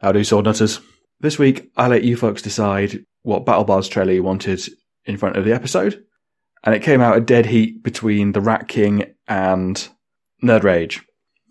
How 0.00 0.12
do 0.12 0.24
sword 0.24 0.46
nutters? 0.46 0.80
This 1.20 1.38
week, 1.38 1.70
I 1.76 1.86
let 1.86 2.04
you 2.04 2.16
folks 2.16 2.40
decide 2.40 3.04
what 3.20 3.44
Battle 3.44 3.64
Bards 3.64 3.86
trailer 3.86 4.14
you 4.14 4.22
wanted 4.22 4.62
in 5.04 5.18
front 5.18 5.36
of 5.36 5.44
the 5.44 5.52
episode, 5.52 6.02
and 6.64 6.74
it 6.74 6.82
came 6.82 7.02
out 7.02 7.18
a 7.18 7.20
dead 7.20 7.44
heat 7.44 7.82
between 7.82 8.32
the 8.32 8.40
Rat 8.40 8.66
King 8.66 9.12
and 9.28 9.88
Nerd 10.42 10.62
Rage. 10.62 11.02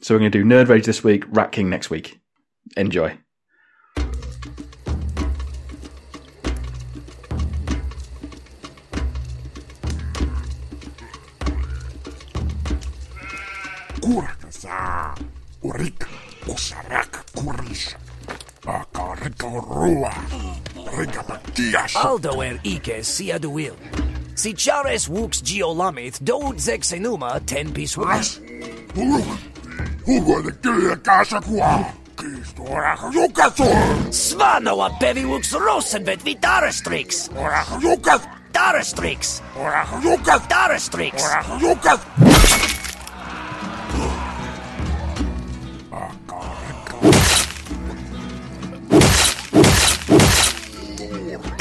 So 0.01 0.15
we're 0.15 0.21
going 0.21 0.31
to 0.31 0.39
do 0.39 0.43
Nerd 0.43 0.67
Rage 0.67 0.87
this 0.87 1.03
week, 1.03 1.25
Rat 1.27 1.51
King 1.51 1.69
next 1.69 1.91
week. 1.91 2.19
Enjoy. 2.75 3.15
Urik, 15.61 16.07
usarak, 16.47 17.11
kurish. 17.35 18.08
Ricorua, 19.15 20.13
Rigapatias. 20.97 21.95
Aldoer 21.95 22.59
Ike 22.63 23.03
Siaduil. 23.03 23.73
Si 24.35 24.53
Chares 24.53 25.09
Wux 25.09 25.41
Geolamith, 25.43 26.19
Doud 26.21 26.59
Zexenuma, 26.59 27.39
Ten 27.45 27.71
Piece 27.73 27.97
Wux. 27.97 28.39
Hugo 30.05 30.41
de 30.41 30.51
Kia 30.61 30.95
Casacua. 30.97 31.93
Svanoa 34.11 34.89
Bevivux 34.99 35.53
Rosenvet 35.53 36.23
Vitarastrix. 36.23 37.29
Orachukas. 37.35 38.21
Darastrix. 38.51 39.41
Orachukas. 39.55 40.41
Darastrix. 40.49 41.23
Orachukas. 41.23 41.99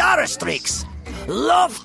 Darastrix. 0.08 0.86
Love. 1.28 1.78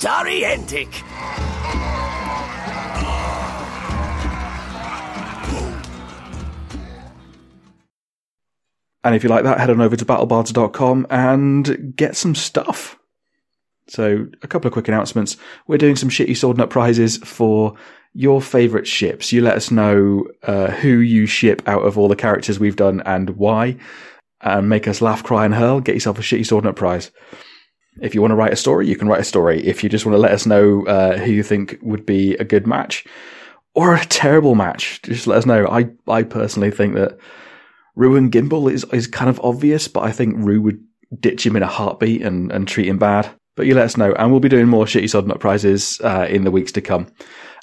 And 9.03 9.13
if 9.13 9.23
you 9.23 9.29
like 9.29 9.43
that, 9.43 9.59
head 9.59 9.69
on 9.69 9.81
over 9.81 9.97
to 9.97 10.05
battlebards.com 10.05 11.07
and 11.09 11.93
get 11.97 12.15
some 12.15 12.33
stuff. 12.33 12.97
So, 13.89 14.27
a 14.41 14.47
couple 14.47 14.67
of 14.67 14.71
quick 14.73 14.87
announcements. 14.87 15.35
We're 15.67 15.77
doing 15.77 15.97
some 15.97 16.07
shitty 16.07 16.37
sword 16.37 16.57
nut 16.57 16.69
prizes 16.69 17.17
for 17.17 17.75
your 18.13 18.41
favourite 18.41 18.87
ships. 18.87 19.33
You 19.33 19.41
let 19.41 19.57
us 19.57 19.69
know 19.69 20.25
uh, 20.43 20.71
who 20.71 20.99
you 20.99 21.25
ship 21.25 21.61
out 21.67 21.81
of 21.81 21.97
all 21.97 22.07
the 22.07 22.15
characters 22.15 22.57
we've 22.57 22.77
done 22.77 23.01
and 23.05 23.31
why, 23.31 23.75
and 24.39 24.69
make 24.69 24.87
us 24.87 25.01
laugh, 25.01 25.25
cry, 25.25 25.43
and 25.43 25.53
hurl. 25.53 25.81
Get 25.81 25.95
yourself 25.95 26.19
a 26.19 26.21
shitty 26.21 26.45
sword 26.45 26.63
nut 26.63 26.77
prize. 26.77 27.11
If 28.01 28.15
you 28.15 28.21
want 28.21 28.31
to 28.31 28.35
write 28.35 28.53
a 28.53 28.57
story, 28.57 28.87
you 28.87 28.95
can 28.95 29.07
write 29.07 29.21
a 29.21 29.25
story. 29.25 29.65
If 29.65 29.83
you 29.83 29.89
just 29.89 30.05
want 30.05 30.15
to 30.15 30.19
let 30.19 30.31
us 30.31 30.45
know 30.45 30.85
uh, 30.87 31.17
who 31.17 31.31
you 31.31 31.43
think 31.43 31.77
would 31.81 32.05
be 32.05 32.35
a 32.35 32.43
good 32.43 32.67
match 32.67 33.05
or 33.75 33.95
a 33.95 34.05
terrible 34.05 34.55
match, 34.55 35.01
just 35.03 35.27
let 35.27 35.37
us 35.37 35.45
know. 35.45 35.67
I, 35.67 35.89
I 36.07 36.23
personally 36.23 36.71
think 36.71 36.95
that 36.95 37.17
Rue 37.95 38.15
and 38.15 38.31
Gimbal 38.31 38.71
is, 38.71 38.83
is 38.91 39.07
kind 39.07 39.29
of 39.29 39.39
obvious, 39.43 39.87
but 39.87 40.03
I 40.03 40.11
think 40.11 40.35
Rue 40.37 40.61
would 40.61 40.83
ditch 41.19 41.45
him 41.45 41.55
in 41.55 41.63
a 41.63 41.67
heartbeat 41.67 42.23
and, 42.23 42.51
and 42.51 42.67
treat 42.67 42.87
him 42.87 42.97
bad. 42.97 43.29
But 43.55 43.67
you 43.67 43.75
let 43.75 43.85
us 43.85 43.97
know, 43.97 44.13
and 44.13 44.31
we'll 44.31 44.39
be 44.39 44.49
doing 44.49 44.67
more 44.67 44.85
shitty 44.85 45.09
sword 45.09 45.27
nut 45.27 45.39
prizes 45.39 46.01
uh, 46.03 46.25
in 46.27 46.43
the 46.43 46.49
weeks 46.49 46.71
to 46.71 46.81
come, 46.81 47.07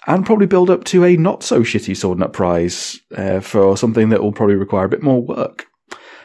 and 0.06 0.24
probably 0.24 0.46
build 0.46 0.70
up 0.70 0.84
to 0.84 1.04
a 1.04 1.16
not 1.16 1.42
so 1.42 1.62
shitty 1.62 1.96
sword 1.96 2.18
nut 2.20 2.32
prize 2.32 3.00
uh, 3.16 3.40
for 3.40 3.76
something 3.76 4.10
that 4.10 4.22
will 4.22 4.32
probably 4.32 4.54
require 4.54 4.84
a 4.84 4.88
bit 4.88 5.02
more 5.02 5.20
work. 5.20 5.66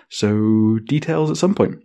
So 0.09 0.77
details 0.85 1.31
at 1.31 1.37
some 1.37 1.55
point. 1.55 1.79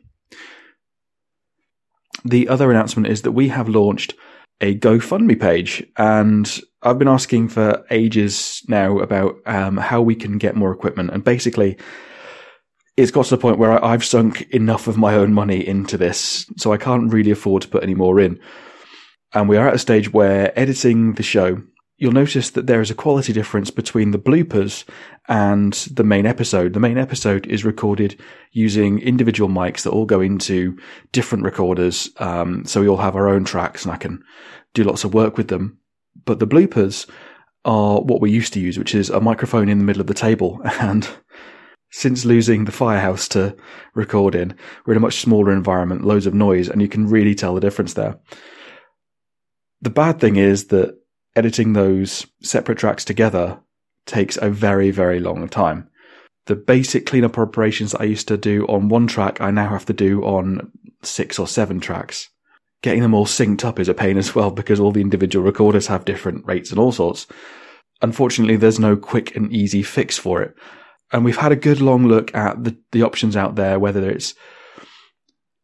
The 2.25 2.49
other 2.49 2.71
announcement 2.71 3.09
is 3.09 3.23
that 3.23 3.33
we 3.33 3.49
have 3.49 3.69
launched 3.69 4.15
a 4.61 4.79
GoFundMe 4.79 5.41
page, 5.41 5.87
and 5.97 6.61
I've 6.83 6.99
been 6.99 7.09
asking 7.09 7.49
for 7.49 7.85
ages 7.91 8.63
now 8.69 8.99
about 8.99 9.37
um, 9.47 9.79
how 9.79 10.03
we 10.03 10.15
can 10.15 10.39
get 10.39 10.55
more 10.55 10.73
equipment, 10.73 11.11
and 11.11 11.25
basically 11.25 11.79
it's 12.97 13.11
got 13.11 13.25
to 13.27 13.37
the 13.37 13.41
point 13.41 13.59
where 13.59 13.83
I've 13.83 14.05
sunk 14.05 14.43
enough 14.51 14.87
of 14.87 14.99
my 14.99 15.15
own 15.15 15.33
money 15.33 15.67
into 15.67 15.97
this, 15.97 16.45
so 16.59 16.73
I 16.73 16.77
can't 16.77 17.13
really 17.13 17.31
afford 17.31 17.63
to 17.63 17.69
put 17.69 17.83
any 17.83 17.95
more 17.95 18.21
in. 18.21 18.39
And 19.33 19.49
we 19.49 19.57
are 19.57 19.69
at 19.69 19.75
a 19.75 19.79
stage 19.79 20.13
where 20.13 20.59
editing 20.59 21.15
the 21.15 21.23
show, 21.23 21.63
you'll 22.01 22.13
notice 22.13 22.51
that 22.51 22.67
there 22.67 22.81
is 22.81 22.91
a 22.91 22.95
quality 22.95 23.33
difference 23.33 23.71
between 23.71 24.11
the 24.11 24.19
bloopers 24.19 24.85
and 25.29 25.75
the 25.93 26.03
main 26.03 26.27
episode. 26.27 26.73
The 26.73 26.81
main 26.81 26.97
episode 26.97 27.47
is 27.47 27.65
recorded 27.65 28.19
using 28.53 28.99
individual 29.01 29.51
mics 29.51 29.83
that 29.83 29.91
all 29.91 30.07
go 30.07 30.21
into 30.21 30.77
different 31.13 31.45
recorders, 31.45 32.09
um, 32.17 32.65
so 32.65 32.81
we 32.81 32.89
all 32.89 32.97
have 32.97 33.17
our 33.17 33.29
own 33.29 33.45
tracks, 33.45 33.85
and 33.85 33.93
I 33.93 33.99
can 33.99 34.25
do 34.73 34.83
lots 34.83 35.05
of 35.05 35.15
work 35.15 35.37
with 35.37 35.49
them. 35.49 35.79
But 36.25 36.39
the 36.39 36.47
bloopers 36.47 37.09
are 37.67 38.01
what 38.01 38.23
we 38.23 38.31
used 38.31 38.55
to 38.55 38.61
use, 38.61 38.79
which 38.79 38.95
is 38.95 39.11
a 39.11 39.21
microphone 39.21 39.69
in 39.69 39.79
the 39.79 39.85
middle 39.85 40.01
of 40.01 40.09
the 40.09 40.15
table, 40.15 40.59
and 40.81 41.07
since 41.91 42.25
losing 42.25 42.65
the 42.65 42.73
firehouse 42.73 43.29
to 43.29 43.55
record 43.95 44.35
in, 44.35 44.55
we're 44.87 44.95
in 44.95 44.99
a 44.99 45.01
much 45.01 45.21
smaller 45.21 45.53
environment, 45.53 46.05
loads 46.05 46.27
of 46.27 46.33
noise, 46.33 46.71
and 46.71 46.81
you 46.81 46.89
can 46.89 47.09
really 47.09 47.35
tell 47.35 47.55
the 47.55 47.61
difference 47.61 47.93
there. 47.93 48.19
The 49.83 49.91
bad 49.91 50.19
thing 50.19 50.37
is 50.37 50.69
that 50.69 51.00
editing 51.37 51.73
those 51.73 52.27
separate 52.43 52.79
tracks 52.79 53.05
together 53.05 53.61
takes 54.07 54.37
a 54.37 54.51
very, 54.51 54.91
very 54.91 55.21
long 55.21 55.49
time. 55.49 55.89
The 56.47 56.57
basic 56.57 57.07
cleanup 57.07 57.39
operations 57.39 57.95
I 57.95 58.05
used 58.05 58.29
to 58.29 58.37
do 58.37 58.67
on 58.67 58.89
one 58.89 59.07
track, 59.07 59.41
I 59.41 59.51
now 59.51 59.69
have 59.69 59.87
to 59.87 59.93
do 59.93 60.23
on 60.25 60.73
six 61.03 61.39
or 61.39 61.47
seven 61.47 61.81
tracks. 61.81 62.29
Getting 62.83 63.03
them 63.03 63.15
all 63.15 63.27
synced 63.27 63.65
up 63.65 63.79
is 63.79 63.89
a 63.89 63.95
pain 63.95 64.17
as 64.17 64.35
well 64.35 64.51
because 64.51 64.81
all 64.81 64.91
the 64.91 65.03
individual 65.03 65.45
recorders 65.45 65.87
have 65.87 66.05
different 66.05 66.47
rates 66.47 66.71
and 66.71 66.79
all 66.79 66.93
sorts. 66.93 67.27
Unfortunately, 68.03 68.57
there's 68.57 68.81
no 68.81 68.97
quick 68.97 69.37
and 69.37 69.53
easy 69.53 69.83
fix 69.83 70.17
for 70.17 70.43
it 70.43 70.57
and 71.13 71.25
we've 71.25 71.37
had 71.37 71.53
a 71.53 71.57
good 71.57 71.81
long 71.81 72.07
look 72.07 72.35
at 72.35 72.63
the, 72.63 72.77
the 72.93 73.03
options 73.03 73.37
out 73.37 73.57
there, 73.57 73.79
whether 73.79 74.09
it's 74.09 74.35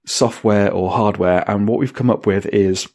software 0.04 0.72
or 0.72 0.90
hardware. 0.90 1.48
And 1.48 1.68
what 1.68 1.78
we've 1.78 1.94
come 1.94 2.10
up 2.10 2.26
with 2.26 2.46
is 2.46 2.88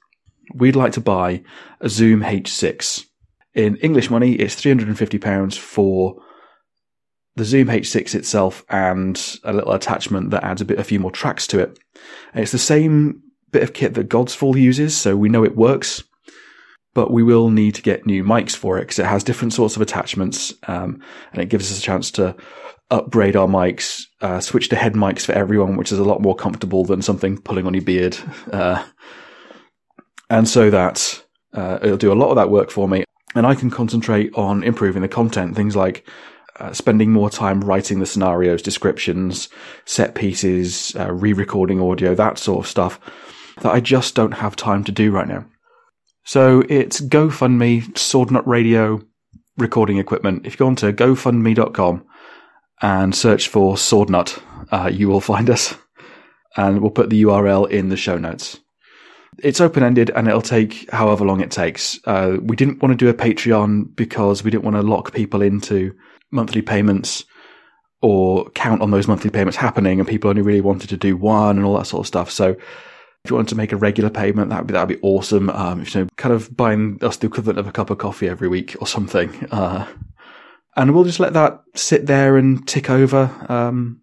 we'd 0.56 0.76
like 0.76 0.94
to 0.94 1.02
buy 1.02 1.44
a 1.80 1.90
Zoom 1.90 2.22
H6. 2.22 3.06
In 3.54 3.76
English 3.78 4.10
money, 4.10 4.34
it's 4.34 4.56
£350 4.56 5.58
for 5.58 6.22
the 7.36 7.46
Zoom 7.46 7.68
H6 7.68 8.16
itself 8.16 8.64
and 8.70 9.40
a 9.44 9.54
little 9.54 9.74
attachment 9.74 10.32
that 10.32 10.44
adds 10.44 10.62
a 10.62 10.66
bit, 10.66 10.80
a 10.80 10.84
few 10.84 11.00
more 11.00 11.12
tracks 11.12 11.48
to 11.48 11.60
it. 11.60 11.80
And 12.34 12.44
it's 12.44 12.52
the 12.52 12.58
same 12.58 13.22
bit 13.52 13.64
of 13.64 13.74
kit 13.74 13.94
that 13.96 14.10
Godsfall 14.10 14.60
uses, 14.60 14.96
so 14.96 15.16
we 15.16 15.30
know 15.30 15.44
it 15.44 15.56
works 15.56 16.04
but 16.94 17.12
we 17.12 17.24
will 17.24 17.50
need 17.50 17.76
to 17.76 17.82
get 17.82 18.06
new 18.06 18.24
mics 18.24 18.56
for 18.56 18.78
it 18.78 18.82
because 18.82 19.00
it 19.00 19.06
has 19.06 19.24
different 19.24 19.54
sorts 19.54 19.76
of 19.76 19.82
attachments, 19.82 20.54
um, 20.68 21.02
and 21.32 21.42
it 21.42 21.50
gives 21.50 21.72
us 21.72 21.80
a 21.80 21.82
chance 21.82 22.12
to 22.12 22.36
upgrade 22.90 23.38
our 23.38 23.48
mics, 23.48 24.04
uh, 24.20 24.40
switch 24.40 24.68
to 24.70 24.76
head 24.76 24.94
mics 24.94 25.26
for 25.26 25.32
everyone, 25.32 25.78
which 25.78 25.92
is 25.92 26.00
a 26.00 26.04
lot 26.04 26.22
more 26.22 26.36
comfortable 26.36 26.84
than 26.84 27.02
something 27.02 27.38
pulling 27.38 27.66
on 27.66 27.74
your 27.74 27.84
beard, 27.84 28.18
uh, 28.52 28.84
and 30.32 30.48
so 30.48 30.70
that 30.70 31.24
uh, 31.54 31.78
it'll 31.84 31.98
do 31.98 32.12
a 32.12 32.16
lot 32.16 32.30
of 32.30 32.38
that 32.38 32.50
work 32.50 32.72
for 32.72 32.88
me, 32.88 33.04
and 33.36 33.46
I 33.46 33.54
can 33.54 33.70
concentrate 33.70 34.34
on 34.34 34.64
improving 34.64 35.02
the 35.02 35.08
content, 35.08 35.56
things 35.56 35.76
like. 35.76 36.08
Uh, 36.60 36.74
spending 36.74 37.12
more 37.12 37.30
time 37.30 37.62
writing 37.62 38.00
the 38.00 38.06
scenarios, 38.06 38.62
descriptions, 38.62 39.50
set 39.86 40.14
pieces, 40.14 40.94
uh, 41.00 41.12
re-recording 41.12 41.82
audio, 41.82 42.14
that 42.14 42.38
sort 42.38 42.60
of 42.60 42.70
stuff 42.70 43.00
that 43.62 43.72
I 43.72 43.80
just 43.80 44.14
don't 44.14 44.34
have 44.34 44.56
time 44.56 44.84
to 44.84 44.92
do 44.92 45.12
right 45.12 45.28
now. 45.28 45.46
So 46.24 46.64
it's 46.70 47.02
GoFundMe, 47.02 47.94
Swordnut 47.94 48.46
Radio 48.46 49.02
recording 49.58 49.98
equipment. 49.98 50.46
If 50.46 50.54
you 50.54 50.58
go 50.60 50.68
onto 50.68 50.92
GoFundMe.com 50.92 52.06
and 52.82 53.16
search 53.16 53.48
for 53.48 53.76
Swordnut, 53.76 54.42
uh, 54.72 54.90
you 54.92 55.10
will 55.10 55.22
find 55.22 55.50
us. 55.50 55.76
And 56.56 56.82
we'll 56.82 56.92
put 56.92 57.10
the 57.10 57.24
URL 57.24 57.70
in 57.70 57.90
the 57.90 57.98
show 57.98 58.18
notes. 58.18 58.61
It's 59.44 59.62
open 59.62 59.84
ended 59.84 60.12
and 60.16 60.28
it'll 60.28 60.42
take 60.42 60.90
however 60.92 61.26
long 61.26 61.42
it 61.42 61.52
takes. 61.52 62.00
Uh, 62.06 62.38
we 62.42 62.56
didn't 62.56 62.82
want 62.82 62.92
to 62.92 62.98
do 62.98 63.10
a 63.10 63.14
Patreon 63.14 63.96
because 63.96 64.44
we 64.44 64.52
didn't 64.52 64.64
want 64.64 64.76
to 64.76 64.82
lock 64.82 65.14
people 65.14 65.42
into 65.42 65.96
monthly 66.32 66.62
payments 66.62 67.26
or 68.02 68.50
count 68.52 68.82
on 68.82 68.92
those 68.92 69.08
monthly 69.08 69.30
payments 69.30 69.58
happening 69.58 70.00
and 70.00 70.08
people 70.08 70.30
only 70.30 70.42
really 70.42 70.62
wanted 70.62 70.90
to 70.90 70.98
do 70.98 71.16
one 71.16 71.58
and 71.58 71.66
all 71.66 71.78
that 71.78 71.86
sort 71.86 72.02
of 72.02 72.08
stuff. 72.08 72.32
So 72.32 72.56
if 73.24 73.30
you 73.30 73.36
wanted 73.36 73.50
to 73.50 73.56
make 73.56 73.72
a 73.72 73.78
regular 73.78 74.10
payment, 74.10 74.50
that'd 74.50 74.68
be 74.68 74.74
that'd 74.74 74.90
be 74.90 75.08
awesome. 75.08 75.50
Um, 75.52 75.84
you 75.84 76.02
know, 76.02 76.08
kind 76.18 76.34
of 76.34 76.56
buying 76.56 76.98
us 77.02 77.18
the 77.18 77.28
equivalent 77.28 77.60
of 77.60 77.68
a 77.68 77.72
cup 77.72 77.90
of 77.90 78.00
coffee 78.00 78.28
every 78.28 78.48
week 78.48 78.76
or 78.80 78.88
something. 78.88 79.48
Uh, 79.52 79.88
and 80.76 80.94
we'll 80.94 81.04
just 81.04 81.20
let 81.20 81.34
that 81.34 81.62
sit 81.76 82.08
there 82.08 82.38
and 82.38 82.68
tick 82.68 82.90
over 82.90 83.30
um, 83.50 84.02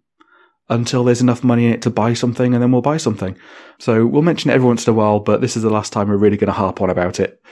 until 0.69 1.05
there's 1.05 1.21
enough 1.21 1.43
money 1.43 1.67
in 1.67 1.73
it 1.73 1.83
to 1.83 1.91
buy 1.91 2.15
something, 2.15 2.55
and 2.55 2.63
then 2.63 2.73
we'll 2.73 2.83
buy 2.83 2.97
something. 2.97 3.37
So 3.79 4.07
we'll 4.07 4.23
mention 4.23 4.51
it 4.51 4.55
every 4.55 4.67
once 4.67 4.87
in 4.87 4.93
a 4.93 4.97
while, 4.97 5.21
but 5.21 5.41
this 5.41 5.57
is 5.57 5.63
the 5.63 5.71
last 5.71 5.93
time 5.93 6.09
we're 6.09 6.17
really 6.17 6.37
going 6.37 6.49
to 6.49 6.53
harp 6.53 6.81
on 6.81 6.91
about 6.91 7.21
it. 7.21 7.43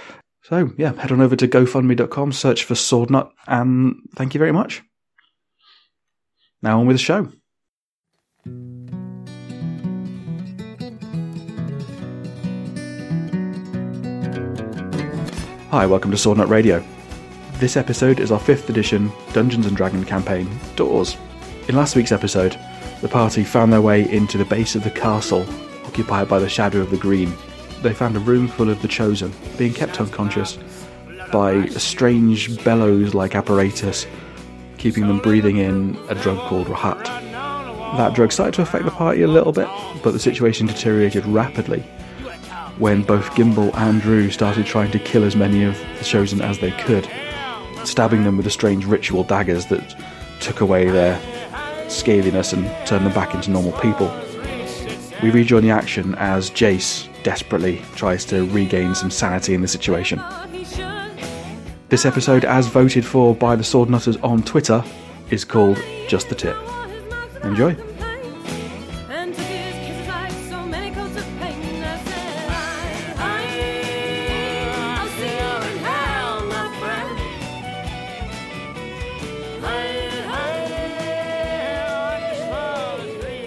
So 0.42 0.70
yeah, 0.76 0.92
head 0.92 1.12
on 1.12 1.20
over 1.20 1.34
to 1.36 1.48
GoFundMe.com, 1.48 2.32
search 2.32 2.64
for 2.64 2.74
Swordnut, 2.74 3.30
and 3.46 3.96
thank 4.14 4.34
you 4.34 4.38
very 4.38 4.52
much. 4.52 4.82
Now 6.62 6.80
on 6.80 6.86
with 6.86 6.94
the 6.94 7.02
show. 7.02 7.28
Hi, 15.70 15.84
welcome 15.84 16.10
to 16.10 16.16
Swordnut 16.16 16.48
Radio. 16.48 16.84
This 17.54 17.76
episode 17.76 18.20
is 18.20 18.30
our 18.30 18.38
fifth 18.38 18.70
edition 18.70 19.10
Dungeons 19.32 19.66
and 19.66 19.76
Dragon 19.76 20.04
campaign, 20.04 20.48
Doors. 20.76 21.16
In 21.68 21.74
last 21.74 21.96
week's 21.96 22.12
episode, 22.12 22.56
the 23.06 23.12
party 23.12 23.44
found 23.44 23.72
their 23.72 23.80
way 23.80 24.10
into 24.10 24.36
the 24.36 24.44
base 24.44 24.74
of 24.74 24.82
the 24.82 24.90
castle, 24.90 25.46
occupied 25.84 26.28
by 26.28 26.40
the 26.40 26.48
Shadow 26.48 26.80
of 26.80 26.90
the 26.90 26.96
Green. 26.96 27.32
They 27.80 27.94
found 27.94 28.16
a 28.16 28.18
room 28.18 28.48
full 28.48 28.68
of 28.68 28.82
the 28.82 28.88
Chosen, 28.88 29.32
being 29.56 29.72
kept 29.72 30.00
unconscious 30.00 30.58
by 31.30 31.52
a 31.52 31.78
strange 31.78 32.64
bellows-like 32.64 33.36
apparatus, 33.36 34.08
keeping 34.76 35.06
them 35.06 35.20
breathing 35.20 35.58
in 35.58 35.96
a 36.08 36.16
drug 36.16 36.38
called 36.48 36.66
Rahat. 36.66 37.04
That 37.96 38.14
drug 38.14 38.32
started 38.32 38.54
to 38.54 38.62
affect 38.62 38.86
the 38.86 38.90
party 38.90 39.22
a 39.22 39.28
little 39.28 39.52
bit, 39.52 39.68
but 40.02 40.10
the 40.10 40.18
situation 40.18 40.66
deteriorated 40.66 41.24
rapidly 41.26 41.82
when 42.78 43.04
both 43.04 43.30
Gimbal 43.36 43.72
and 43.76 44.04
Rue 44.04 44.32
started 44.32 44.66
trying 44.66 44.90
to 44.90 44.98
kill 44.98 45.22
as 45.22 45.36
many 45.36 45.62
of 45.62 45.78
the 45.98 46.04
Chosen 46.04 46.40
as 46.40 46.58
they 46.58 46.72
could, 46.72 47.08
stabbing 47.84 48.24
them 48.24 48.36
with 48.36 48.44
the 48.46 48.50
strange 48.50 48.84
ritual 48.84 49.22
daggers 49.22 49.66
that 49.66 49.94
took 50.40 50.60
away 50.60 50.90
their 50.90 51.20
scaliness 51.86 52.52
and 52.52 52.66
turn 52.86 53.04
them 53.04 53.12
back 53.12 53.34
into 53.34 53.50
normal 53.50 53.72
people. 53.72 54.14
We 55.22 55.30
rejoin 55.30 55.62
the 55.62 55.70
action 55.70 56.14
as 56.16 56.50
Jace 56.50 57.08
desperately 57.22 57.82
tries 57.94 58.24
to 58.26 58.46
regain 58.50 58.94
some 58.94 59.10
sanity 59.10 59.54
in 59.54 59.62
the 59.62 59.68
situation. 59.68 60.20
This 61.88 62.04
episode, 62.04 62.44
as 62.44 62.66
voted 62.66 63.04
for 63.04 63.34
by 63.34 63.56
the 63.56 63.64
Sword 63.64 63.88
Nutters 63.88 64.16
on 64.18 64.42
Twitter, 64.42 64.84
is 65.30 65.44
called 65.44 65.82
Just 66.08 66.28
the 66.28 66.34
Tip. 66.34 66.56
Enjoy. 67.44 67.76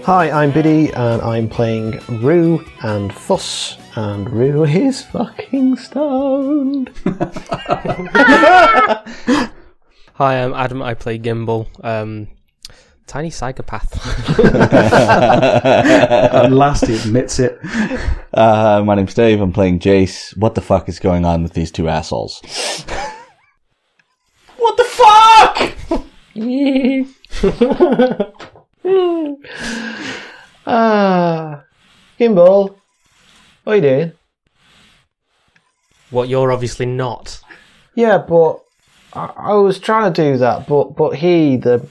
Hi, 0.10 0.26
I'm 0.32 0.50
Biddy, 0.50 0.92
and 0.92 1.22
I'm 1.22 1.48
playing 1.48 2.00
Rue 2.10 2.66
and 2.82 3.14
Fuss, 3.14 3.78
and 3.96 4.28
Rue 4.28 4.64
is 4.64 5.04
fucking 5.04 5.76
stoned. 5.76 6.90
Hi, 10.16 10.18
I'm 10.18 10.56
Adam. 10.56 10.82
I 10.82 10.96
play 10.96 11.20
Gimbal. 11.20 11.68
Um, 11.86 12.28
tiny 13.06 13.30
psychopath. 13.30 13.94
And 16.34 16.58
last, 16.58 16.88
he 16.88 16.96
admits 16.96 17.38
it. 17.38 17.60
Uh, 18.34 18.82
my 18.84 18.96
name's 18.96 19.14
Dave. 19.14 19.42
I'm 19.42 19.54
playing 19.54 19.78
Jace. 19.78 20.36
What 20.36 20.56
the 20.56 20.62
fuck 20.62 20.90
is 20.90 20.98
going 20.98 21.24
on 21.24 21.44
with 21.44 21.54
these 21.54 21.70
two 21.70 21.88
assholes? 21.88 22.42
what 24.58 24.76
the 24.76 24.86
fuck? 24.86 25.70
Ah, 30.72 31.64
Gimbal, 32.20 32.76
what 33.64 33.74
are 33.74 33.76
you 33.78 33.82
doing? 33.82 34.12
what 36.12 36.30
you're 36.30 36.52
obviously 36.52 36.86
not. 36.86 37.40
Yeah, 37.96 38.18
but 38.18 38.60
I, 39.14 39.32
I 39.36 39.54
was 39.54 39.80
trying 39.80 40.14
to 40.14 40.22
do 40.32 40.38
that, 40.38 40.68
but 40.68 40.96
but 40.96 41.16
he, 41.16 41.58
the 41.58 41.88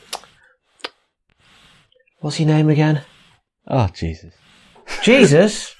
what's 2.20 2.38
your 2.38 2.48
name 2.48 2.68
again? 2.68 3.02
Oh 3.66 3.88
Jesus! 3.94 4.34
Jesus. 5.02 5.74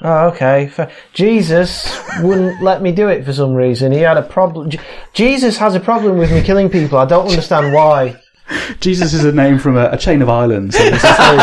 Oh, 0.00 0.28
okay. 0.28 0.68
Fa- 0.68 0.92
Jesus 1.12 1.98
wouldn't 2.20 2.62
let 2.62 2.82
me 2.82 2.92
do 2.92 3.08
it 3.08 3.24
for 3.24 3.32
some 3.32 3.52
reason. 3.52 3.90
He 3.90 3.98
had 4.00 4.16
a 4.16 4.22
problem. 4.22 4.70
J- 4.70 4.80
Jesus 5.12 5.56
has 5.56 5.74
a 5.74 5.80
problem 5.80 6.18
with 6.18 6.30
me 6.30 6.40
killing 6.42 6.70
people. 6.70 6.98
I 6.98 7.04
don't 7.04 7.28
understand 7.28 7.72
why. 7.74 8.16
Jesus 8.80 9.12
is 9.14 9.24
a 9.24 9.32
name 9.32 9.58
from 9.58 9.76
a, 9.76 9.90
a 9.90 9.96
chain 9.96 10.22
of 10.22 10.28
islands. 10.28 10.76
So 10.76 10.82
it's, 10.84 11.04
a 11.04 11.14
very, 11.16 11.38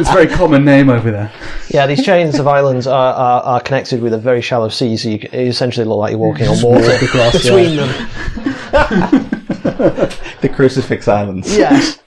it's 0.00 0.08
a 0.08 0.12
very 0.12 0.26
common 0.26 0.64
name 0.64 0.90
over 0.90 1.10
there. 1.10 1.32
Yeah, 1.68 1.86
these 1.86 2.04
chains 2.04 2.38
of 2.38 2.46
islands 2.46 2.86
are, 2.86 3.14
are, 3.14 3.42
are 3.42 3.60
connected 3.60 4.00
with 4.02 4.12
a 4.12 4.18
very 4.18 4.40
shallow 4.40 4.68
sea, 4.68 4.96
so 4.96 5.08
you, 5.08 5.18
you 5.32 5.48
essentially 5.48 5.86
look 5.86 5.98
like 5.98 6.10
you're 6.10 6.18
walking 6.18 6.48
on 6.48 6.60
water 6.62 6.98
between 7.32 7.76
them. 7.76 9.26
The 10.40 10.48
Crucifix 10.48 11.06
Islands. 11.08 11.56
Yes. 11.56 12.00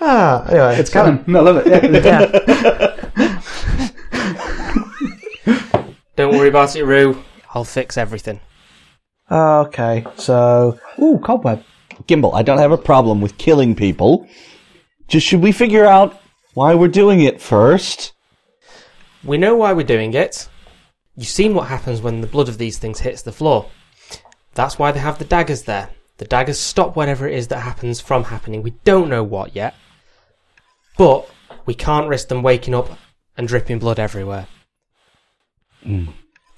Ah, 0.00 0.46
anyway. 0.48 0.76
It's 0.78 0.90
canon. 0.90 1.24
No, 1.26 1.40
I 1.40 1.42
love 1.42 1.66
it. 1.66 1.66
Yeah. 1.66 2.30
Yeah. 3.16 3.50
Don't 6.16 6.36
worry 6.36 6.48
about 6.48 6.74
it, 6.76 6.84
Rue. 6.84 7.22
I'll 7.54 7.64
fix 7.64 7.98
everything. 7.98 8.40
Okay, 9.30 10.04
so. 10.16 10.78
Ooh, 10.98 11.18
cobweb. 11.22 11.62
Gimbal, 12.10 12.34
I 12.34 12.42
don't 12.42 12.58
have 12.58 12.72
a 12.72 12.76
problem 12.76 13.20
with 13.20 13.38
killing 13.38 13.76
people. 13.76 14.26
Just 15.06 15.24
should 15.24 15.42
we 15.42 15.52
figure 15.52 15.86
out 15.86 16.20
why 16.54 16.74
we're 16.74 16.88
doing 16.88 17.20
it 17.20 17.40
first? 17.40 18.12
We 19.22 19.38
know 19.38 19.54
why 19.54 19.72
we're 19.72 19.86
doing 19.86 20.12
it. 20.14 20.48
You've 21.16 21.28
seen 21.28 21.54
what 21.54 21.68
happens 21.68 22.02
when 22.02 22.20
the 22.20 22.26
blood 22.26 22.48
of 22.48 22.58
these 22.58 22.78
things 22.78 22.98
hits 22.98 23.22
the 23.22 23.30
floor. 23.30 23.66
That's 24.54 24.76
why 24.76 24.90
they 24.90 24.98
have 24.98 25.18
the 25.18 25.24
daggers 25.24 25.62
there. 25.62 25.90
The 26.18 26.24
daggers 26.24 26.58
stop 26.58 26.96
whatever 26.96 27.28
it 27.28 27.34
is 27.34 27.46
that 27.48 27.60
happens 27.60 28.00
from 28.00 28.24
happening. 28.24 28.62
We 28.62 28.74
don't 28.84 29.08
know 29.08 29.22
what 29.22 29.54
yet. 29.54 29.74
But 30.98 31.30
we 31.64 31.74
can't 31.74 32.08
risk 32.08 32.28
them 32.28 32.42
waking 32.42 32.74
up 32.74 32.90
and 33.36 33.46
dripping 33.46 33.78
blood 33.78 34.00
everywhere. 34.00 34.48
Hmm. 35.84 36.06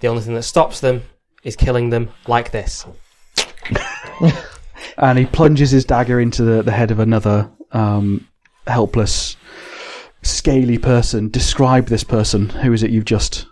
The 0.00 0.08
only 0.08 0.22
thing 0.22 0.34
that 0.34 0.44
stops 0.44 0.80
them 0.80 1.02
is 1.44 1.56
killing 1.56 1.90
them 1.90 2.08
like 2.26 2.52
this. 2.52 2.86
and 4.98 5.18
he 5.18 5.26
plunges 5.26 5.70
his 5.70 5.84
dagger 5.84 6.20
into 6.20 6.42
the, 6.42 6.62
the 6.62 6.72
head 6.72 6.90
of 6.90 6.98
another 6.98 7.50
um, 7.72 8.26
helpless, 8.66 9.36
scaly 10.22 10.78
person. 10.78 11.28
Describe 11.28 11.86
this 11.86 12.04
person. 12.04 12.48
Who 12.48 12.72
is 12.72 12.82
it 12.82 12.90
you've 12.90 13.04
just. 13.04 13.46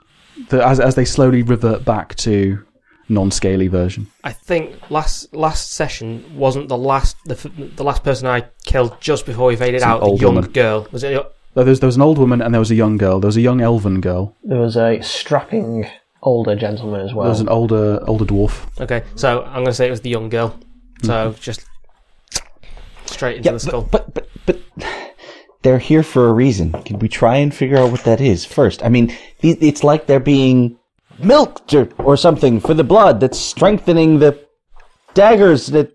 The, 0.49 0.65
as, 0.65 0.81
as 0.81 0.95
they 0.95 1.05
slowly 1.05 1.43
revert 1.43 1.85
back 1.85 2.15
to 2.17 2.65
non 3.11 3.31
scaly 3.31 3.69
version. 3.69 4.07
I 4.25 4.33
think 4.33 4.91
last 4.91 5.35
last 5.35 5.73
session 5.73 6.25
wasn't 6.37 6.69
the 6.69 6.79
last 6.79 7.17
the, 7.27 7.35
the 7.77 7.85
last 7.85 8.03
person 8.03 8.27
I 8.27 8.47
killed 8.65 8.99
just 9.01 9.27
before 9.27 9.49
we 9.49 9.57
faded 9.57 9.77
It's 9.77 9.85
out. 9.85 10.01
The 10.01 10.15
young 10.15 10.37
woman. 10.37 10.53
girl 10.53 10.89
was 10.91 11.05
it? 11.05 11.11
There 11.55 11.65
was, 11.65 11.81
there 11.81 11.89
was 11.89 11.97
an 11.97 12.03
old 12.03 12.17
woman 12.17 12.41
and 12.41 12.55
there 12.55 12.61
was 12.61 12.71
a 12.71 12.77
young 12.77 12.97
girl. 12.97 13.19
There 13.19 13.27
was 13.29 13.37
a 13.37 13.41
young 13.41 13.61
elven 13.61 14.01
girl. 14.01 14.37
There 14.45 14.61
was 14.61 14.77
a 14.77 15.01
strapping 15.03 15.91
older 16.23 16.55
gentleman 16.55 17.01
as 17.01 17.13
well. 17.13 17.25
There 17.25 17.31
was 17.31 17.41
an 17.41 17.49
older 17.49 18.01
older 18.07 18.25
dwarf. 18.25 18.67
Okay, 18.81 19.03
so 19.17 19.43
I'm 19.43 19.55
going 19.55 19.67
to 19.67 19.75
say 19.75 19.89
it 19.89 19.91
was 19.91 20.03
the 20.03 20.11
young 20.11 20.29
girl. 20.29 20.59
So 21.03 21.31
Mm-hmm. 21.31 21.41
just 21.41 21.65
straight 23.07 23.39
into 23.39 23.49
Yeah, 23.49 23.53
the 23.53 23.61
skull. 23.61 23.83
but, 23.83 24.13
but 24.15 24.29
but 24.47 24.61
but 24.77 24.87
they're 25.63 25.79
here 25.79 26.03
for 26.03 26.29
a 26.29 26.33
reason. 26.33 26.73
Can 26.85 26.99
we 26.99 27.09
try 27.09 27.37
and 27.37 27.55
figure 27.55 27.77
out 27.79 27.91
what 27.91 28.05
that 28.05 28.21
is 28.21 28.45
first? 28.45 28.83
I 28.83 28.89
mean, 28.89 29.11
it- 29.43 29.63
it's 29.63 29.83
like 29.85 30.07
they're 30.07 30.21
being 30.21 30.79
milked 31.19 31.75
or, 31.75 31.89
or 31.99 32.17
something 32.17 32.61
for 32.61 32.73
the 32.75 32.85
blood 32.85 33.21
that's 33.21 33.39
strengthening 33.39 34.19
the 34.19 34.39
daggers 35.15 35.67
that. 35.69 35.93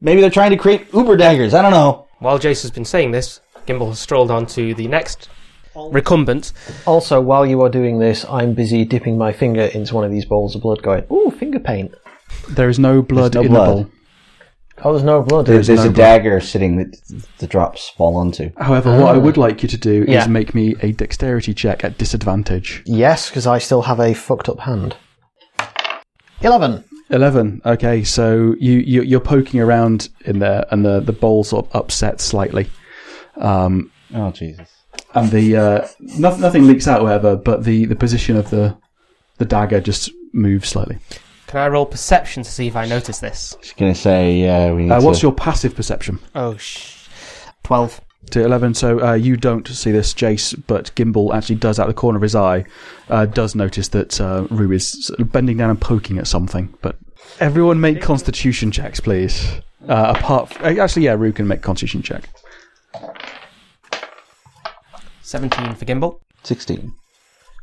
Maybe 0.00 0.20
they're 0.20 0.30
trying 0.30 0.50
to 0.50 0.56
create 0.58 0.92
uber 0.92 1.16
daggers. 1.16 1.54
I 1.54 1.62
don't 1.62 1.70
know. 1.70 2.06
While 2.18 2.38
Jace 2.38 2.62
has 2.62 2.70
been 2.70 2.84
saying 2.84 3.10
this, 3.12 3.40
Gimbal 3.66 3.88
has 3.88 3.98
strolled 3.98 4.30
on 4.30 4.46
to 4.48 4.74
the 4.74 4.86
next 4.88 5.28
recumbent. 5.74 6.52
Also, 6.86 7.20
while 7.20 7.44
you 7.46 7.60
are 7.62 7.68
doing 7.70 7.98
this, 7.98 8.24
I'm 8.28 8.52
busy 8.54 8.84
dipping 8.84 9.16
my 9.18 9.32
finger 9.32 9.62
into 9.62 9.94
one 9.94 10.04
of 10.04 10.10
these 10.10 10.24
bowls 10.26 10.54
of 10.54 10.62
blood, 10.62 10.82
going, 10.82 11.04
"Ooh, 11.10 11.30
finger 11.30 11.58
paint." 11.58 11.94
There 12.48 12.68
is 12.68 12.78
no 12.78 13.02
blood 13.02 13.34
no 13.34 13.40
in 13.42 13.48
blood. 13.48 13.68
the 13.68 13.72
bowl. 13.84 13.90
Oh, 14.84 14.92
there's 14.92 15.04
no 15.04 15.22
blood. 15.22 15.46
There's, 15.46 15.66
there's 15.68 15.80
no 15.80 15.86
a 15.86 15.92
blood. 15.92 15.96
dagger 15.96 16.40
sitting 16.40 16.76
that 16.76 16.96
the 17.38 17.46
drops 17.46 17.88
fall 17.96 18.16
onto. 18.16 18.50
However, 18.58 19.00
what 19.00 19.14
I 19.14 19.18
would 19.18 19.38
like 19.38 19.62
you 19.62 19.68
to 19.70 19.76
do 19.78 20.04
Yeah. 20.06 20.22
is 20.22 20.28
make 20.28 20.54
me 20.54 20.74
a 20.82 20.92
dexterity 20.92 21.54
check 21.54 21.82
at 21.82 21.96
disadvantage. 21.96 22.82
Yes, 22.84 23.30
because 23.30 23.46
I 23.46 23.56
still 23.58 23.82
have 23.82 23.98
a 24.00 24.12
fucked 24.12 24.48
up 24.50 24.60
hand. 24.60 24.94
Eleven. 26.42 26.84
Eleven. 27.08 27.62
Okay, 27.64 28.04
so 28.04 28.54
you, 28.58 28.72
you 28.80 29.02
you're 29.02 29.20
poking 29.20 29.60
around 29.60 30.08
in 30.24 30.40
there, 30.40 30.66
and 30.70 30.84
the 30.84 31.00
the 31.00 31.12
bowl 31.12 31.44
sort 31.44 31.66
of 31.66 31.74
upsets 31.76 32.24
slightly, 32.24 32.68
um, 33.36 33.90
Oh 34.14 34.30
Jesus! 34.32 34.68
and 35.14 35.30
the 35.30 35.56
uh, 35.56 35.88
nothing 36.00 36.40
nothing 36.42 36.66
leaks 36.66 36.86
out, 36.88 37.00
however, 37.00 37.36
but 37.36 37.64
the 37.64 37.86
the 37.86 37.96
position 37.96 38.36
of 38.36 38.50
the 38.50 38.76
the 39.38 39.44
dagger 39.44 39.80
just 39.80 40.10
moves 40.32 40.68
slightly. 40.68 40.98
Can 41.56 41.62
I 41.64 41.68
roll 41.68 41.86
perception 41.86 42.42
to 42.42 42.50
see 42.50 42.66
if 42.66 42.76
I 42.76 42.84
notice 42.84 43.18
this? 43.20 43.56
Just 43.62 43.78
gonna 43.78 43.94
say, 43.94 44.34
yeah, 44.34 44.72
we 44.74 44.82
need 44.82 44.90
Uh, 44.90 45.00
what's 45.00 45.20
to. 45.20 45.22
your 45.28 45.32
passive 45.32 45.74
perception? 45.74 46.18
Oh, 46.34 46.58
sh. 46.58 47.08
12. 47.62 47.98
To 48.32 48.44
eleven. 48.44 48.74
So 48.74 49.00
uh, 49.02 49.14
you 49.14 49.38
don't 49.38 49.66
see 49.66 49.90
this, 49.90 50.12
Jace, 50.12 50.54
but 50.66 50.94
Gimbal 50.96 51.34
actually 51.34 51.54
does 51.54 51.80
out 51.80 51.86
the 51.86 51.94
corner 51.94 52.16
of 52.18 52.22
his 52.22 52.34
eye. 52.34 52.66
Uh, 53.08 53.24
does 53.24 53.54
notice 53.54 53.88
that 53.88 54.20
uh, 54.20 54.46
Rue 54.50 54.70
is 54.72 55.06
sort 55.06 55.18
of 55.18 55.32
bending 55.32 55.56
down 55.56 55.70
and 55.70 55.80
poking 55.80 56.18
at 56.18 56.26
something. 56.26 56.74
But 56.82 56.98
everyone 57.40 57.80
make 57.80 58.02
Constitution 58.02 58.70
checks, 58.70 59.00
please. 59.00 59.50
Uh, 59.88 60.12
apart, 60.14 60.50
f- 60.60 60.62
actually, 60.78 61.04
yeah, 61.06 61.14
Rue 61.14 61.32
can 61.32 61.48
make 61.48 61.62
Constitution 61.62 62.02
check. 62.02 62.28
17 65.22 65.74
for 65.74 65.86
Gimbal. 65.86 66.20
Sixteen. 66.42 66.92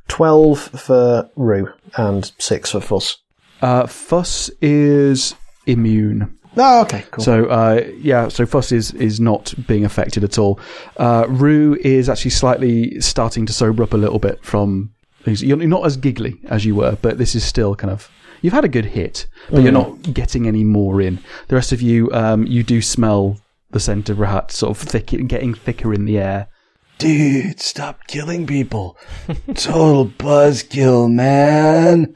12 0.08 0.60
for 0.60 1.30
Rue 1.36 1.72
and 1.96 2.32
6 2.40 2.72
for 2.72 2.82
Fuss. 2.82 3.18
Uh, 3.62 3.88
Fuss 3.88 4.50
is 4.62 5.36
immune. 5.66 6.38
Oh, 6.56 6.82
okay, 6.82 7.04
cool. 7.12 7.24
So 7.24 7.46
uh, 7.46 7.88
yeah, 7.98 8.28
so 8.28 8.46
Fuss 8.46 8.72
is 8.72 8.92
is 8.94 9.20
not 9.20 9.54
being 9.68 9.86
affected 9.86 10.24
at 10.24 10.38
all. 10.38 10.60
Uh, 10.98 11.26
Rue 11.28 11.76
is 11.82 12.10
actually 12.10 12.32
slightly 12.32 13.00
starting 13.02 13.46
to 13.46 13.54
sober 13.54 13.84
up 13.84 13.94
a 13.94 13.98
little 13.98 14.20
bit 14.20 14.44
from. 14.44 14.92
You're 15.26 15.56
not 15.56 15.86
as 15.86 15.96
giggly 15.96 16.42
as 16.50 16.66
you 16.66 16.76
were, 16.76 16.98
but 17.02 17.18
this 17.18 17.34
is 17.34 17.46
still 17.46 17.76
kind 17.76 17.92
of. 17.92 18.12
You've 18.42 18.52
had 18.52 18.66
a 18.66 18.70
good 18.70 18.84
hit, 18.84 19.26
but 19.50 19.64
you're 19.64 19.72
not 19.72 20.14
getting 20.14 20.50
any 20.50 20.66
more 20.66 21.00
in. 21.00 21.20
The 21.48 21.56
rest 21.56 21.72
of 21.72 21.82
you, 21.82 22.12
um, 22.12 22.46
you 22.46 22.62
do 22.62 22.82
smell 22.82 23.38
the 23.72 23.80
scent 23.80 24.10
of 24.10 24.20
rat 24.20 24.52
sort 24.52 24.72
of 24.72 24.84
thick, 24.86 25.08
getting 25.28 25.54
thicker 25.54 25.94
in 25.94 26.04
the 26.04 26.20
air. 26.20 26.50
Dude, 26.98 27.62
stop 27.62 28.06
killing 28.08 28.46
people. 28.46 28.98
Total 29.56 30.06
buzzkill, 30.08 31.10
man. 31.10 32.14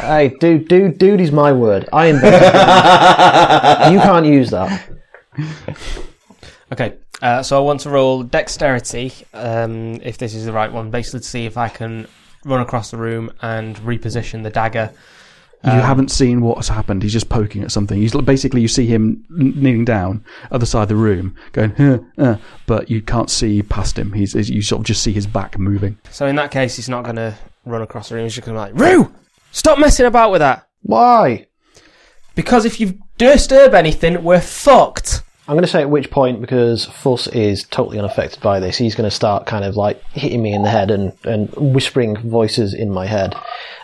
Hey, 0.00 0.34
dude, 0.40 0.68
dude, 0.68 0.98
dude 0.98 1.20
is 1.20 1.32
my 1.32 1.52
word. 1.52 1.88
I 1.92 2.06
invented 2.06 2.42
it. 2.42 3.92
You 3.92 4.00
can't 4.00 4.26
use 4.26 4.50
that. 4.50 4.88
Okay, 6.72 6.94
uh, 7.22 7.42
so 7.42 7.56
I 7.56 7.60
want 7.60 7.80
to 7.82 7.90
roll 7.90 8.22
dexterity, 8.22 9.12
um, 9.32 10.00
if 10.02 10.18
this 10.18 10.34
is 10.34 10.44
the 10.44 10.52
right 10.52 10.72
one, 10.72 10.90
basically 10.90 11.20
to 11.20 11.26
see 11.26 11.46
if 11.46 11.56
I 11.56 11.68
can 11.68 12.06
run 12.44 12.60
across 12.60 12.90
the 12.90 12.96
room 12.96 13.32
and 13.42 13.76
reposition 13.78 14.42
the 14.42 14.50
dagger. 14.50 14.92
You 15.64 15.72
haven't 15.72 16.12
seen 16.12 16.42
what's 16.42 16.68
happened. 16.68 17.02
He's 17.02 17.12
just 17.12 17.28
poking 17.28 17.64
at 17.64 17.72
something. 17.72 18.00
He's 18.00 18.14
basically 18.14 18.60
you 18.60 18.68
see 18.68 18.86
him 18.86 19.24
kneeling 19.30 19.84
down 19.84 20.24
other 20.52 20.66
side 20.66 20.82
of 20.82 20.88
the 20.88 20.96
room, 20.96 21.34
going, 21.50 21.72
huh, 21.72 21.98
uh, 22.18 22.36
but 22.66 22.88
you 22.88 23.02
can't 23.02 23.30
see 23.30 23.62
past 23.62 23.98
him. 23.98 24.12
He's 24.12 24.34
you 24.48 24.62
sort 24.62 24.80
of 24.80 24.86
just 24.86 25.02
see 25.02 25.12
his 25.12 25.26
back 25.26 25.58
moving. 25.58 25.98
So 26.10 26.26
in 26.26 26.36
that 26.36 26.52
case, 26.52 26.76
he's 26.76 26.88
not 26.88 27.02
going 27.02 27.16
to 27.16 27.34
run 27.64 27.82
across 27.82 28.10
the 28.10 28.14
room. 28.14 28.24
He's 28.24 28.34
just 28.36 28.46
going 28.46 28.56
to 28.56 28.72
be 28.72 28.80
like, 28.80 28.92
Rue, 28.92 29.12
stop 29.56 29.78
messing 29.78 30.06
about 30.06 30.30
with 30.30 30.40
that. 30.40 30.68
Why? 30.82 31.46
Because 32.34 32.64
if 32.64 32.78
you 32.78 32.98
disturb 33.18 33.74
anything, 33.74 34.22
we're 34.22 34.40
fucked. 34.40 35.22
I'm 35.48 35.54
going 35.54 35.62
to 35.62 35.68
say 35.70 35.80
at 35.80 35.90
which 35.90 36.10
point, 36.10 36.40
because 36.40 36.86
Fuss 36.86 37.28
is 37.28 37.64
totally 37.64 37.98
unaffected 37.98 38.42
by 38.42 38.58
this, 38.60 38.76
he's 38.76 38.94
going 38.96 39.08
to 39.08 39.14
start 39.14 39.46
kind 39.46 39.64
of 39.64 39.76
like 39.76 40.02
hitting 40.12 40.42
me 40.42 40.52
in 40.52 40.62
the 40.62 40.68
head 40.70 40.90
and, 40.90 41.12
and 41.24 41.48
whispering 41.56 42.16
voices 42.16 42.74
in 42.74 42.90
my 42.90 43.06
head. 43.06 43.34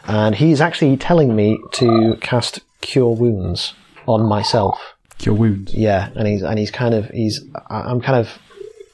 And 0.04 0.34
he's 0.34 0.60
actually 0.60 0.96
telling 0.96 1.34
me 1.34 1.58
to 1.74 2.18
cast 2.20 2.60
Cure 2.80 3.14
Wounds 3.14 3.74
on 4.06 4.28
myself. 4.28 4.78
Cure 5.18 5.36
wounds. 5.36 5.72
Yeah, 5.72 6.10
and 6.16 6.26
he's 6.26 6.42
and 6.42 6.58
he's 6.58 6.72
kind 6.72 6.94
of 6.94 7.08
he's 7.10 7.44
I- 7.70 7.82
I'm 7.82 8.00
kind 8.00 8.18
of 8.18 8.28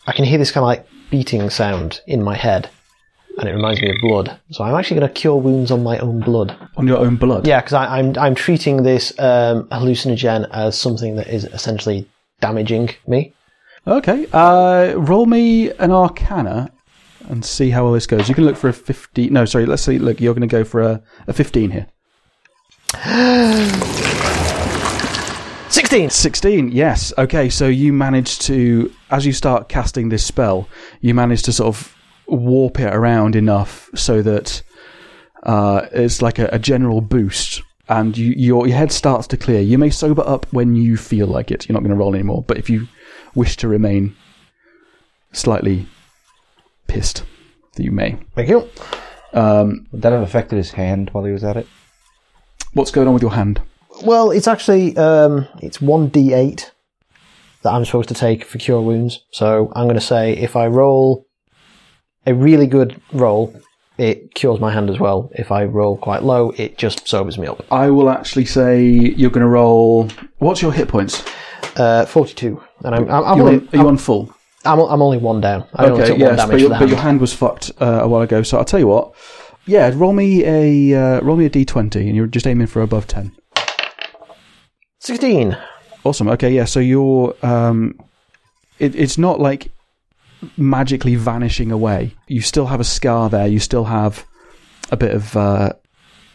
I 0.07 0.13
can 0.13 0.27
hear 0.27 0.37
this 0.37 0.51
kind 0.51 0.63
of 0.63 0.67
like 0.67 0.87
beating 1.11 1.49
sound 1.49 2.03
in 2.07 2.23
my 2.23 2.37
head, 2.37 2.69
and 3.39 3.49
it 3.49 3.53
reminds 3.53 3.81
me 3.81 3.91
of 3.91 3.97
blood. 4.01 4.39
So 4.51 4.65
I'm 4.65 4.75
actually 4.75 5.01
going 5.01 5.13
to 5.13 5.21
cure 5.21 5.37
wounds 5.37 5.71
on 5.71 5.83
my 5.83 5.99
own 5.99 6.21
blood. 6.21 6.57
on 6.77 6.87
your 6.87 6.99
own 6.99 7.17
blood. 7.17 7.47
Yeah, 7.47 7.61
because 7.61 7.75
I'm 7.75 8.17
I'm 8.19 8.35
treating 8.35 8.83
this 8.83 9.13
um, 9.19 9.65
hallucinogen 9.69 10.49
as 10.51 10.79
something 10.79 11.17
that 11.17 11.29
is 11.29 11.45
essentially 11.45 12.09
damaging 12.41 12.91
me. 13.07 13.33
Okay. 13.87 14.27
Uh, 14.33 14.95
roll 14.97 15.27
me 15.27 15.71
an 15.73 15.93
Arcana 15.93 16.71
and 17.29 17.45
see 17.45 17.71
how 17.71 17.85
well 17.85 17.93
this 17.93 18.07
goes. 18.07 18.29
You 18.29 18.35
can 18.35 18.45
look 18.45 18.57
for 18.57 18.69
a 18.69 18.73
fifteen. 18.73 19.33
No, 19.33 19.45
sorry. 19.45 19.67
Let's 19.67 19.83
see. 19.83 19.99
Look, 19.99 20.21
you're 20.21 20.35
going 20.35 20.49
to 20.49 20.53
go 20.53 20.65
for 20.65 20.83
a, 20.83 21.03
a 21.27 21.33
fifteen 21.33 21.71
here. 21.71 21.87
Sixteen. 25.71 26.09
16, 26.11 26.73
yes. 26.73 27.13
Okay, 27.19 27.51
so 27.51 27.69
you 27.69 27.93
manage 27.93 28.39
to, 28.41 28.93
as 29.11 29.27
you 29.27 29.33
start 29.33 29.69
casting 29.69 30.09
this 30.09 30.25
spell, 30.25 30.69
you 31.03 31.15
manage 31.15 31.43
to 31.43 31.53
sort 31.53 31.69
of 31.69 31.95
warp 32.29 32.79
it 32.79 32.95
around 32.95 33.35
enough 33.35 33.91
so 33.95 34.23
that 34.23 34.63
uh, 35.43 35.87
it's 35.93 36.23
like 36.23 36.39
a, 36.39 36.49
a 36.53 36.59
general 36.59 37.01
boost 37.01 37.63
and 37.89 38.17
you, 38.17 38.35
your, 38.37 38.67
your 38.67 38.77
head 38.77 38.93
starts 38.93 39.27
to 39.29 39.37
clear. 39.37 39.61
You 39.61 39.79
may 39.79 39.91
sober 39.91 40.23
up 40.27 40.47
when 40.53 40.75
you 40.75 40.97
feel 40.97 41.27
like 41.27 41.51
it. 41.51 41.69
You're 41.69 41.75
not 41.75 41.81
going 41.81 41.91
to 41.91 41.97
roll 41.97 42.15
anymore, 42.15 42.45
but 42.47 42.59
if 42.59 42.69
you 42.69 42.87
wish 43.35 43.57
to 43.59 43.69
remain 43.69 44.15
slightly 45.33 45.87
pissed, 46.87 47.25
you 47.79 47.91
may. 47.91 48.19
Thank 48.35 48.49
you. 48.49 48.69
Um, 49.33 49.87
Would 49.93 50.03
that 50.03 50.13
have 50.13 50.23
affected 50.23 50.57
his 50.57 50.73
hand 50.73 51.11
while 51.13 51.25
he 51.25 51.33
was 51.33 51.45
at 51.45 51.57
it? 51.57 51.67
what's 52.75 52.91
going 52.91 53.09
on 53.09 53.15
with 53.15 53.23
your 53.23 53.33
hand? 53.33 53.61
Well, 54.03 54.31
it's 54.31 54.49
actually 54.49 54.97
um, 54.97 55.47
it's 55.61 55.81
one 55.81 56.11
d8 56.11 56.71
that 57.63 57.73
I'm 57.73 57.85
supposed 57.85 58.09
to 58.09 58.15
take 58.15 58.45
for 58.45 58.59
cure 58.59 58.81
wounds. 58.81 59.25
So 59.33 59.73
I'm 59.75 59.85
going 59.85 59.97
to 59.97 60.01
say 60.01 60.33
if 60.33 60.55
I 60.55 60.67
roll 60.67 61.27
a 62.29 62.35
really 62.35 62.67
good 62.67 63.01
roll, 63.13 63.55
it 63.97 64.35
cures 64.35 64.61
my 64.61 64.73
hand 64.73 64.91
as 64.91 64.99
well. 65.01 65.31
If 65.35 65.51
I 65.51 65.65
roll 65.65 65.97
quite 65.97 66.23
low, 66.23 66.51
it 66.57 66.79
just 66.79 67.09
sobers 67.09 67.39
me 67.39 67.47
up. 67.47 67.65
I 67.73 67.91
will 67.91 68.11
actually 68.11 68.45
say 68.45 68.85
you're 68.85 69.31
going 69.31 69.43
to 69.43 69.49
roll. 69.49 70.09
What's 70.39 70.63
your 70.63 70.73
hit 70.73 70.89
points? 70.89 71.25
Uh, 71.77 72.05
42, 72.07 72.61
and 72.85 72.95
I'm 72.95 73.11
I'm, 73.11 73.25
I'm 73.25 73.39
You 73.39 73.43
only 73.47 73.59
on, 73.61 73.69
are 73.73 73.77
you 73.83 73.89
on 73.89 73.97
full? 73.99 74.35
I'm, 74.65 74.79
I'm 74.81 75.01
only 75.03 75.19
one 75.19 75.41
down. 75.41 75.67
I 75.75 75.87
only 75.87 76.01
Okay, 76.03 76.09
took 76.11 76.19
yes, 76.19 76.29
one 76.29 76.37
but 76.37 76.47
damage 76.47 76.61
your, 76.61 76.69
for 76.71 76.75
the 76.75 76.75
but 76.75 76.79
hand. 76.81 76.91
your 76.91 77.01
hand 77.01 77.21
was 77.21 77.33
fucked 77.33 77.71
uh, 77.81 78.01
a 78.03 78.09
while 78.09 78.23
ago. 78.23 78.43
So 78.43 78.59
I'll 78.59 78.65
tell 78.65 78.81
you 78.81 78.89
what. 78.89 79.15
Yeah, 79.67 79.91
roll 79.95 80.13
me 80.13 80.45
a 80.45 80.95
uh, 81.01 81.21
roll 81.21 81.37
me 81.37 81.47
a 81.47 81.51
d20, 81.51 81.97
and 82.07 82.15
you're 82.17 82.27
just 82.27 82.47
aiming 82.47 82.67
for 82.69 82.83
above 82.83 83.07
ten. 83.07 83.33
16. 85.01 85.57
Awesome. 86.05 86.29
Okay, 86.29 86.51
yeah. 86.51 86.65
So 86.65 86.81
you're 86.81 87.35
um, 87.43 87.99
it, 88.79 88.95
it's 88.95 89.19
not 89.19 89.41
like 89.41 89.71
magically 90.57 91.15
vanishing 91.17 91.71
away. 91.73 92.15
You 92.27 92.41
still 92.41 92.67
have 92.67 92.81
a 92.81 92.85
scar 92.85 93.29
there. 93.31 93.47
You 93.47 93.59
still 93.59 93.85
have 93.85 94.25
a 94.91 94.97
bit 94.97 95.15
of 95.15 95.37
uh, 95.37 95.73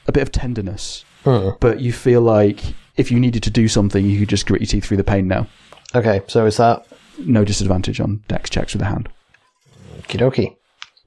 a 0.08 0.12
bit 0.12 0.24
of 0.24 0.32
tenderness, 0.32 1.06
Hmm. 1.24 1.50
but 1.60 1.80
you 1.80 1.94
feel 1.94 2.22
like 2.22 2.62
if 2.98 3.12
you 3.12 3.20
needed 3.20 3.44
to 3.44 3.50
do 3.50 3.68
something, 3.68 4.06
you 4.06 4.20
could 4.20 4.30
just 4.30 4.46
grit 4.46 4.62
your 4.62 4.68
teeth 4.68 4.86
through 4.86 4.98
the 4.98 5.04
pain 5.04 5.28
now. 5.28 5.48
Okay, 5.96 6.22
so 6.28 6.46
is 6.46 6.58
that 6.58 6.86
No 7.20 7.46
disadvantage 7.46 8.00
on 8.00 8.24
dex 8.28 8.50
checks 8.50 8.74
with 8.74 8.80
the 8.82 8.88
hand. 8.88 9.08
okie 10.02 10.20
dokie? 10.20 10.56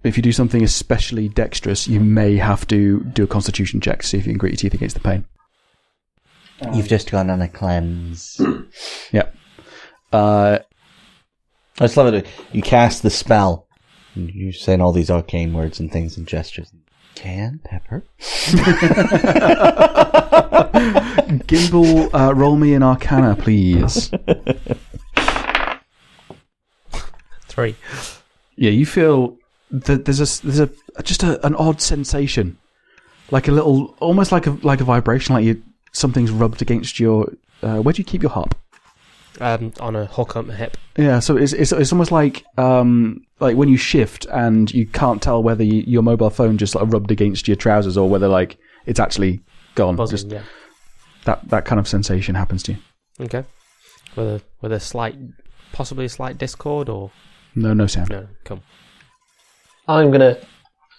If 0.05 0.17
you 0.17 0.23
do 0.23 0.33
something 0.33 0.63
especially 0.63 1.29
dexterous, 1.29 1.89
you 1.89 1.99
may 2.01 2.37
have 2.37 2.67
to 2.69 3.01
do 3.05 3.25
a 3.25 3.27
constitution 3.27 3.81
check 3.81 4.01
to 4.03 4.07
see 4.07 4.19
if 4.19 4.27
you 4.27 4.33
can 4.33 4.39
grit 4.39 4.53
your 4.53 4.59
teeth 4.59 4.75
against 4.75 4.95
the 4.95 5.01
pain. 5.03 5.25
You've 6.73 6.89
just 6.89 7.11
gone 7.11 7.29
on 7.29 7.43
a 7.43 7.49
cleanse. 7.49 8.41
yep. 9.13 9.35
Uh, 10.13 10.61
I 11.79 11.85
just 11.85 11.97
love 11.97 12.13
it. 12.15 12.27
You 12.53 12.63
cast 12.63 13.03
the 13.03 13.11
spell. 13.11 13.67
and 14.15 14.31
You're 14.31 14.53
saying 14.53 14.81
all 14.81 14.93
these 14.93 15.11
arcane 15.11 15.53
words 15.53 15.79
and 15.81 15.91
things 15.93 16.17
and 16.17 16.27
gestures. 16.27 16.73
Can 17.15 17.61
pepper? 17.65 18.05
Gimbal, 21.47 22.11
uh, 22.15 22.35
roll 22.35 22.57
me 22.57 22.75
an 22.75 22.83
arcana, 22.83 23.37
please. 23.37 24.11
Three. 27.49 27.75
yeah, 28.57 28.71
you 28.71 28.85
feel 28.85 29.39
that 29.71 30.05
there's 30.05 30.21
a 30.21 30.27
there's 30.47 30.61
a 30.61 30.69
just 31.03 31.23
a, 31.23 31.45
an 31.47 31.55
odd 31.55 31.81
sensation, 31.81 32.59
like 33.31 33.49
a 33.49 33.53
little, 33.53 33.95
almost 33.99 34.31
like 34.31 34.47
a 34.47 34.51
like 34.63 34.83
a 34.83 34.85
vibration, 34.85 35.35
like 35.35 35.45
you 35.45 35.63
something's 35.93 36.31
rubbed 36.31 36.61
against 36.61 37.01
your. 37.01 37.33
Uh, 37.63 37.79
where 37.79 37.95
do 37.95 38.01
you 38.01 38.05
keep 38.05 38.23
your 38.23 38.31
harp? 38.31 38.55
Um, 39.41 39.73
on 39.81 39.95
a 39.97 40.07
hook 40.07 40.35
up 40.37 40.47
my 40.47 40.55
hip. 40.55 40.77
Yeah, 40.97 41.19
so 41.19 41.37
it's 41.37 41.53
it's, 41.53 41.71
it's 41.73 41.93
almost 41.93 42.11
like 42.11 42.45
um 42.57 43.21
like 43.39 43.57
when 43.57 43.69
you 43.69 43.77
shift 43.77 44.25
and 44.33 44.73
you 44.73 44.87
can't 44.87 45.21
tell 45.23 45.43
whether 45.43 45.63
you, 45.63 45.83
your 45.87 46.03
mobile 46.03 46.31
phone 46.31 46.57
just 46.57 46.75
like 46.75 46.91
rubbed 46.91 47.11
against 47.11 47.47
your 47.47 47.57
trousers 47.57 47.99
or 47.99 48.09
whether 48.09 48.29
like 48.29 48.57
it's 48.87 48.99
actually 49.01 49.41
gone. 49.75 49.97
Buzzing, 49.97 50.17
Just 50.17 50.31
yeah. 50.31 50.43
that 51.27 51.47
that 51.51 51.65
kind 51.67 51.79
of 51.79 51.87
sensation 51.87 52.35
happens 52.35 52.63
to 52.65 52.73
you. 52.73 52.79
Okay. 53.21 53.45
With 54.17 54.27
a 54.27 54.43
with 54.63 54.73
a 54.73 54.81
slight, 54.81 55.17
possibly 55.73 56.07
a 56.07 56.09
slight 56.09 56.39
discord 56.39 56.89
or 56.89 57.11
No, 57.55 57.75
no 57.75 57.87
sound. 57.87 58.09
no? 58.09 58.27
Come. 58.45 58.63
I'm 59.89 60.11
gonna 60.11 60.39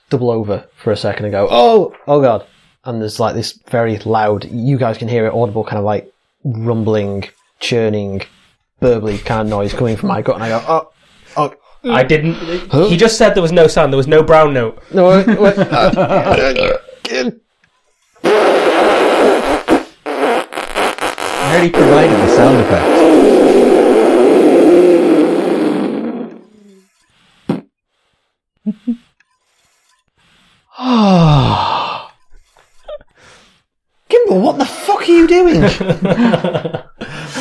double 0.09 0.29
over 0.31 0.65
for 0.75 0.91
a 0.91 0.97
second 0.97 1.25
and 1.25 1.31
go, 1.31 1.47
oh, 1.49 1.95
oh 2.07 2.21
god. 2.21 2.45
And 2.85 3.01
there's 3.01 3.19
like 3.19 3.33
this 3.35 3.59
very 3.67 3.97
loud, 3.97 4.45
you 4.45 4.77
guys 4.77 4.97
can 4.97 5.07
hear 5.07 5.25
it, 5.25 5.33
audible 5.33 5.63
kind 5.63 5.77
of 5.79 5.83
like 5.83 6.11
rumbling, 6.45 7.27
churning, 7.59 8.21
burbly 8.81 9.23
kind 9.23 9.41
of 9.41 9.47
noise 9.47 9.73
coming 9.73 9.97
from 9.97 10.09
my 10.09 10.21
gut. 10.21 10.35
And 10.35 10.43
I 10.43 10.49
go, 10.49 10.63
oh, 10.67 10.91
oh, 11.37 11.53
I 11.91 12.03
didn't. 12.03 12.35
He 12.89 12.97
just 12.97 13.17
said 13.17 13.33
there 13.33 13.41
was 13.41 13.51
no 13.51 13.67
sound. 13.67 13.93
There 13.93 13.97
was 13.97 14.07
no 14.07 14.23
brown 14.23 14.53
note. 14.53 14.81
no, 14.93 15.09
wait, 15.09 15.27
wait, 15.27 15.57
uh, 15.59 16.79
I 20.63 21.53
already 21.53 21.71
provided 21.71 22.11
the 22.11 22.35
sound 22.35 22.59
effects. 22.59 22.97
Gimbal, 34.09 34.41
what 34.41 34.57
the 34.59 34.65
fuck 34.65 35.01
are 35.01 35.05
you 35.05 35.27
doing? 35.27 35.61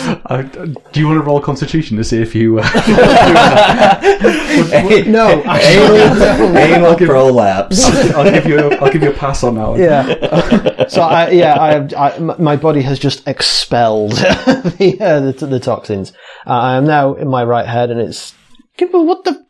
Uh, 0.26 0.42
do 0.42 1.00
you 1.00 1.06
want 1.06 1.18
to 1.18 1.22
roll 1.24 1.40
Constitution 1.40 1.96
to 1.96 2.04
see 2.04 2.20
if 2.20 2.34
you? 2.34 2.58
Uh, 2.58 2.62
No, 5.06 5.42
actually, 5.44 6.60
Anal 6.60 6.96
prolapse. 6.96 7.84
I'll 8.14 8.30
give 8.30 8.46
you. 8.46 8.58
A, 8.58 8.74
I'll 8.76 8.90
give 8.92 9.02
you 9.02 9.10
a 9.10 9.14
pass 9.14 9.42
on 9.44 9.54
that 9.56 9.68
one. 9.68 9.80
yeah. 9.80 10.86
So 10.88 11.02
I, 11.02 11.30
yeah, 11.30 11.60
I, 11.60 11.72
have- 11.72 11.94
I, 11.94 12.10
m- 12.12 12.34
my 12.42 12.56
body 12.56 12.82
has 12.82 12.98
just 12.98 13.26
expelled 13.28 14.12
the, 14.12 14.96
uh, 15.00 15.20
the 15.32 15.46
the 15.46 15.60
toxins. 15.60 16.12
Uh, 16.46 16.50
I 16.50 16.76
am 16.76 16.86
now 16.86 17.14
in 17.14 17.28
my 17.28 17.44
right 17.44 17.66
head, 17.66 17.90
and 17.90 18.00
it's. 18.00 18.34
Gimbal, 18.78 19.06
what 19.06 19.24
the? 19.24 19.44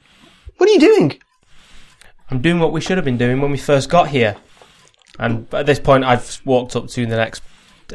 What 0.59 0.69
are 0.69 0.73
you 0.73 0.81
doing? 0.81 1.21
I'm 2.31 2.41
doing 2.41 2.59
what 2.61 2.73
we 2.73 2.81
should 2.81 2.97
have 2.99 3.05
been 3.05 3.19
doing 3.19 3.41
when 3.41 3.51
we 3.51 3.59
first 3.59 3.89
got 3.91 4.09
here. 4.09 4.37
And 5.19 5.53
at 5.55 5.67
this 5.67 5.81
point, 5.81 6.05
I've 6.05 6.41
walked 6.45 6.77
up 6.77 6.89
to 6.89 7.07
the 7.07 7.17
next. 7.17 7.43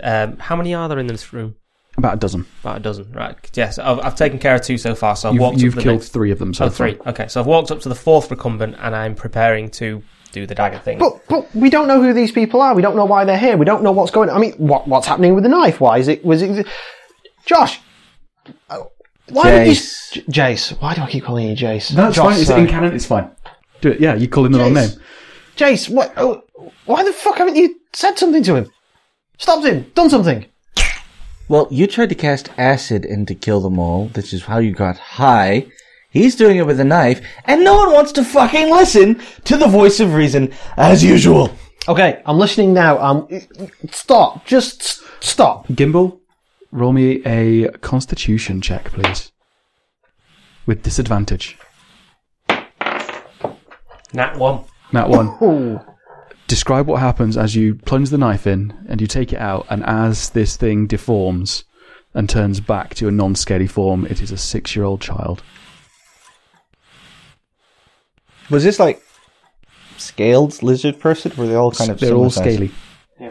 Um, 0.02 0.38
how 0.38 0.56
many 0.56 0.74
are 0.74 0.88
there 0.90 1.00
in 1.00 1.08
this 1.08 1.32
room? 1.34 1.56
About 1.98 2.14
a 2.16 2.18
dozen. 2.18 2.46
About 2.62 2.78
a 2.78 2.80
dozen, 2.80 3.12
right? 3.12 3.36
Yes, 3.54 3.78
I've, 3.78 4.00
I've 4.00 4.16
taken 4.16 4.40
care 4.40 4.56
of 4.56 4.62
two 4.62 4.78
so 4.78 4.96
far. 4.96 5.16
So 5.16 5.28
I've 5.30 5.36
You've, 5.36 5.42
walked 5.42 5.58
you've 5.60 5.74
up 5.74 5.78
the 5.78 5.84
killed 5.84 5.96
next. 6.00 6.10
three 6.10 6.32
of 6.32 6.40
them 6.40 6.54
so 6.54 6.66
Oh, 6.66 6.70
far. 6.70 6.76
three. 6.90 6.98
Okay, 7.06 7.28
so 7.28 7.42
I've 7.42 7.48
walked 7.48 7.70
up 7.72 7.82
to 7.82 7.90
the 7.90 7.96
fourth 7.96 8.32
recumbent, 8.32 8.76
and 8.80 8.96
I'm 8.96 9.14
preparing 9.14 9.70
to 9.72 10.02
do 10.32 10.46
the 10.48 10.56
dagger 10.56 10.80
thing. 10.80 11.00
But 11.00 11.20
but 11.28 11.54
we 11.54 11.70
don't 11.70 11.88
know 11.90 12.02
who 12.02 12.14
these 12.14 12.32
people 12.32 12.62
are. 12.62 12.74
We 12.74 12.82
don't 12.82 12.96
know 12.96 13.04
why 13.06 13.26
they're 13.26 13.38
here. 13.38 13.58
We 13.58 13.66
don't 13.66 13.84
know 13.84 13.92
what's 13.92 14.12
going. 14.12 14.30
on. 14.30 14.38
I 14.38 14.40
mean, 14.40 14.54
what 14.54 14.88
what's 14.88 15.06
happening 15.06 15.34
with 15.36 15.44
the 15.44 15.50
knife? 15.50 15.82
Why 15.82 15.98
is 15.98 16.08
it? 16.08 16.24
Was 16.24 16.42
it? 16.42 16.66
Josh. 17.46 17.80
uh, 18.70 18.84
Why 19.30 19.52
did 19.52 19.68
Jace. 19.68 20.16
you, 20.16 20.22
J- 20.30 20.42
Jace? 20.42 20.82
Why 20.82 20.94
do 20.96 21.02
I 21.02 21.10
keep 21.10 21.26
calling 21.26 21.50
you 21.50 21.56
Jace? 21.56 21.94
No, 21.96 22.08
it's 22.08 22.16
Josh, 22.16 22.26
fine. 22.32 22.40
It's 22.40 22.48
sorry. 22.48 22.62
in 22.62 22.68
canon. 22.68 22.96
It's 22.96 23.06
fine. 23.06 23.30
Do 23.82 23.90
it. 23.92 24.00
Yeah, 24.00 24.16
you 24.16 24.30
call 24.30 24.46
him 24.46 24.54
the 24.54 24.60
wrong 24.60 24.74
name. 24.74 24.90
Jace. 25.58 25.88
Jace, 25.88 25.90
what? 25.90 26.14
oh, 26.16 26.44
Why 26.86 27.04
the 27.04 27.12
fuck 27.12 27.38
haven't 27.38 27.58
you 27.58 27.76
said 27.92 28.18
something 28.18 28.44
to 28.44 28.56
him? 28.56 28.72
Stopped 29.38 29.66
him. 29.66 29.92
Done 29.96 30.10
something. 30.10 30.46
Well, 31.52 31.68
you 31.70 31.86
tried 31.86 32.08
to 32.08 32.16
cast 32.16 32.50
acid 32.58 33.04
and 33.04 33.28
to 33.28 33.36
kill 33.36 33.60
them 33.60 33.78
all, 33.78 34.06
This 34.08 34.32
is 34.32 34.44
how 34.46 34.60
you 34.60 34.72
got 34.72 34.96
high. 34.96 35.66
He's 36.10 36.38
doing 36.38 36.56
it 36.56 36.66
with 36.66 36.80
a 36.80 36.86
knife, 36.86 37.20
and 37.44 37.66
no 37.66 37.76
one 37.76 37.92
wants 37.92 38.14
to 38.14 38.24
fucking 38.24 38.70
listen 38.70 39.20
to 39.44 39.58
the 39.58 39.68
voice 39.68 40.00
of 40.00 40.14
reason 40.14 40.54
as 40.78 41.04
usual. 41.04 41.52
Okay, 41.90 42.22
I'm 42.26 42.38
listening 42.38 42.74
now. 42.74 42.98
Um, 43.00 43.28
stop. 43.90 44.46
Just 44.46 45.04
stop. 45.22 45.68
Gimbal, 45.68 46.22
roll 46.72 46.94
me 46.94 47.22
a 47.26 47.68
Constitution 47.80 48.62
check, 48.62 48.86
please, 48.86 49.34
with 50.66 50.84
disadvantage. 50.84 51.58
Nat 54.14 54.38
one. 54.38 54.64
That 54.94 55.10
one. 55.10 55.86
Ooh. 56.52 56.56
Describe 56.56 56.88
what 56.88 57.00
happens 57.00 57.38
as 57.38 57.56
you 57.56 57.76
plunge 57.76 58.10
the 58.10 58.18
knife 58.18 58.46
in 58.46 58.74
and 58.90 59.00
you 59.00 59.08
take 59.08 59.32
it 59.32 59.40
out, 59.40 59.66
and 59.70 59.84
as 59.86 60.32
this 60.32 60.58
thing 60.58 60.86
deforms 60.86 61.64
and 62.14 62.30
turns 62.30 62.60
back 62.60 62.94
to 62.96 63.08
a 63.08 63.12
non-scaly 63.12 63.68
form, 63.68 64.06
it 64.06 64.22
is 64.22 64.32
a 64.32 64.38
six-year-old 64.38 65.00
child. 65.02 65.42
Was 68.50 68.66
this 68.66 68.80
like 68.80 69.02
scaled 69.98 70.62
lizard 70.62 71.00
person? 71.00 71.32
Were 71.38 71.48
they 71.48 71.56
all 71.56 71.72
kind 71.72 71.90
of 71.90 72.00
They're 72.00 72.14
all 72.14 72.30
size? 72.30 72.56
scaly. 72.56 72.72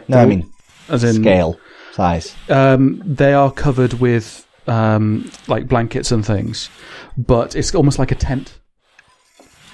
No, 0.07 0.17
I 0.17 0.25
mean 0.25 0.49
As 0.89 1.03
in, 1.03 1.21
scale 1.21 1.59
size. 1.91 2.35
Um, 2.49 3.03
they 3.05 3.33
are 3.33 3.51
covered 3.51 3.93
with 3.93 4.47
um, 4.67 5.29
like 5.47 5.67
blankets 5.67 6.11
and 6.11 6.25
things, 6.25 6.69
but 7.17 7.55
it's 7.55 7.75
almost 7.75 7.99
like 7.99 8.11
a 8.11 8.15
tent. 8.15 8.57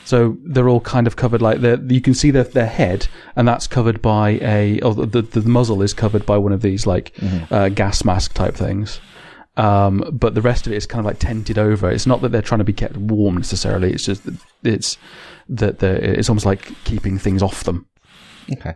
So 0.08 0.38
they're 0.42 0.70
all 0.70 0.80
kind 0.80 1.06
of 1.06 1.18
covered 1.18 1.42
like 1.42 1.60
you 1.92 2.00
can 2.00 2.14
see 2.14 2.32
their 2.32 2.46
their 2.46 2.66
head, 2.66 3.10
and 3.36 3.46
that's 3.46 3.68
covered 3.68 4.02
by 4.02 4.40
a 4.42 4.80
or 4.80 4.96
the 4.96 5.22
the 5.22 5.42
muzzle 5.42 5.82
is 5.82 5.94
covered 5.94 6.26
by 6.26 6.38
one 6.38 6.54
of 6.54 6.62
these 6.62 6.88
like 6.88 7.12
uh, 7.52 7.68
gas 7.68 8.06
mask 8.06 8.34
type 8.34 8.56
things. 8.56 9.02
Um, 9.58 10.10
but 10.14 10.34
the 10.34 10.42
rest 10.42 10.66
of 10.66 10.72
it 10.72 10.78
is 10.78 10.86
kind 10.86 11.02
of 11.02 11.06
like 11.06 11.20
tented 11.20 11.58
over. 11.58 11.92
It's 11.92 12.08
not 12.08 12.22
that 12.22 12.32
they're 12.32 12.42
trying 12.42 12.60
to 12.60 12.64
be 12.64 12.72
kept 12.72 12.96
warm 12.96 13.36
necessarily. 13.36 13.92
It's 13.92 14.06
just 14.06 14.24
that 14.24 14.36
it's 14.64 14.98
that 15.50 15.84
it's 15.84 16.30
almost 16.30 16.46
like 16.46 16.72
keeping 16.86 17.20
things 17.20 17.44
off 17.44 17.66
them. 17.66 17.86
Okay. 18.50 18.76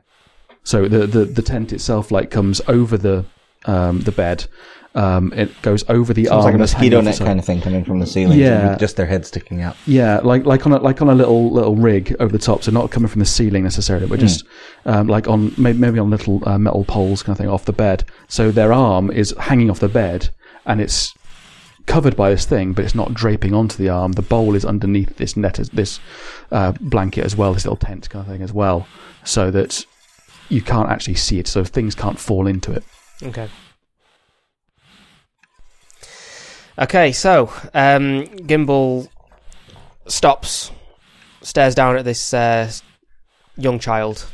So 0.64 0.90
the, 0.90 1.08
the, 1.08 1.24
the 1.24 1.42
tent 1.42 1.72
itself 1.72 2.12
like 2.12 2.30
comes 2.30 2.60
over 2.68 2.98
the 2.98 3.24
um, 3.66 4.02
the 4.02 4.12
bed. 4.12 4.48
Um, 4.94 5.32
it 5.34 5.50
goes 5.62 5.86
over 5.88 6.14
the 6.14 6.24
It's 6.24 6.32
arm. 6.32 6.44
like 6.44 6.54
a 6.56 6.58
mosquito 6.58 7.00
net 7.00 7.18
kind 7.18 7.40
of 7.40 7.46
thing 7.46 7.62
coming 7.62 7.86
from 7.86 8.00
the 8.00 8.06
ceiling, 8.06 8.38
Yeah. 8.38 8.72
with 8.72 8.80
just 8.80 8.98
their 8.98 9.06
head 9.06 9.26
sticking 9.26 9.62
out. 9.62 9.78
Yeah, 9.88 10.20
like 10.22 10.46
like 10.46 10.66
on 10.66 10.74
a 10.74 10.80
like 10.80 11.02
on 11.02 11.10
a 11.10 11.16
little 11.16 11.50
little 11.50 11.76
rig 11.78 12.14
over 12.20 12.32
the 12.32 12.44
top. 12.44 12.64
So 12.64 12.72
not 12.72 12.92
coming 12.92 13.08
from 13.08 13.20
the 13.20 13.26
ceiling 13.26 13.64
necessarily, 13.64 14.06
but 14.08 14.20
just 14.20 14.44
um, 14.86 15.08
like 15.08 15.30
on 15.30 15.54
maybe, 15.58 15.78
maybe 15.80 15.98
on 16.00 16.10
little 16.10 16.42
uh, 16.48 16.58
metal 16.58 16.84
poles 16.84 17.24
kind 17.24 17.34
of 17.34 17.38
thing 17.38 17.48
off 17.50 17.64
the 17.64 17.72
bed. 17.74 18.04
So 18.28 18.52
their 18.52 18.74
arm 18.74 19.10
is 19.12 19.34
hanging 19.40 19.70
off 19.70 19.80
the 19.80 19.88
bed, 19.88 20.30
and 20.66 20.82
it's 20.82 21.14
covered 21.86 22.16
by 22.18 22.30
this 22.30 22.46
thing, 22.46 22.74
but 22.74 22.84
it's 22.84 22.94
not 22.94 23.14
draping 23.14 23.54
onto 23.54 23.78
the 23.78 23.88
arm. 23.90 24.12
The 24.12 24.22
bowl 24.22 24.56
is 24.56 24.66
underneath 24.66 25.16
this 25.16 25.36
net, 25.38 25.56
this 25.74 26.00
uh, 26.52 26.74
blanket 26.82 27.24
as 27.26 27.36
well, 27.36 27.54
this 27.54 27.64
little 27.66 27.78
tent 27.78 28.10
kind 28.10 28.26
of 28.26 28.32
thing 28.32 28.42
as 28.42 28.52
well, 28.54 28.86
so 29.24 29.52
that 29.52 29.86
you 30.50 30.62
can't 30.62 30.90
actually 30.90 31.16
see 31.16 31.40
it. 31.40 31.48
So 31.48 31.64
things 31.64 31.96
can't 31.96 32.20
fall 32.20 32.46
into 32.46 32.74
it. 32.74 32.84
Okay. 33.24 33.48
Okay, 36.82 37.12
so 37.12 37.44
um, 37.76 38.26
Gimbal 38.48 39.08
stops, 40.08 40.72
stares 41.44 41.76
down 41.76 41.96
at 41.96 42.06
this 42.06 42.34
uh, 42.34 42.72
young 43.56 43.78
child. 43.78 44.26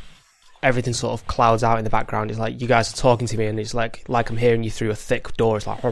Everything 0.64 0.94
sort 0.94 1.12
of 1.12 1.28
clouds 1.28 1.62
out 1.62 1.78
in 1.78 1.84
the 1.84 1.90
background. 1.90 2.32
It's 2.32 2.40
like 2.40 2.62
you 2.62 2.68
guys 2.68 2.94
are 2.94 2.96
talking 2.96 3.28
to 3.28 3.38
me, 3.38 3.48
and 3.48 3.60
it's 3.60 3.74
like 3.74 4.08
like 4.08 4.30
I'm 4.30 4.38
hearing 4.38 4.64
you 4.64 4.72
through 4.72 4.92
a 4.92 4.96
thick 4.96 5.36
door. 5.36 5.58
It's 5.58 5.68
like, 5.68 5.84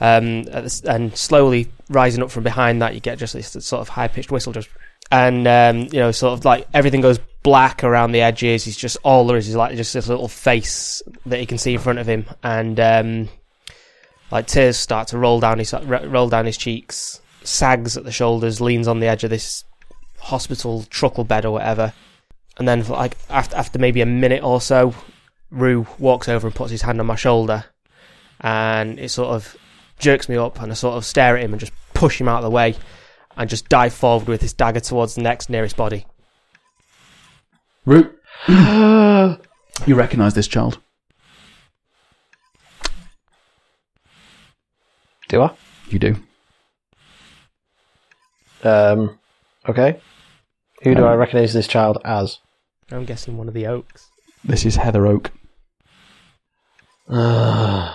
um, 0.00 0.46
and 0.84 1.14
slowly 1.14 1.70
rising 1.90 2.22
up 2.22 2.30
from 2.30 2.44
behind 2.44 2.80
that, 2.80 2.94
you 2.94 3.00
get 3.00 3.18
just 3.18 3.34
this 3.34 3.50
sort 3.50 3.82
of 3.82 3.90
high 3.90 4.08
pitched 4.08 4.30
whistle, 4.30 4.54
just 4.54 4.70
and 5.12 5.46
um, 5.46 5.80
you 5.92 6.00
know, 6.00 6.12
sort 6.12 6.32
of 6.32 6.46
like 6.46 6.66
everything 6.72 7.02
goes 7.02 7.18
black 7.42 7.84
around 7.84 8.12
the 8.12 8.22
edges. 8.22 8.64
He's 8.64 8.78
just 8.78 8.96
all 9.04 9.26
there 9.26 9.36
is 9.36 9.50
is 9.50 9.54
like 9.54 9.76
just 9.76 9.92
this 9.92 10.08
little 10.08 10.28
face 10.28 11.02
that 11.26 11.38
he 11.38 11.44
can 11.44 11.58
see 11.58 11.74
in 11.74 11.80
front 11.80 11.98
of 11.98 12.08
him, 12.08 12.24
and 12.42 12.80
um, 12.80 13.28
like 14.30 14.46
tears 14.46 14.76
start 14.76 15.08
to 15.08 15.18
roll 15.18 15.40
down 15.40 15.58
his 15.58 15.72
roll 15.72 16.28
down 16.28 16.46
his 16.46 16.56
cheeks. 16.56 17.20
Sags 17.42 17.96
at 17.96 18.04
the 18.04 18.12
shoulders, 18.12 18.60
leans 18.60 18.86
on 18.86 19.00
the 19.00 19.06
edge 19.06 19.24
of 19.24 19.30
this 19.30 19.64
hospital 20.18 20.84
truckle 20.90 21.24
bed 21.24 21.46
or 21.46 21.52
whatever, 21.52 21.94
and 22.58 22.68
then 22.68 22.86
like 22.86 23.16
after 23.30 23.56
after 23.56 23.78
maybe 23.78 24.02
a 24.02 24.06
minute 24.06 24.42
or 24.42 24.60
so, 24.60 24.94
Rue 25.50 25.86
walks 25.98 26.28
over 26.28 26.46
and 26.46 26.54
puts 26.54 26.70
his 26.70 26.82
hand 26.82 27.00
on 27.00 27.06
my 27.06 27.16
shoulder, 27.16 27.64
and 28.40 28.98
it 28.98 29.08
sort 29.08 29.30
of 29.30 29.56
jerks 29.98 30.28
me 30.28 30.36
up, 30.36 30.60
and 30.60 30.70
I 30.70 30.74
sort 30.74 30.96
of 30.96 31.06
stare 31.06 31.36
at 31.36 31.42
him 31.42 31.54
and 31.54 31.60
just 31.60 31.72
push 31.94 32.20
him 32.20 32.28
out 32.28 32.38
of 32.38 32.44
the 32.44 32.50
way, 32.50 32.76
and 33.38 33.48
just 33.48 33.70
dive 33.70 33.94
forward 33.94 34.28
with 34.28 34.42
his 34.42 34.52
dagger 34.52 34.80
towards 34.80 35.14
the 35.14 35.22
next 35.22 35.48
nearest 35.48 35.76
body. 35.78 36.04
Root, 37.86 38.14
you 38.46 39.94
recognise 39.94 40.34
this 40.34 40.46
child? 40.46 40.78
Do 45.30 45.42
I? 45.42 45.52
You 45.88 45.98
do. 46.00 46.16
Um. 48.64 49.18
Okay. 49.68 50.00
Who 50.82 50.96
do 50.96 51.04
I 51.06 51.14
recognise 51.14 51.52
this 51.52 51.68
child 51.68 51.98
as? 52.04 52.40
I'm 52.90 53.04
guessing 53.04 53.36
one 53.36 53.46
of 53.46 53.54
the 53.54 53.68
oaks. 53.68 54.10
This 54.42 54.66
is 54.66 54.74
Heather 54.74 55.06
Oak. 55.06 55.30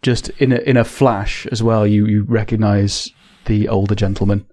Just 0.00 0.30
in 0.30 0.52
a 0.52 0.56
in 0.56 0.78
a 0.78 0.84
flash 0.84 1.46
as 1.52 1.62
well, 1.62 1.86
you 1.86 2.06
you 2.06 2.22
recognise 2.22 3.10
the 3.44 3.68
older 3.68 3.94
gentleman 3.94 4.46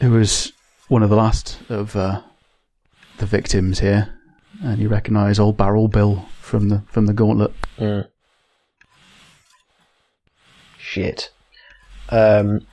who 0.00 0.10
was 0.10 0.52
one 0.88 1.02
of 1.02 1.08
the 1.08 1.16
last 1.16 1.58
of 1.70 1.96
uh, 1.96 2.20
the 3.16 3.24
victims 3.24 3.78
here, 3.80 4.17
and 4.62 4.80
you 4.80 4.88
recognise 4.88 5.38
old 5.38 5.56
Barrel 5.56 5.88
Bill 5.88 6.26
from 6.40 6.68
the 6.68 6.82
from 6.86 7.06
the 7.06 7.12
Gauntlet. 7.12 7.52
Mm. 7.78 8.08
Shit. 10.78 11.30
Um. 12.10 12.66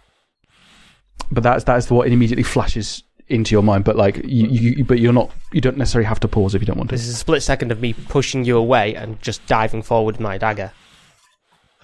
But 1.31 1.43
that's 1.43 1.63
that's 1.63 1.89
what 1.89 2.07
immediately 2.07 2.43
flashes 2.43 3.03
into 3.27 3.53
your 3.53 3.63
mind. 3.63 3.83
But 3.83 3.95
like 3.95 4.17
you, 4.23 4.47
you 4.47 4.85
but 4.85 4.99
you're 4.99 5.13
not 5.13 5.31
you 5.51 5.61
don't 5.61 5.77
necessarily 5.77 6.07
have 6.07 6.19
to 6.21 6.27
pause 6.27 6.55
if 6.55 6.61
you 6.61 6.65
don't 6.65 6.77
want 6.77 6.89
to. 6.89 6.95
This 6.95 7.07
is 7.07 7.15
a 7.15 7.17
split 7.17 7.43
second 7.43 7.71
of 7.71 7.81
me 7.81 7.93
pushing 7.93 8.45
you 8.45 8.57
away 8.57 8.95
and 8.95 9.21
just 9.21 9.45
diving 9.47 9.81
forward 9.81 10.15
with 10.15 10.19
my 10.19 10.37
dagger. 10.37 10.71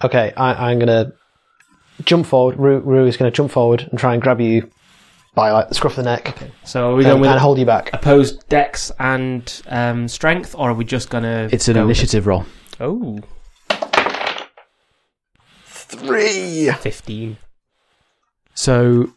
Okay, 0.02 0.32
I, 0.36 0.70
I'm 0.70 0.78
gonna 0.78 1.12
jump 2.04 2.26
forward. 2.26 2.56
Rue, 2.56 2.78
Rue 2.80 3.06
is 3.06 3.16
gonna 3.16 3.30
jump 3.30 3.50
forward 3.50 3.88
and 3.90 3.98
try 3.98 4.14
and 4.14 4.22
grab 4.22 4.40
you 4.40 4.70
by 5.34 5.50
like 5.50 5.68
the 5.68 5.74
scruff 5.74 5.92
of 5.98 6.04
the 6.04 6.10
neck 6.10 6.28
Okay. 6.30 6.50
So 6.64 6.92
are 6.92 6.94
we 6.94 7.04
and, 7.04 7.12
going 7.12 7.20
with 7.22 7.30
and 7.30 7.40
hold 7.40 7.58
you 7.58 7.64
back. 7.66 7.90
opposed 7.92 8.46
dex 8.48 8.92
and 8.98 9.62
um, 9.66 10.06
strength, 10.08 10.54
or 10.54 10.70
are 10.70 10.74
we 10.74 10.84
just 10.84 11.08
gonna? 11.10 11.48
It's 11.50 11.68
an 11.68 11.74
go 11.74 11.80
with- 11.86 11.96
initiative 11.96 12.26
roll. 12.26 12.44
Oh, 12.80 13.20
Three. 15.66 16.70
15. 16.70 17.36
So, 18.54 19.12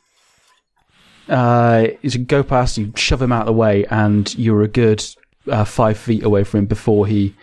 uh, 1.30 1.88
you 2.02 2.10
should 2.10 2.28
go 2.28 2.44
past, 2.44 2.78
you 2.78 2.92
shove 2.96 3.22
him 3.22 3.32
out 3.32 3.42
of 3.42 3.46
the 3.48 3.54
way, 3.54 3.86
and 3.86 4.34
you're 4.38 4.62
a 4.62 4.68
good 4.68 5.04
uh, 5.50 5.64
five 5.66 5.98
feet 5.98 6.24
away 6.24 6.44
from 6.44 6.60
him 6.60 6.66
before 6.66 7.08
he 7.08 7.34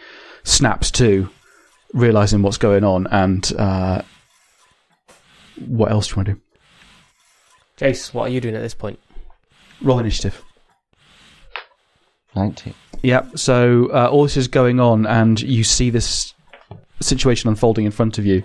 snaps 0.44 0.90
to, 0.92 1.30
realizing 1.94 2.42
what's 2.42 2.58
going 2.58 2.84
on. 2.84 3.06
And 3.08 3.50
uh, 3.58 4.02
what 5.66 5.90
else 5.90 6.08
do 6.08 6.12
you 6.12 6.16
want 6.16 6.26
to 6.28 6.34
do? 6.34 6.40
Jace, 7.78 8.12
what 8.12 8.28
are 8.28 8.32
you 8.32 8.40
doing 8.40 8.54
at 8.54 8.62
this 8.62 8.74
point? 8.74 8.98
Roll 9.80 9.98
initiative. 9.98 10.42
19. 12.34 12.74
Yep. 13.02 13.38
So 13.38 13.90
uh, 13.92 14.08
all 14.10 14.22
this 14.22 14.36
is 14.36 14.48
going 14.48 14.80
on, 14.80 15.06
and 15.06 15.40
you 15.40 15.64
see 15.64 15.90
this 15.90 16.34
situation 17.00 17.48
unfolding 17.48 17.84
in 17.84 17.90
front 17.90 18.18
of 18.18 18.26
you. 18.26 18.42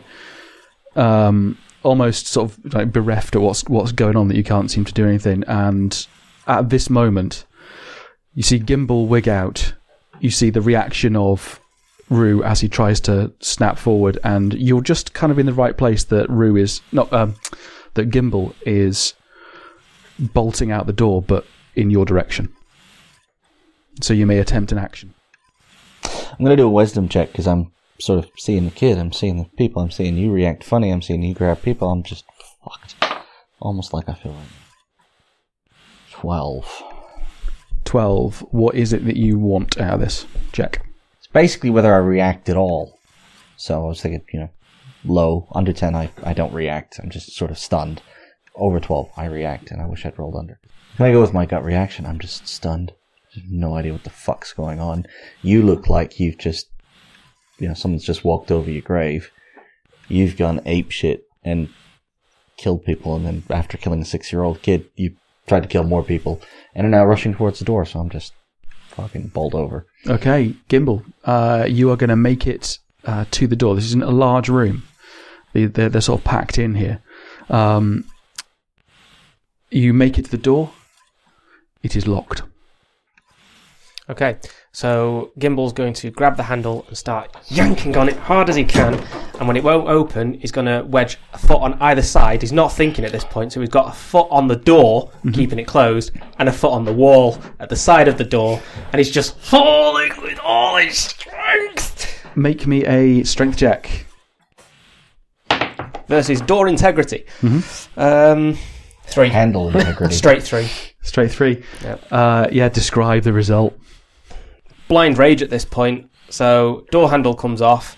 Um, 0.95 1.57
almost 1.83 2.27
sort 2.27 2.51
of 2.51 2.73
like 2.73 2.91
bereft 2.91 3.35
at 3.35 3.41
what's 3.41 3.63
what's 3.65 3.91
going 3.91 4.15
on 4.15 4.27
that 4.27 4.35
you 4.35 4.43
can't 4.43 4.71
seem 4.71 4.83
to 4.85 4.93
do 4.93 5.07
anything. 5.07 5.43
And 5.47 6.07
at 6.47 6.69
this 6.69 6.89
moment, 6.89 7.45
you 8.33 8.43
see 8.43 8.59
Gimbal 8.59 9.07
wig 9.07 9.29
out. 9.29 9.73
You 10.19 10.31
see 10.31 10.49
the 10.49 10.61
reaction 10.61 11.15
of 11.15 11.59
Rue 12.09 12.43
as 12.43 12.61
he 12.61 12.69
tries 12.69 12.99
to 13.01 13.31
snap 13.39 13.77
forward, 13.77 14.17
and 14.23 14.53
you're 14.53 14.81
just 14.81 15.13
kind 15.13 15.31
of 15.31 15.37
in 15.37 15.45
the 15.45 15.53
right 15.53 15.77
place 15.77 16.05
that 16.05 16.29
Rue 16.29 16.55
is 16.55 16.81
not 16.91 17.11
um, 17.13 17.35
that 17.93 18.09
Gimbal 18.09 18.53
is 18.65 19.13
bolting 20.19 20.71
out 20.71 20.87
the 20.87 20.93
door, 20.93 21.21
but 21.21 21.45
in 21.75 21.89
your 21.89 22.05
direction. 22.05 22.53
So 24.01 24.13
you 24.13 24.25
may 24.25 24.39
attempt 24.39 24.71
an 24.71 24.77
action. 24.77 25.13
I'm 26.03 26.45
going 26.45 26.51
to 26.51 26.55
do 26.55 26.67
a 26.67 26.69
wisdom 26.69 27.09
check 27.09 27.31
because 27.31 27.47
I'm 27.47 27.71
sort 27.99 28.23
of 28.23 28.29
seeing 28.37 28.65
the 28.65 28.71
kid, 28.71 28.97
I'm 28.97 29.11
seeing 29.11 29.37
the 29.37 29.45
people, 29.57 29.81
I'm 29.81 29.91
seeing 29.91 30.17
you 30.17 30.31
react 30.31 30.63
funny, 30.63 30.91
I'm 30.91 31.01
seeing 31.01 31.23
you 31.23 31.33
grab 31.33 31.61
people, 31.61 31.89
I'm 31.89 32.03
just 32.03 32.25
fucked. 32.63 32.95
Almost 33.59 33.93
like 33.93 34.07
I 34.07 34.13
feel 34.13 34.33
now. 34.33 34.43
12. 36.11 36.83
12. 37.85 38.39
What 38.51 38.75
is 38.75 38.93
it 38.93 39.05
that 39.05 39.17
you 39.17 39.39
want 39.39 39.79
out 39.79 39.95
of 39.95 39.99
this? 39.99 40.25
Check. 40.51 40.85
It's 41.17 41.27
basically 41.27 41.69
whether 41.71 41.93
I 41.93 41.97
react 41.97 42.49
at 42.49 42.57
all. 42.57 42.99
So 43.55 43.83
I 43.83 43.87
was 43.87 44.01
thinking, 44.01 44.23
you 44.31 44.41
know, 44.41 44.49
low, 45.07 45.47
under 45.53 45.73
10, 45.73 45.95
I, 45.95 46.11
I 46.23 46.33
don't 46.33 46.53
react. 46.53 46.99
I'm 47.01 47.09
just 47.09 47.35
sort 47.35 47.51
of 47.51 47.57
stunned. 47.57 48.01
Over 48.55 48.79
12, 48.79 49.11
I 49.15 49.25
react, 49.25 49.71
and 49.71 49.81
I 49.81 49.85
wish 49.85 50.05
I'd 50.05 50.17
rolled 50.17 50.35
under. 50.35 50.59
I 50.99 51.11
go 51.11 51.21
with 51.21 51.33
my 51.33 51.45
gut 51.45 51.63
reaction? 51.63 52.05
I'm 52.05 52.19
just 52.19 52.47
stunned. 52.47 52.93
No 53.47 53.75
idea 53.75 53.93
what 53.93 54.03
the 54.03 54.09
fuck's 54.09 54.51
going 54.51 54.79
on. 54.79 55.05
You 55.43 55.61
look 55.61 55.87
like 55.87 56.19
you've 56.19 56.39
just, 56.39 56.67
you 57.59 57.67
know, 57.67 57.75
someone's 57.75 58.05
just 58.05 58.23
walked 58.23 58.51
over 58.51 58.69
your 58.69 58.81
grave. 58.81 59.29
You've 60.07 60.37
gone 60.37 60.61
ape 60.65 60.89
shit 60.89 61.23
and 61.43 61.69
killed 62.57 62.83
people, 62.83 63.15
and 63.15 63.25
then 63.25 63.43
after 63.49 63.77
killing 63.77 64.01
a 64.01 64.05
six 64.05 64.31
year 64.31 64.41
old 64.41 64.61
kid, 64.63 64.85
you 64.95 65.15
tried 65.45 65.63
to 65.63 65.69
kill 65.69 65.83
more 65.83 66.03
people, 66.03 66.41
and 66.73 66.87
are 66.87 66.89
now 66.89 67.05
rushing 67.05 67.35
towards 67.35 67.59
the 67.59 67.65
door, 67.65 67.85
so 67.85 67.99
I'm 67.99 68.09
just 68.09 68.33
fucking 68.89 69.27
bowled 69.27 69.53
over. 69.53 69.85
Okay, 70.07 70.55
Gimbal, 70.69 71.05
uh, 71.23 71.65
you 71.69 71.91
are 71.91 71.95
going 71.95 72.09
to 72.09 72.15
make 72.15 72.47
it 72.47 72.79
uh, 73.05 73.25
to 73.31 73.47
the 73.47 73.55
door. 73.55 73.75
This 73.75 73.85
isn't 73.85 74.03
a 74.03 74.11
large 74.11 74.49
room. 74.49 74.83
They- 75.57 75.65
They're, 75.65 75.89
they're 75.89 76.01
sort 76.01 76.19
of 76.19 76.23
packed 76.23 76.59
in 76.59 76.75
here. 76.75 76.99
Um, 77.49 78.05
you 79.71 79.91
make 79.91 80.19
it 80.19 80.25
to 80.25 80.31
the 80.31 80.37
door. 80.37 80.69
It 81.81 81.95
is 81.95 82.07
locked. 82.07 82.43
Okay, 84.09 84.37
so 84.71 85.31
Gimbal's 85.39 85.73
going 85.73 85.93
to 85.95 86.11
grab 86.11 86.37
the 86.37 86.43
handle 86.43 86.85
and 86.87 86.95
start 86.97 87.35
yanking 87.47 87.97
on 87.97 88.07
it 88.07 88.15
hard 88.17 88.49
as 88.49 88.55
he 88.55 88.63
can. 88.63 88.93
And 89.39 89.47
when 89.47 89.57
it 89.57 89.63
won't 89.63 89.89
open, 89.89 90.35
he's 90.35 90.51
going 90.51 90.67
to 90.67 90.85
wedge 90.87 91.17
a 91.33 91.37
foot 91.39 91.59
on 91.61 91.73
either 91.81 92.01
side. 92.03 92.41
He's 92.41 92.53
not 92.53 92.71
thinking 92.71 93.03
at 93.03 93.11
this 93.11 93.25
point, 93.25 93.51
so 93.51 93.59
he's 93.59 93.69
got 93.69 93.89
a 93.89 93.91
foot 93.97 94.27
on 94.29 94.47
the 94.47 94.55
door, 94.55 95.11
keeping 95.33 95.57
it 95.59 95.65
closed, 95.67 96.11
and 96.37 96.47
a 96.47 96.53
foot 96.53 96.71
on 96.71 96.85
the 96.85 96.93
wall 96.93 97.37
at 97.59 97.67
the 97.69 97.75
side 97.75 98.07
of 98.07 98.17
the 98.19 98.23
door. 98.23 98.61
And 98.93 98.99
he's 98.99 99.11
just 99.11 99.37
falling 99.39 100.11
with 100.21 100.39
all 100.39 100.77
his 100.77 100.97
strength 100.99 102.35
Make 102.37 102.65
me 102.67 102.85
a 102.85 103.23
strength 103.23 103.57
check. 103.57 104.05
Versus 106.07 106.41
door 106.41 106.67
integrity. 106.67 107.25
Um, 107.95 108.57
three. 109.05 109.29
Handle 109.29 109.69
integrity. 109.75 110.13
Straight 110.15 110.43
three. 110.43 110.67
Straight 111.01 111.31
three. 111.31 111.63
Yep. 111.83 112.03
Uh, 112.11 112.47
yeah, 112.51 112.69
describe 112.69 113.23
the 113.23 113.33
result. 113.33 113.77
blind 114.87 115.17
rage 115.17 115.41
at 115.41 115.49
this 115.49 115.65
point. 115.65 116.09
So 116.29 116.85
door 116.91 117.09
handle 117.09 117.33
comes 117.33 117.61
off. 117.61 117.97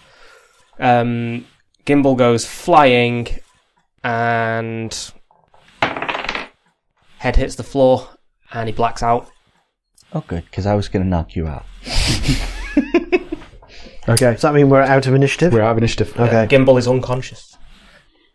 Um, 0.79 1.45
gimbal 1.85 2.15
goes 2.17 2.45
flying, 2.45 3.27
and 4.03 5.11
head 7.17 7.35
hits 7.35 7.55
the 7.55 7.63
floor, 7.63 8.07
and 8.53 8.69
he 8.69 8.73
blacks 8.73 9.03
out. 9.03 9.29
Oh, 10.13 10.23
good, 10.27 10.45
because 10.45 10.65
I 10.65 10.73
was 10.75 10.87
going 10.87 11.03
to 11.03 11.09
knock 11.09 11.35
you 11.35 11.47
out. 11.47 11.65
Okay. 14.07 14.31
Does 14.31 14.41
that 14.41 14.55
mean 14.55 14.69
we're 14.69 14.81
out 14.81 15.05
of 15.05 15.13
initiative? 15.13 15.53
We're 15.53 15.61
out 15.61 15.73
of 15.73 15.77
initiative. 15.77 16.19
Okay. 16.19 16.47
Gimbal 16.47 16.79
is 16.79 16.87
unconscious. 16.87 17.48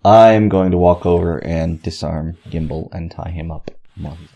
I'm 0.04 0.48
going 0.48 0.70
to 0.70 0.78
walk 0.78 1.06
over 1.06 1.38
and 1.38 1.82
disarm 1.82 2.36
Gimbal 2.48 2.92
and 2.92 3.10
tie 3.10 3.30
him 3.30 3.50
up 3.50 3.70
while 3.96 4.16
he's 4.16 4.28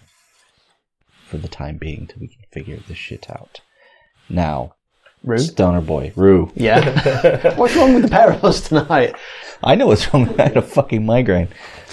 for 1.27 1.37
the 1.37 1.49
time 1.49 1.77
being 1.77 2.07
till 2.07 2.21
we 2.21 2.29
can 2.29 2.43
figure 2.51 2.79
this 2.89 2.97
shit 2.97 3.29
out. 3.29 3.61
Now, 4.31 4.75
Rue? 5.23 5.39
Stoner 5.39 5.83
Boy, 5.83 6.13
Rue. 6.17 6.51
Yeah. 6.55 7.55
What's 7.57 7.77
wrong 7.77 7.93
with 7.93 8.05
the 8.05 8.09
pair 8.09 8.33
of 8.33 8.45
us 8.45 8.67
tonight? 8.67 9.15
I 9.63 9.75
know 9.75 9.89
what's 9.89 10.15
wrong. 10.15 10.33
I 10.39 10.45
had 10.45 10.57
a 10.57 10.63
fucking 10.63 11.05
migraine. 11.05 11.49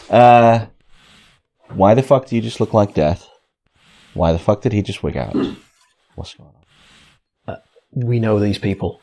Uh, 0.09 0.67
why 1.69 1.95
the 1.95 2.03
fuck 2.03 2.27
do 2.27 2.35
you 2.35 2.41
just 2.41 2.59
look 2.59 2.73
like 2.73 2.93
death? 2.93 3.27
Why 4.13 4.31
the 4.31 4.39
fuck 4.39 4.61
did 4.61 4.71
he 4.71 4.83
just 4.83 5.01
wig 5.01 5.17
out? 5.17 5.35
What's 6.13 6.35
going 6.35 6.51
on? 7.47 7.57
We 7.91 8.19
know 8.19 8.39
these 8.39 8.59
people. 8.59 9.01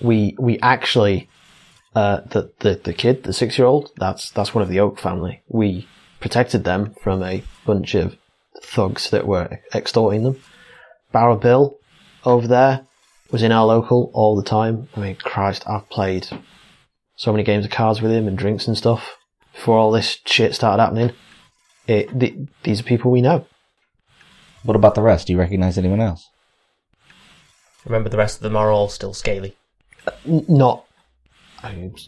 We 0.00 0.36
we 0.38 0.60
actually 0.60 1.28
uh, 1.94 2.20
the 2.26 2.50
the 2.60 2.80
the 2.82 2.92
kid, 2.92 3.24
the 3.24 3.32
six 3.32 3.58
year 3.58 3.66
old. 3.66 3.90
That's 3.96 4.30
that's 4.30 4.54
one 4.54 4.62
of 4.62 4.68
the 4.68 4.80
Oak 4.80 4.98
family. 4.98 5.42
We 5.48 5.88
protected 6.20 6.64
them 6.64 6.94
from 7.02 7.22
a 7.22 7.42
bunch 7.66 7.94
of 7.94 8.16
thugs 8.62 9.10
that 9.10 9.26
were 9.26 9.60
extorting 9.74 10.24
them. 10.24 10.40
Barrow 11.12 11.36
Bill 11.36 11.78
over 12.24 12.46
there 12.46 12.86
was 13.30 13.42
in 13.42 13.52
our 13.52 13.66
local 13.66 14.10
all 14.14 14.36
the 14.36 14.42
time. 14.42 14.88
I 14.96 15.00
mean, 15.00 15.16
Christ, 15.16 15.64
I've 15.68 15.88
played 15.90 16.28
so 17.16 17.32
many 17.32 17.44
games 17.44 17.64
of 17.64 17.70
cards 17.70 18.00
with 18.00 18.12
him 18.12 18.26
and 18.26 18.38
drinks 18.38 18.66
and 18.66 18.76
stuff 18.76 19.16
before 19.52 19.76
all 19.78 19.90
this 19.90 20.18
shit 20.24 20.54
started 20.54 20.82
happening. 20.82 21.12
It, 21.86 22.18
th- 22.18 22.48
these 22.62 22.80
are 22.80 22.84
people 22.84 23.10
we 23.10 23.20
know. 23.20 23.46
What 24.62 24.76
about 24.76 24.94
the 24.94 25.02
rest? 25.02 25.26
Do 25.26 25.32
you 25.32 25.38
recognize 25.38 25.76
anyone 25.76 26.00
else? 26.00 26.28
Remember, 27.84 28.08
the 28.08 28.16
rest 28.16 28.36
of 28.36 28.42
them 28.42 28.56
are 28.56 28.70
all 28.70 28.88
still 28.88 29.12
scaly. 29.12 29.56
N- 30.24 30.44
not 30.48 30.84
I 30.84 30.84
mean, 30.84 30.90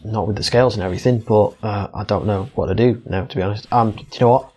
not 0.03 0.27
with 0.27 0.35
the 0.35 0.43
scales 0.43 0.75
and 0.75 0.83
everything, 0.83 1.19
but 1.19 1.55
uh, 1.63 1.87
I 1.93 2.03
don't 2.03 2.25
know 2.25 2.49
what 2.55 2.67
to 2.67 2.75
do 2.75 3.01
now. 3.05 3.25
To 3.25 3.35
be 3.35 3.41
honest, 3.41 3.71
um, 3.71 3.91
do 3.91 4.03
you 4.11 4.19
know 4.21 4.29
what? 4.29 4.51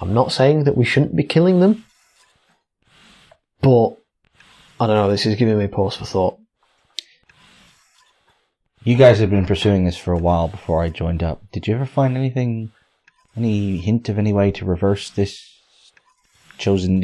I'm 0.00 0.14
not 0.14 0.32
saying 0.32 0.64
that 0.64 0.76
we 0.76 0.84
shouldn't 0.84 1.16
be 1.16 1.24
killing 1.24 1.60
them, 1.60 1.84
but 3.60 3.96
I 4.78 4.86
don't 4.86 4.96
know. 4.96 5.10
This 5.10 5.26
is 5.26 5.36
giving 5.36 5.58
me 5.58 5.66
pause 5.66 5.96
for 5.96 6.04
thought. 6.04 6.38
You 8.84 8.94
guys 8.94 9.18
have 9.18 9.30
been 9.30 9.46
pursuing 9.46 9.84
this 9.84 9.96
for 9.96 10.12
a 10.12 10.18
while 10.18 10.46
before 10.46 10.80
I 10.82 10.90
joined 10.90 11.22
up. 11.22 11.42
Did 11.50 11.66
you 11.66 11.74
ever 11.74 11.86
find 11.86 12.16
anything, 12.16 12.70
any 13.36 13.78
hint 13.78 14.08
of 14.08 14.18
any 14.18 14.32
way 14.32 14.52
to 14.52 14.64
reverse 14.64 15.10
this 15.10 15.60
chosen 16.58 17.00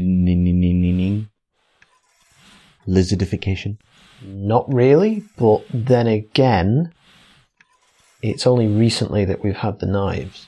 lizardification? 2.87 3.79
Not 4.25 4.73
really, 4.73 5.25
but 5.37 5.65
then 5.75 6.07
again, 6.07 6.93
it's 8.23 8.47
only 8.47 8.69
recently 8.69 9.25
that 9.25 9.43
we've 9.43 9.57
had 9.57 9.81
the 9.81 9.87
knives. 9.87 10.47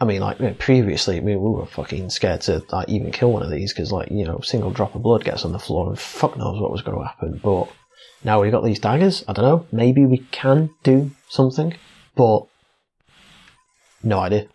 I 0.00 0.04
mean, 0.04 0.20
like 0.20 0.58
previously, 0.58 1.16
I 1.16 1.20
mean, 1.20 1.40
we 1.40 1.50
were 1.50 1.66
fucking 1.66 2.10
scared 2.10 2.42
to 2.42 2.64
like 2.72 2.88
even 2.88 3.12
kill 3.12 3.32
one 3.32 3.44
of 3.44 3.50
these 3.50 3.72
because, 3.72 3.92
like, 3.92 4.10
you 4.10 4.24
know, 4.24 4.38
a 4.38 4.44
single 4.44 4.72
drop 4.72 4.94
of 4.94 5.02
blood 5.02 5.24
gets 5.24 5.44
on 5.44 5.52
the 5.52 5.58
floor 5.58 5.88
and 5.88 5.98
fuck 5.98 6.36
knows 6.36 6.60
what 6.60 6.72
was 6.72 6.82
going 6.82 6.98
to 6.98 7.04
happen. 7.04 7.40
But 7.42 7.68
now 8.24 8.42
we've 8.42 8.50
got 8.50 8.64
these 8.64 8.80
daggers. 8.80 9.24
I 9.28 9.32
don't 9.32 9.44
know. 9.44 9.66
Maybe 9.70 10.04
we 10.04 10.18
can 10.32 10.70
do 10.82 11.12
something, 11.28 11.74
but 12.16 12.46
no 14.02 14.18
idea. 14.18 14.48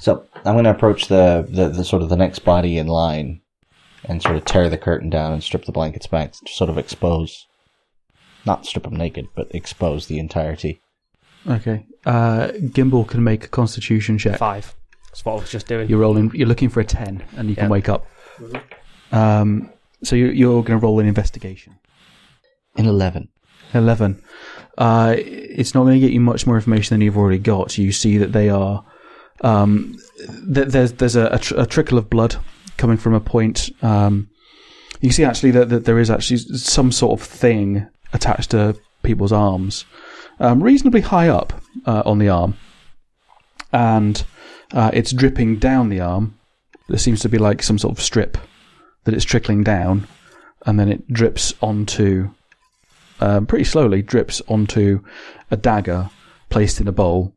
So 0.00 0.26
I'm 0.44 0.54
going 0.54 0.64
to 0.64 0.70
approach 0.70 1.06
the, 1.06 1.46
the, 1.48 1.68
the 1.68 1.84
sort 1.84 2.02
of 2.02 2.08
the 2.08 2.16
next 2.16 2.40
body 2.40 2.76
in 2.76 2.88
line 2.88 3.40
and 4.04 4.20
sort 4.20 4.36
of 4.36 4.44
tear 4.44 4.68
the 4.68 4.76
curtain 4.76 5.10
down 5.10 5.32
and 5.32 5.42
strip 5.42 5.64
the 5.64 5.72
blankets 5.72 6.06
back 6.06 6.32
to 6.32 6.52
sort 6.52 6.70
of 6.70 6.76
expose, 6.76 7.46
not 8.44 8.66
strip 8.66 8.84
them 8.84 8.96
naked, 8.96 9.28
but 9.34 9.54
expose 9.54 10.06
the 10.06 10.18
entirety. 10.18 10.80
Okay. 11.48 11.86
Uh, 12.04 12.48
Gimbal 12.58 13.06
can 13.06 13.22
make 13.22 13.44
a 13.44 13.48
Constitution 13.48 14.18
check. 14.18 14.38
Five. 14.38 14.74
That's 15.10 15.24
what 15.24 15.32
I 15.32 15.36
was 15.36 15.50
just 15.50 15.66
doing. 15.66 15.88
You're 15.88 15.98
rolling. 16.00 16.30
You're 16.34 16.48
looking 16.48 16.68
for 16.68 16.80
a 16.80 16.84
ten, 16.84 17.22
and 17.36 17.48
you 17.48 17.54
can 17.54 17.64
Yeah. 17.64 17.70
wake 17.70 17.88
up. 17.88 18.06
Um, 19.12 19.70
so 20.02 20.16
you're, 20.16 20.32
you're 20.32 20.62
going 20.62 20.78
to 20.78 20.84
roll 20.84 21.00
an 21.00 21.06
investigation. 21.06 21.76
An 22.76 22.86
11. 22.86 23.28
11. 23.72 24.22
Uh, 24.76 25.14
it's 25.18 25.74
not 25.74 25.84
going 25.84 25.94
to 25.94 26.06
get 26.06 26.12
you 26.12 26.20
much 26.20 26.46
more 26.46 26.56
information 26.56 26.94
than 26.94 27.00
you've 27.00 27.16
already 27.16 27.38
got. 27.38 27.78
You 27.78 27.92
see 27.92 28.18
that 28.18 28.32
they 28.32 28.50
are. 28.50 28.84
Um, 29.42 29.96
th- 30.52 30.68
there's 30.68 30.92
there's 30.94 31.16
a, 31.16 31.26
a, 31.32 31.38
tr- 31.38 31.58
a 31.60 31.66
trickle 31.66 31.98
of 31.98 32.08
blood 32.10 32.36
coming 32.78 32.96
from 32.96 33.12
a 33.14 33.20
point 33.20 33.70
um, 33.82 34.28
You 35.00 35.10
see 35.12 35.24
actually 35.24 35.50
that, 35.52 35.68
that 35.70 35.84
there 35.84 35.98
is 35.98 36.10
actually 36.10 36.38
some 36.38 36.90
sort 36.92 37.18
of 37.20 37.26
thing 37.26 37.86
attached 38.12 38.50
to 38.52 38.76
people's 39.02 39.32
arms, 39.32 39.84
um, 40.40 40.62
reasonably 40.62 41.00
high 41.00 41.28
up 41.28 41.52
uh, 41.86 42.02
on 42.04 42.18
the 42.18 42.28
arm, 42.28 42.56
and 43.72 44.24
uh, 44.72 44.90
it's 44.92 45.12
dripping 45.12 45.58
down 45.58 45.88
the 45.88 46.00
arm. 46.00 46.38
There 46.88 46.98
seems 46.98 47.20
to 47.20 47.28
be 47.28 47.38
like 47.38 47.62
some 47.62 47.78
sort 47.78 47.96
of 47.96 48.02
strip 48.02 48.38
that 49.04 49.14
it's 49.14 49.24
trickling 49.24 49.64
down, 49.64 50.06
and 50.64 50.78
then 50.78 50.88
it 50.88 51.08
drips 51.12 51.54
onto, 51.60 52.30
um, 53.20 53.46
pretty 53.46 53.64
slowly, 53.64 54.02
drips 54.02 54.40
onto 54.48 55.02
a 55.50 55.56
dagger 55.56 56.10
placed 56.48 56.80
in 56.80 56.88
a 56.88 56.92
bowl, 56.92 57.34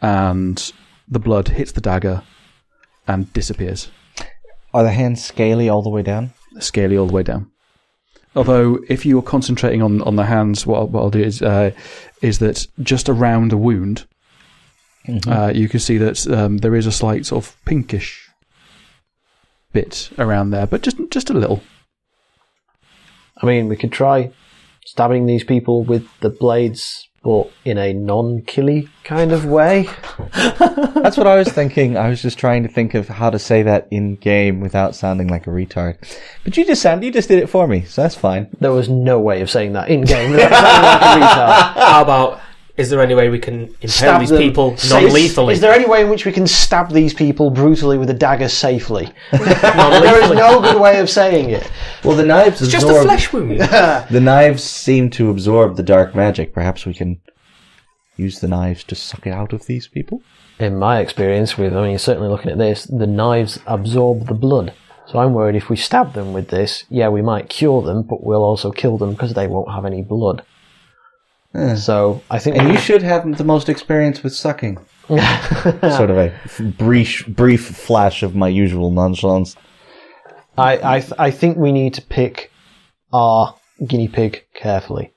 and 0.00 0.72
the 1.08 1.18
blood 1.18 1.48
hits 1.48 1.72
the 1.72 1.80
dagger 1.80 2.22
and 3.06 3.32
disappears 3.32 3.90
Are 4.72 4.84
the 4.84 4.92
hands 4.92 5.24
scaly 5.24 5.68
all 5.68 5.82
the 5.82 5.90
way 5.90 6.02
down? 6.02 6.32
scaly 6.58 6.96
all 6.96 7.06
the 7.06 7.12
way 7.12 7.22
down. 7.22 7.49
Although, 8.36 8.78
if 8.88 9.04
you're 9.04 9.22
concentrating 9.22 9.82
on, 9.82 10.02
on 10.02 10.16
the 10.16 10.26
hands, 10.26 10.64
what 10.64 10.78
I'll, 10.78 10.86
what 10.86 11.02
I'll 11.02 11.10
do 11.10 11.20
is 11.20 11.42
uh, 11.42 11.72
is 12.22 12.38
that 12.38 12.66
just 12.80 13.08
around 13.08 13.52
a 13.52 13.56
wound, 13.56 14.06
uh, 15.26 15.52
you 15.54 15.68
can 15.68 15.80
see 15.80 15.98
that 15.98 16.26
um, 16.28 16.58
there 16.58 16.76
is 16.76 16.86
a 16.86 16.92
slight 16.92 17.26
sort 17.26 17.44
of 17.44 17.56
pinkish 17.64 18.28
bit 19.72 20.10
around 20.18 20.50
there, 20.50 20.66
but 20.66 20.82
just 20.82 20.96
just 21.10 21.30
a 21.30 21.34
little. 21.34 21.62
I 23.42 23.46
mean, 23.46 23.68
we 23.68 23.76
could 23.76 23.92
try 23.92 24.30
stabbing 24.84 25.26
these 25.26 25.44
people 25.44 25.82
with 25.82 26.06
the 26.20 26.30
blades, 26.30 27.08
but 27.22 27.50
in 27.64 27.76
a 27.76 27.92
non-killy 27.92 28.88
kind 29.04 29.32
of 29.32 29.44
way. 29.44 29.88
That's 30.34 31.16
what 31.16 31.26
I 31.26 31.36
was 31.36 31.48
thinking. 31.48 31.96
I 31.96 32.08
was 32.08 32.22
just 32.22 32.38
trying 32.38 32.62
to 32.62 32.68
think 32.68 32.94
of 32.94 33.08
how 33.08 33.28
to 33.30 33.38
say 33.38 33.62
that 33.62 33.88
in 33.90 34.16
game 34.16 34.60
without 34.60 34.94
sounding 34.94 35.28
like 35.28 35.46
a 35.46 35.50
retard. 35.50 35.96
But 36.44 36.56
you 36.56 36.64
just 36.64 36.80
sound, 36.80 37.04
you 37.04 37.12
just 37.12 37.28
did 37.28 37.38
it 37.38 37.48
for 37.48 37.66
me, 37.66 37.82
so 37.82 38.02
that's 38.02 38.14
fine. 38.14 38.48
There 38.60 38.72
was 38.72 38.88
no 38.88 39.20
way 39.20 39.42
of 39.42 39.50
saying 39.50 39.74
that 39.74 39.90
in 39.90 40.02
game. 40.02 40.30
without 40.30 40.50
sounding 40.52 40.82
like 40.82 41.02
a 41.02 41.26
retard. 41.26 41.90
How 41.90 42.02
about? 42.02 42.40
Is 42.76 42.90
there 42.90 43.00
any 43.00 43.14
way 43.14 43.28
we 43.28 43.38
can 43.38 43.62
impale 43.64 43.88
Stab 43.88 44.20
these 44.20 44.30
them. 44.30 44.38
people 44.38 44.76
Say- 44.76 45.04
non-lethally? 45.04 45.54
Is 45.54 45.60
there 45.60 45.72
any 45.72 45.86
way 45.86 46.02
in 46.02 46.08
which 46.08 46.24
we 46.24 46.32
can 46.32 46.46
stab 46.46 46.90
these 46.90 47.12
people 47.12 47.50
brutally 47.50 47.98
with 47.98 48.10
a 48.10 48.14
dagger 48.14 48.48
safely? 48.48 49.08
there 49.32 50.22
is 50.22 50.30
no 50.30 50.60
good 50.60 50.80
way 50.80 50.98
of 51.00 51.10
saying 51.10 51.50
it. 51.50 51.70
Well, 52.04 52.16
the 52.16 52.24
knives 52.24 52.62
It's 52.62 52.70
just 52.72 52.88
a 52.88 53.02
flesh 53.02 53.32
wound. 53.32 53.60
The 54.10 54.20
knives 54.20 54.62
seem 54.62 55.10
to 55.10 55.30
absorb 55.30 55.76
the 55.76 55.82
dark 55.82 56.14
magic. 56.14 56.52
Perhaps 56.52 56.86
we 56.86 56.94
can 56.94 57.20
use 58.16 58.40
the 58.40 58.48
knives 58.48 58.84
to 58.84 58.94
suck 58.94 59.26
it 59.26 59.30
out 59.32 59.52
of 59.52 59.66
these 59.66 59.88
people? 59.88 60.22
In 60.58 60.78
my 60.78 61.00
experience, 61.00 61.56
with 61.56 61.74
I 61.74 61.88
mean, 61.88 61.98
certainly 61.98 62.28
looking 62.28 62.52
at 62.52 62.58
this, 62.58 62.84
the 62.84 63.06
knives 63.06 63.58
absorb 63.66 64.26
the 64.26 64.34
blood. 64.34 64.74
So 65.06 65.18
I'm 65.18 65.32
worried 65.32 65.56
if 65.56 65.68
we 65.68 65.76
stab 65.76 66.12
them 66.12 66.32
with 66.32 66.48
this, 66.48 66.84
yeah, 66.88 67.08
we 67.08 67.22
might 67.22 67.48
cure 67.48 67.82
them, 67.82 68.02
but 68.02 68.22
we'll 68.22 68.44
also 68.44 68.70
kill 68.70 68.96
them 68.96 69.12
because 69.12 69.34
they 69.34 69.48
won't 69.48 69.72
have 69.72 69.84
any 69.84 70.02
blood. 70.02 70.44
So 71.76 72.22
I 72.30 72.38
think 72.38 72.56
And 72.56 72.68
you 72.68 72.78
should 72.78 73.02
have 73.02 73.36
the 73.36 73.44
most 73.44 73.68
experience 73.68 74.22
with 74.22 74.34
sucking. 74.34 74.78
sort 75.08 76.10
of 76.10 76.16
a 76.18 76.32
brief, 76.78 77.26
brief 77.26 77.66
flash 77.66 78.22
of 78.22 78.36
my 78.36 78.46
usual 78.48 78.90
nonchalance. 78.92 79.56
I 80.56 80.96
I, 80.96 81.00
th- 81.00 81.12
I 81.18 81.30
think 81.32 81.56
we 81.56 81.72
need 81.72 81.94
to 81.94 82.02
pick 82.02 82.52
our 83.12 83.56
guinea 83.84 84.06
pig 84.08 84.44
carefully. 84.54 85.12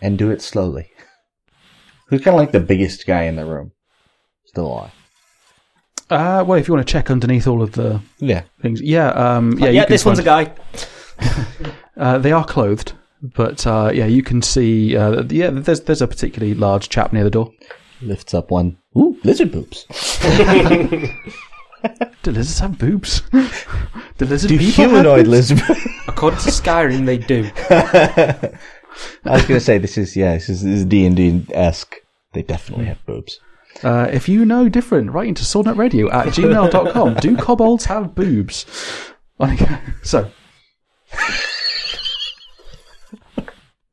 And 0.00 0.18
do 0.18 0.30
it 0.32 0.42
slowly. 0.42 0.90
Who's 2.08 2.22
kind 2.22 2.34
of 2.34 2.40
like 2.40 2.50
the 2.50 2.58
biggest 2.60 3.06
guy 3.06 3.22
in 3.22 3.36
the 3.36 3.44
room? 3.46 3.70
Still 4.46 4.66
alive. 4.66 4.90
Uh, 6.10 6.44
well, 6.46 6.58
if 6.58 6.66
you 6.66 6.74
want 6.74 6.86
to 6.86 6.92
check 6.92 7.08
underneath 7.10 7.46
all 7.46 7.62
of 7.62 7.72
the 7.72 8.00
Yeah. 8.18 8.42
things, 8.60 8.82
yeah, 8.82 9.08
um, 9.10 9.56
yeah, 9.58 9.68
yeah, 9.70 9.84
this 9.86 10.04
one's 10.04 10.18
a 10.18 10.24
guy. 10.24 10.52
Uh, 11.96 12.16
they 12.18 12.32
are 12.32 12.44
clothed, 12.44 12.94
but 13.22 13.66
uh, 13.66 13.90
yeah, 13.94 14.06
you 14.06 14.22
can 14.22 14.42
see. 14.42 14.96
Uh, 14.96 15.22
yeah, 15.28 15.50
there's 15.50 15.82
there's 15.82 16.02
a 16.02 16.08
particularly 16.08 16.54
large 16.54 16.88
chap 16.88 17.12
near 17.12 17.24
the 17.24 17.30
door. 17.30 17.52
Lifts 18.00 18.34
up 18.34 18.50
one. 18.50 18.78
Ooh, 18.96 19.18
lizard 19.22 19.52
boobs. 19.52 19.86
Do 22.22 22.30
lizards 22.30 22.58
have 22.60 22.78
boobs? 22.78 23.22
Do 24.18 24.26
lizard 24.26 24.48
Do 24.48 24.58
people 24.58 24.84
have 24.84 24.90
humanoid 24.90 25.26
boobs? 25.26 25.50
lizard 25.52 25.62
According 26.08 26.40
to 26.40 26.50
Skyrim, 26.50 27.06
they 27.06 27.18
do. 27.18 27.50
I 29.24 29.32
was 29.32 29.42
going 29.42 29.58
to 29.58 29.60
say, 29.60 29.78
this 29.78 29.96
is, 29.96 30.16
yeah, 30.16 30.34
this 30.34 30.48
is, 30.48 30.84
D&D-esque. 30.84 31.96
They 32.32 32.42
definitely 32.42 32.86
have 32.86 33.04
boobs. 33.06 33.40
Uh, 33.82 34.08
if 34.12 34.28
you 34.28 34.44
know 34.44 34.68
different, 34.68 35.12
write 35.12 35.28
into 35.28 35.44
swordnutradio 35.44 36.12
at 36.12 36.26
gmail.com. 36.28 37.14
Do 37.14 37.36
kobolds 37.36 37.86
have 37.86 38.14
boobs? 38.14 38.66
Okay, 39.40 39.78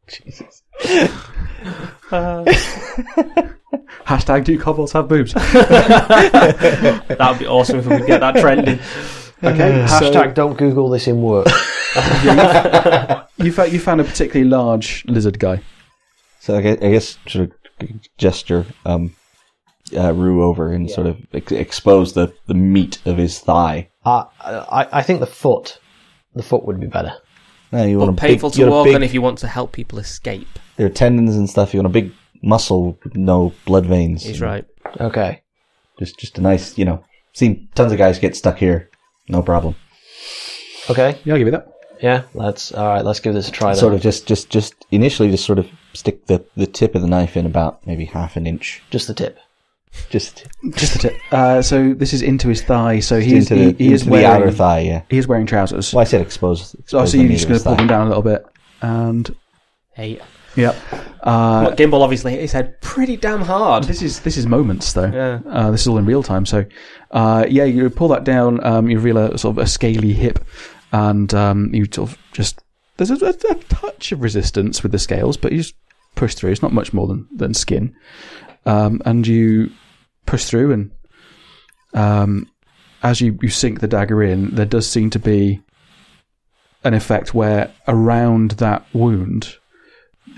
so. 0.10 0.45
Uh, 2.12 2.43
hashtag 4.06 4.43
do 4.43 4.58
kobolds 4.60 4.91
have 4.93 5.08
boobs? 5.08 5.34
That 7.19 7.28
would 7.32 7.39
be 7.39 7.48
awesome 7.48 7.80
if 7.80 7.88
we 7.88 7.98
could 7.98 8.08
get 8.08 8.22
that 8.22 8.38
trending. 8.38 8.80
Okay, 9.43 9.86
Hashtag 9.88 10.34
don't 10.34 10.58
Google 10.58 10.89
this 10.89 11.08
in 11.08 11.22
work. 11.22 11.48
you, 13.38 13.52
found, 13.52 13.72
you 13.72 13.80
found 13.80 14.02
a 14.02 14.04
particularly 14.04 14.50
large 14.50 15.06
lizard 15.06 15.39
guy. 15.39 15.62
So 16.39 16.58
I 16.58 16.62
guess, 16.62 16.78
I 16.82 16.91
guess 16.91 17.17
sort 17.28 17.50
of 17.50 17.52
gesture 18.17 18.65
um, 18.86 19.15
uh, 19.95 20.13
Rue 20.13 20.43
over 20.43 20.72
and 20.72 20.89
sort 20.89 21.08
of 21.08 21.17
ex- 21.34 21.52
expose 21.52 22.13
the, 22.13 22.34
the 22.48 22.54
meat 22.54 23.00
of 23.06 23.17
his 23.17 23.39
thigh. 23.39 23.89
Uh, 24.06 24.26
I 24.41 24.88
I 24.91 25.04
think 25.04 25.19
the 25.19 25.28
foot, 25.28 25.80
the 26.36 26.43
foot 26.43 26.65
would 26.65 26.80
be 26.80 26.88
better. 26.88 27.13
Uh, 27.71 27.84
you 27.84 27.99
want 27.99 28.15
But 28.15 28.23
a 28.23 28.27
big- 28.27 28.32
painful 28.41 28.51
you 28.55 28.65
to 28.65 28.71
walk 28.71 28.86
big- 28.86 28.95
on 28.95 29.03
if 29.03 29.13
you 29.13 29.21
want 29.21 29.38
to 29.39 29.47
help 29.47 29.71
people 29.71 29.99
escape. 29.99 30.47
There 30.77 30.86
are 30.88 30.89
tendons 30.89 31.36
and 31.36 31.49
stuff. 31.49 31.73
You 31.73 31.79
want 31.79 31.88
a 31.88 32.01
big 32.01 32.12
muscle 32.41 32.97
with 33.03 33.15
no 33.15 33.53
blood 33.65 33.86
veins. 33.86 34.23
He's 34.23 34.41
right. 34.41 34.65
Okay. 34.99 35.41
Just 35.99 36.17
just 36.19 36.38
a 36.38 36.41
nice, 36.41 36.77
you 36.77 36.86
know. 36.86 37.03
Seen 37.34 37.67
tons 37.75 37.91
of 37.91 37.97
guys 37.97 38.17
get 38.17 38.36
stuck 38.36 38.58
here. 38.58 38.89
No 39.27 39.41
problem. 39.41 39.75
Okay. 40.89 41.19
Yeah, 41.23 41.34
I'll 41.34 41.38
give 41.39 41.47
you 41.47 41.51
that. 41.51 41.67
Yeah. 42.01 42.23
Let's. 42.34 42.71
All 42.71 42.88
right. 42.88 43.03
Let's 43.05 43.19
give 43.19 43.34
this 43.34 43.49
a 43.49 43.51
try. 43.51 43.71
Then. 43.73 43.79
Sort 43.79 43.93
of 43.93 44.01
just 44.01 44.25
just 44.25 44.49
just 44.49 44.73
initially 44.91 45.29
just 45.29 45.45
sort 45.45 45.60
of 45.60 45.67
stick 45.93 46.25
the, 46.27 46.43
the 46.55 46.65
tip 46.65 46.95
of 46.95 47.01
the 47.01 47.08
knife 47.08 47.36
in 47.38 47.45
about 47.45 47.86
maybe 47.86 48.05
half 48.05 48.36
an 48.36 48.47
inch. 48.47 48.82
Just 48.89 49.08
the 49.08 49.13
tip. 49.13 49.38
Just 50.10 50.47
Just 50.71 50.95
a 50.95 50.99
tip. 50.99 51.17
Uh, 51.32 51.62
so 51.62 51.93
this 51.93 52.13
is 52.13 52.21
into 52.21 52.47
his 52.47 52.62
thigh. 52.62 52.99
So 52.99 53.19
he 53.19 53.36
is, 53.36 53.52
into 53.52 53.63
he, 53.63 53.71
the, 53.71 53.84
he 53.84 53.93
is 53.93 54.02
into 54.02 54.12
wearing, 54.12 54.28
the 54.28 54.45
outer 54.45 54.52
thigh. 54.52 54.80
Yeah. 54.80 55.02
He 55.10 55.17
is 55.17 55.28
wearing 55.28 55.45
trousers. 55.45 55.93
Well, 55.93 56.02
I 56.02 56.06
said 56.06 56.21
expose. 56.21 56.75
Oh, 56.75 56.80
expose 56.80 57.12
so 57.12 57.17
you're 57.17 57.30
just 57.30 57.47
going 57.47 57.60
to 57.60 57.63
pull 57.63 57.73
thigh. 57.73 57.78
them 57.78 57.88
down 57.88 58.06
a 58.08 58.10
little 58.10 58.23
bit. 58.23 58.45
And, 58.82 59.36
Hey, 59.93 60.21
yep. 60.56 60.78
Uh, 61.21 61.71
Gimbal 61.71 62.02
obviously 62.02 62.32
hit 62.32 62.39
his 62.41 62.54
head 62.54 62.80
pretty 62.80 63.17
damn 63.17 63.41
hard. 63.41 63.84
This 63.84 64.02
is 64.02 64.21
this 64.21 64.38
is 64.38 64.47
moments 64.47 64.93
though. 64.93 65.12
Yeah. 65.12 65.41
Uh, 65.45 65.71
this 65.71 65.82
is 65.82 65.88
all 65.88 65.97
in 65.97 66.06
real 66.06 66.23
time. 66.23 66.45
So, 66.45 66.63
uh, 67.12 67.45
yeah, 67.49 67.65
you 67.65 67.89
pull 67.89 68.08
that 68.08 68.23
down. 68.23 68.63
Um, 68.63 68.89
you 68.89 68.95
reveal 68.95 69.17
a 69.17 69.38
sort 69.38 69.58
of 69.58 69.63
a 69.63 69.67
scaly 69.67 70.13
hip, 70.13 70.39
and 70.93 71.34
um, 71.34 71.73
you 71.73 71.86
sort 71.91 72.12
of 72.12 72.17
just 72.32 72.62
there's 72.95 73.12
a, 73.12 73.25
a, 73.25 73.30
a 73.52 73.56
touch 73.67 74.13
of 74.13 74.21
resistance 74.21 74.82
with 74.82 74.93
the 74.93 74.99
scales, 74.99 75.36
but 75.36 75.52
you 75.52 75.58
just 75.58 75.75
push 76.15 76.34
through. 76.34 76.52
It's 76.52 76.62
not 76.62 76.71
much 76.71 76.93
more 76.93 77.08
than 77.08 77.28
than 77.36 77.54
skin, 77.54 77.93
um, 78.69 79.01
and 79.05 79.25
you 79.25 79.69
push 80.25 80.45
through, 80.45 80.71
and 80.71 80.91
um, 81.93 82.47
as 83.01 83.19
you 83.21 83.38
you 83.41 83.49
sink 83.49 83.79
the 83.79 83.88
dagger 83.88 84.21
in, 84.23 84.55
there 84.55 84.65
does 84.65 84.88
seem 84.88 85.10
to 85.10 85.19
be 85.19 85.62
an 86.84 86.93
effect 86.93 87.34
where 87.34 87.71
around 87.88 88.51
that 88.51 88.86
wound, 88.93 89.58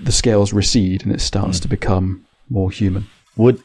the 0.02 0.12
scales 0.12 0.52
recede, 0.52 1.04
and 1.04 1.14
it 1.14 1.20
starts 1.20 1.60
to 1.60 1.68
become 1.68 2.24
more 2.48 2.70
human. 2.70 3.06
Would 3.36 3.62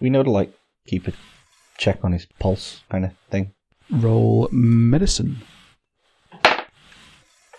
we 0.00 0.10
know 0.10 0.22
to 0.22 0.30
like 0.30 0.52
keep 0.86 1.08
a 1.08 1.12
check 1.76 2.04
on 2.04 2.12
his 2.12 2.26
pulse 2.38 2.82
kind 2.90 3.04
of 3.04 3.12
thing? 3.30 3.52
Roll 3.90 4.48
medicine. 4.50 5.36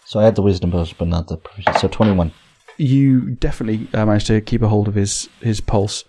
So 0.05 0.19
I 0.19 0.23
had 0.23 0.35
the 0.35 0.41
wisdom 0.41 0.71
bonus, 0.71 0.93
but 0.93 1.07
not 1.07 1.27
the 1.27 1.37
proficiency. 1.37 1.79
So 1.79 1.87
twenty-one. 1.87 2.31
You 2.79 3.31
definitely 3.35 3.87
uh, 3.93 4.05
managed 4.05 4.27
to 4.27 4.41
keep 4.41 4.61
a 4.61 4.67
hold 4.67 4.87
of 4.87 4.95
his 4.95 5.29
his 5.41 5.61
pulse. 5.61 6.05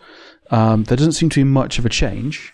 Um, 0.50 0.84
there 0.84 0.96
doesn't 0.96 1.12
seem 1.12 1.28
to 1.30 1.40
be 1.40 1.44
much 1.44 1.78
of 1.78 1.84
a 1.84 1.88
change, 1.88 2.52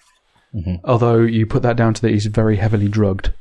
although 0.84 1.20
you 1.20 1.46
put 1.46 1.62
that 1.62 1.76
down 1.76 1.94
to 1.94 2.02
that 2.02 2.10
he's 2.10 2.26
very 2.26 2.56
heavily 2.56 2.88
drugged. 2.88 3.32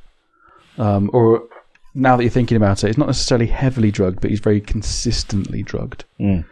Um, 0.78 1.10
or 1.14 1.48
now 1.94 2.18
that 2.18 2.24
you're 2.24 2.30
thinking 2.30 2.58
about 2.58 2.84
it, 2.84 2.90
it's 2.90 2.98
not 2.98 3.08
necessarily 3.08 3.48
heavily 3.48 3.90
drugged, 3.92 4.22
but 4.22 4.30
he's 4.30 4.42
very 4.42 4.62
consistently 4.62 5.64
drugged. 5.64 6.04
Mm. 6.20 6.46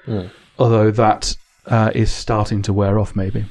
Although 0.57 0.91
that 0.91 1.35
uh, 1.67 1.91
is 1.93 2.11
starting 2.11 2.61
to 2.63 2.73
wear 2.73 2.99
off, 2.99 3.15
maybe. 3.15 3.45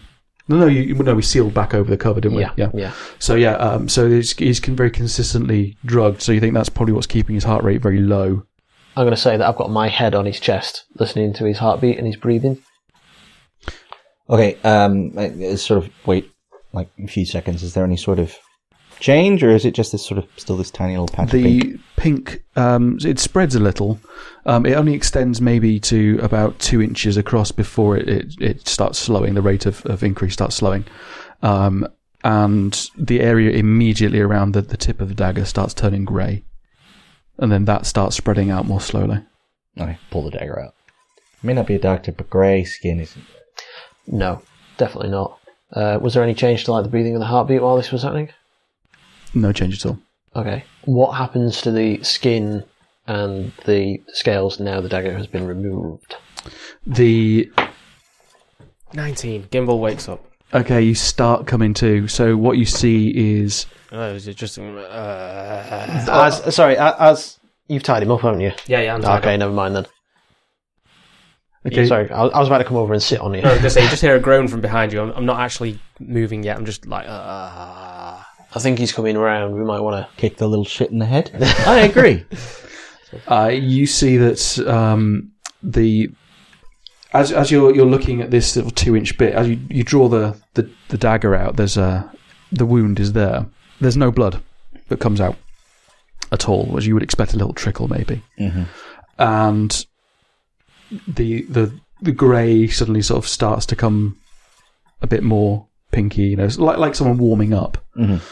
No, 0.48 0.58
no, 0.58 0.66
you, 0.66 0.94
no, 0.94 1.14
we 1.14 1.22
sealed 1.22 1.54
back 1.54 1.72
over 1.72 1.88
the 1.88 1.96
cover, 1.96 2.20
didn't 2.20 2.36
we? 2.36 2.42
Yeah. 2.42 2.70
Yeah. 2.74 2.92
So 3.18 3.34
yeah, 3.34 3.54
um, 3.56 3.88
so 3.88 4.08
he's, 4.10 4.36
he's 4.36 4.58
very 4.58 4.90
consistently 4.90 5.76
drugged. 5.84 6.20
So 6.20 6.32
you 6.32 6.40
think 6.40 6.54
that's 6.54 6.68
probably 6.68 6.94
what's 6.94 7.06
keeping 7.06 7.34
his 7.34 7.44
heart 7.44 7.62
rate 7.62 7.80
very 7.80 8.00
low. 8.00 8.44
I'm 8.96 9.04
going 9.04 9.14
to 9.14 9.20
say 9.20 9.36
that 9.36 9.48
I've 9.48 9.56
got 9.56 9.70
my 9.70 9.88
head 9.88 10.14
on 10.14 10.26
his 10.26 10.38
chest, 10.38 10.84
listening 10.96 11.32
to 11.34 11.44
his 11.44 11.58
heartbeat 11.58 11.98
and 11.98 12.06
his 12.06 12.16
breathing. 12.16 12.62
Okay. 14.28 14.56
Um, 14.64 15.12
I, 15.16 15.24
I 15.24 15.54
sort 15.54 15.82
of 15.84 15.90
wait 16.06 16.30
like 16.72 16.88
a 17.02 17.06
few 17.06 17.24
seconds. 17.24 17.62
Is 17.62 17.74
there 17.74 17.84
any 17.84 17.96
sort 17.96 18.18
of 18.18 18.36
change, 19.00 19.42
or 19.42 19.50
is 19.50 19.64
it 19.64 19.74
just 19.74 19.92
this 19.92 20.06
sort 20.06 20.18
of 20.18 20.26
still 20.36 20.56
this 20.56 20.70
tiny 20.70 20.92
little 20.92 21.08
patch 21.08 21.34
of 21.34 21.40
pink? 21.40 21.62
The 21.62 21.78
pink, 21.96 22.44
um, 22.56 22.98
it 23.04 23.18
spreads 23.18 23.54
a 23.54 23.60
little. 23.60 23.98
Um, 24.46 24.64
it 24.64 24.74
only 24.74 24.94
extends 24.94 25.40
maybe 25.40 25.80
to 25.80 26.18
about 26.22 26.58
two 26.58 26.80
inches 26.80 27.16
across 27.16 27.50
before 27.50 27.96
it, 27.96 28.08
it, 28.08 28.40
it 28.40 28.68
starts 28.68 28.98
slowing. 28.98 29.34
The 29.34 29.42
rate 29.42 29.66
of, 29.66 29.84
of 29.86 30.02
increase 30.02 30.34
starts 30.34 30.56
slowing. 30.56 30.84
Um, 31.42 31.86
and 32.24 32.88
the 32.96 33.20
area 33.20 33.50
immediately 33.50 34.20
around 34.20 34.52
the, 34.52 34.62
the 34.62 34.76
tip 34.76 35.00
of 35.00 35.08
the 35.08 35.14
dagger 35.14 35.44
starts 35.44 35.74
turning 35.74 36.04
grey. 36.04 36.44
And 37.38 37.50
then 37.50 37.64
that 37.64 37.86
starts 37.86 38.16
spreading 38.16 38.50
out 38.50 38.66
more 38.66 38.80
slowly. 38.80 39.22
Okay, 39.78 39.98
pull 40.10 40.22
the 40.22 40.30
dagger 40.30 40.60
out. 40.60 40.74
May 41.42 41.54
not 41.54 41.66
be 41.66 41.74
a 41.74 41.78
doctor, 41.78 42.12
but 42.12 42.30
grey 42.30 42.64
skin 42.64 43.00
isn't. 43.00 43.24
No, 44.06 44.42
definitely 44.76 45.10
not. 45.10 45.38
Uh, 45.72 45.98
was 46.00 46.14
there 46.14 46.22
any 46.22 46.34
change 46.34 46.64
to 46.64 46.72
like 46.72 46.84
the 46.84 46.90
breathing 46.90 47.14
and 47.14 47.22
the 47.22 47.26
heartbeat 47.26 47.62
while 47.62 47.76
this 47.76 47.90
was 47.90 48.02
happening? 48.02 48.28
No 49.34 49.52
change 49.52 49.74
at 49.74 49.86
all. 49.86 49.98
Okay. 50.36 50.64
What 50.84 51.12
happens 51.12 51.60
to 51.62 51.70
the 51.70 52.02
skin 52.02 52.64
and 53.06 53.52
the 53.64 54.02
scales 54.08 54.60
now 54.60 54.80
the 54.80 54.88
dagger 54.88 55.16
has 55.16 55.26
been 55.26 55.46
removed? 55.46 56.16
The 56.86 57.50
19. 58.94 59.44
Gimbal 59.44 59.80
wakes 59.80 60.08
up. 60.08 60.24
Okay, 60.54 60.80
you 60.82 60.94
start 60.94 61.46
coming 61.46 61.74
to. 61.74 62.08
So 62.08 62.36
what 62.36 62.58
you 62.58 62.64
see 62.66 63.08
is 63.40 63.66
Oh, 63.90 64.14
is 64.14 64.26
it 64.28 64.36
just. 64.36 64.58
Uh, 64.58 64.62
As 66.08 66.54
sorry, 66.54 66.74
a- 66.76 66.96
as 66.98 67.38
you've 67.68 67.82
tied 67.82 68.02
him 68.02 68.10
up, 68.10 68.20
haven't 68.22 68.40
you? 68.40 68.52
yeah, 68.66 68.80
yeah, 68.80 68.94
I'm 68.94 69.02
tied 69.02 69.18
Okay, 69.18 69.34
up. 69.34 69.40
never 69.40 69.52
mind 69.52 69.76
then. 69.76 69.86
okay. 71.66 71.86
Sorry, 71.86 72.10
I 72.10 72.22
I 72.24 72.38
was 72.38 72.48
about 72.48 72.58
to 72.58 72.64
come 72.64 72.76
over 72.76 72.92
and 72.92 73.02
sit 73.02 73.20
on 73.20 73.34
you. 73.34 73.42
No, 73.42 73.48
I 73.50 73.52
was 73.52 73.58
gonna 73.60 73.70
say, 73.70 73.82
you 73.84 73.90
just 73.90 74.02
hear 74.02 74.16
a 74.16 74.20
groan 74.20 74.48
from 74.48 74.60
behind 74.60 74.92
you. 74.92 75.00
I'm, 75.02 75.10
I'm 75.12 75.26
not 75.26 75.40
actually 75.40 75.78
moving 76.00 76.42
yet. 76.42 76.56
I'm 76.56 76.64
just 76.66 76.86
like, 76.86 77.06
uh, 77.06 77.10
I 78.54 78.58
think 78.58 78.78
he's 78.78 78.92
coming 78.92 79.16
around. 79.16 79.54
We 79.54 79.64
might 79.64 79.80
want 79.80 79.96
to. 80.06 80.16
Kick 80.16 80.36
the 80.38 80.48
little 80.48 80.64
shit 80.64 80.90
in 80.90 80.98
the 80.98 81.06
head. 81.06 81.30
I 81.66 81.80
agree. 81.80 82.24
Uh, 83.28 83.48
you 83.52 83.84
see 83.86 84.16
that 84.16 84.58
um, 84.66 85.30
the 85.62 86.08
as 87.12 87.32
as 87.32 87.50
you're 87.50 87.74
you're 87.74 87.86
looking 87.86 88.20
at 88.20 88.30
this 88.30 88.56
little 88.56 88.70
two 88.70 88.96
inch 88.96 89.16
bit 89.18 89.34
as 89.34 89.48
you, 89.48 89.58
you 89.68 89.84
draw 89.84 90.08
the, 90.08 90.36
the, 90.54 90.70
the 90.88 90.98
dagger 90.98 91.34
out. 91.34 91.56
There's 91.56 91.76
a 91.76 92.10
the 92.50 92.66
wound 92.66 93.00
is 93.00 93.12
there. 93.12 93.46
There's 93.80 93.96
no 93.96 94.10
blood 94.10 94.42
that 94.88 95.00
comes 95.00 95.20
out 95.20 95.36
at 96.30 96.48
all, 96.48 96.76
as 96.76 96.86
you 96.86 96.94
would 96.94 97.02
expect 97.02 97.34
a 97.34 97.36
little 97.36 97.52
trickle 97.52 97.88
maybe. 97.88 98.22
Mm-hmm. 98.38 98.62
And 99.18 99.86
the 101.06 101.42
the 101.42 101.78
the 102.00 102.12
grey 102.12 102.66
suddenly 102.66 103.02
sort 103.02 103.18
of 103.24 103.28
starts 103.28 103.66
to 103.66 103.76
come 103.76 104.18
a 105.00 105.06
bit 105.06 105.22
more 105.22 105.66
pinky. 105.90 106.22
You 106.22 106.36
know, 106.36 106.48
like 106.56 106.78
like 106.78 106.94
someone 106.94 107.18
warming 107.18 107.52
up. 107.52 107.84
Mm-hmm. 107.96 108.24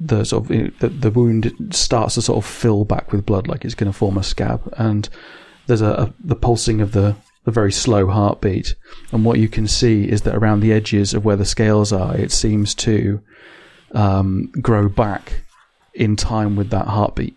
The 0.00 0.24
sort 0.24 0.44
of 0.44 0.50
eh, 0.50 0.70
the, 0.80 0.88
the 0.88 1.10
wound 1.10 1.52
starts 1.70 2.14
to 2.14 2.22
sort 2.22 2.38
of 2.38 2.50
fill 2.50 2.84
back 2.84 3.12
with 3.12 3.24
blood, 3.24 3.46
like 3.46 3.64
it's 3.64 3.76
going 3.76 3.92
to 3.92 3.96
form 3.96 4.18
a 4.18 4.24
scab, 4.24 4.72
and 4.76 5.08
there's 5.66 5.82
a, 5.82 5.90
a 5.90 6.14
the 6.18 6.34
pulsing 6.34 6.80
of 6.80 6.92
the 6.92 7.14
the 7.44 7.50
very 7.50 7.72
slow 7.72 8.08
heartbeat. 8.08 8.74
And 9.12 9.24
what 9.24 9.38
you 9.38 9.48
can 9.48 9.66
see 9.66 10.08
is 10.08 10.22
that 10.22 10.34
around 10.34 10.60
the 10.60 10.72
edges 10.72 11.14
of 11.14 11.24
where 11.24 11.36
the 11.36 11.44
scales 11.44 11.92
are, 11.92 12.16
it 12.16 12.32
seems 12.32 12.74
to 12.76 13.20
um, 13.92 14.50
grow 14.60 14.88
back 14.88 15.44
in 15.94 16.16
time 16.16 16.56
with 16.56 16.70
that 16.70 16.86
heartbeat. 16.86 17.36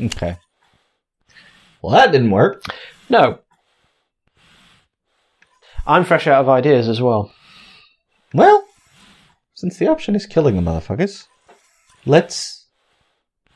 Okay. 0.00 0.36
Well, 1.80 1.92
that 1.92 2.12
didn't 2.12 2.30
work. 2.30 2.64
No. 3.08 3.38
I'm 5.86 6.04
fresh 6.04 6.26
out 6.26 6.40
of 6.40 6.48
ideas 6.48 6.88
as 6.88 7.00
well. 7.00 7.32
Well, 8.34 8.66
since 9.54 9.78
the 9.78 9.88
option 9.88 10.16
is 10.16 10.26
killing 10.26 10.56
the 10.56 10.62
motherfuckers, 10.62 11.26
let's 12.04 12.66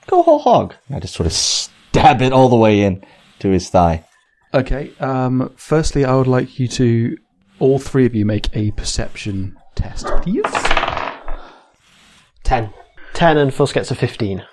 go 0.06 0.22
whole 0.22 0.38
hog. 0.38 0.74
I 0.90 1.00
just 1.00 1.14
sort 1.14 1.26
of 1.26 1.32
stab 1.32 2.22
it 2.22 2.32
all 2.32 2.48
the 2.48 2.56
way 2.56 2.82
in 2.82 3.04
to 3.40 3.48
his 3.48 3.68
thigh. 3.68 4.04
Okay. 4.52 4.92
Um, 4.98 5.52
firstly, 5.56 6.04
I 6.04 6.14
would 6.14 6.26
like 6.26 6.58
you 6.58 6.68
to 6.68 7.16
all 7.58 7.78
three 7.78 8.06
of 8.06 8.14
you 8.14 8.24
make 8.24 8.48
a 8.54 8.70
perception 8.72 9.56
test, 9.74 10.06
please. 10.22 10.44
10. 12.42 12.70
10 13.14 13.36
and 13.36 13.54
Fuss 13.54 13.72
gets 13.72 13.90
a 13.90 13.94
15. 13.94 14.44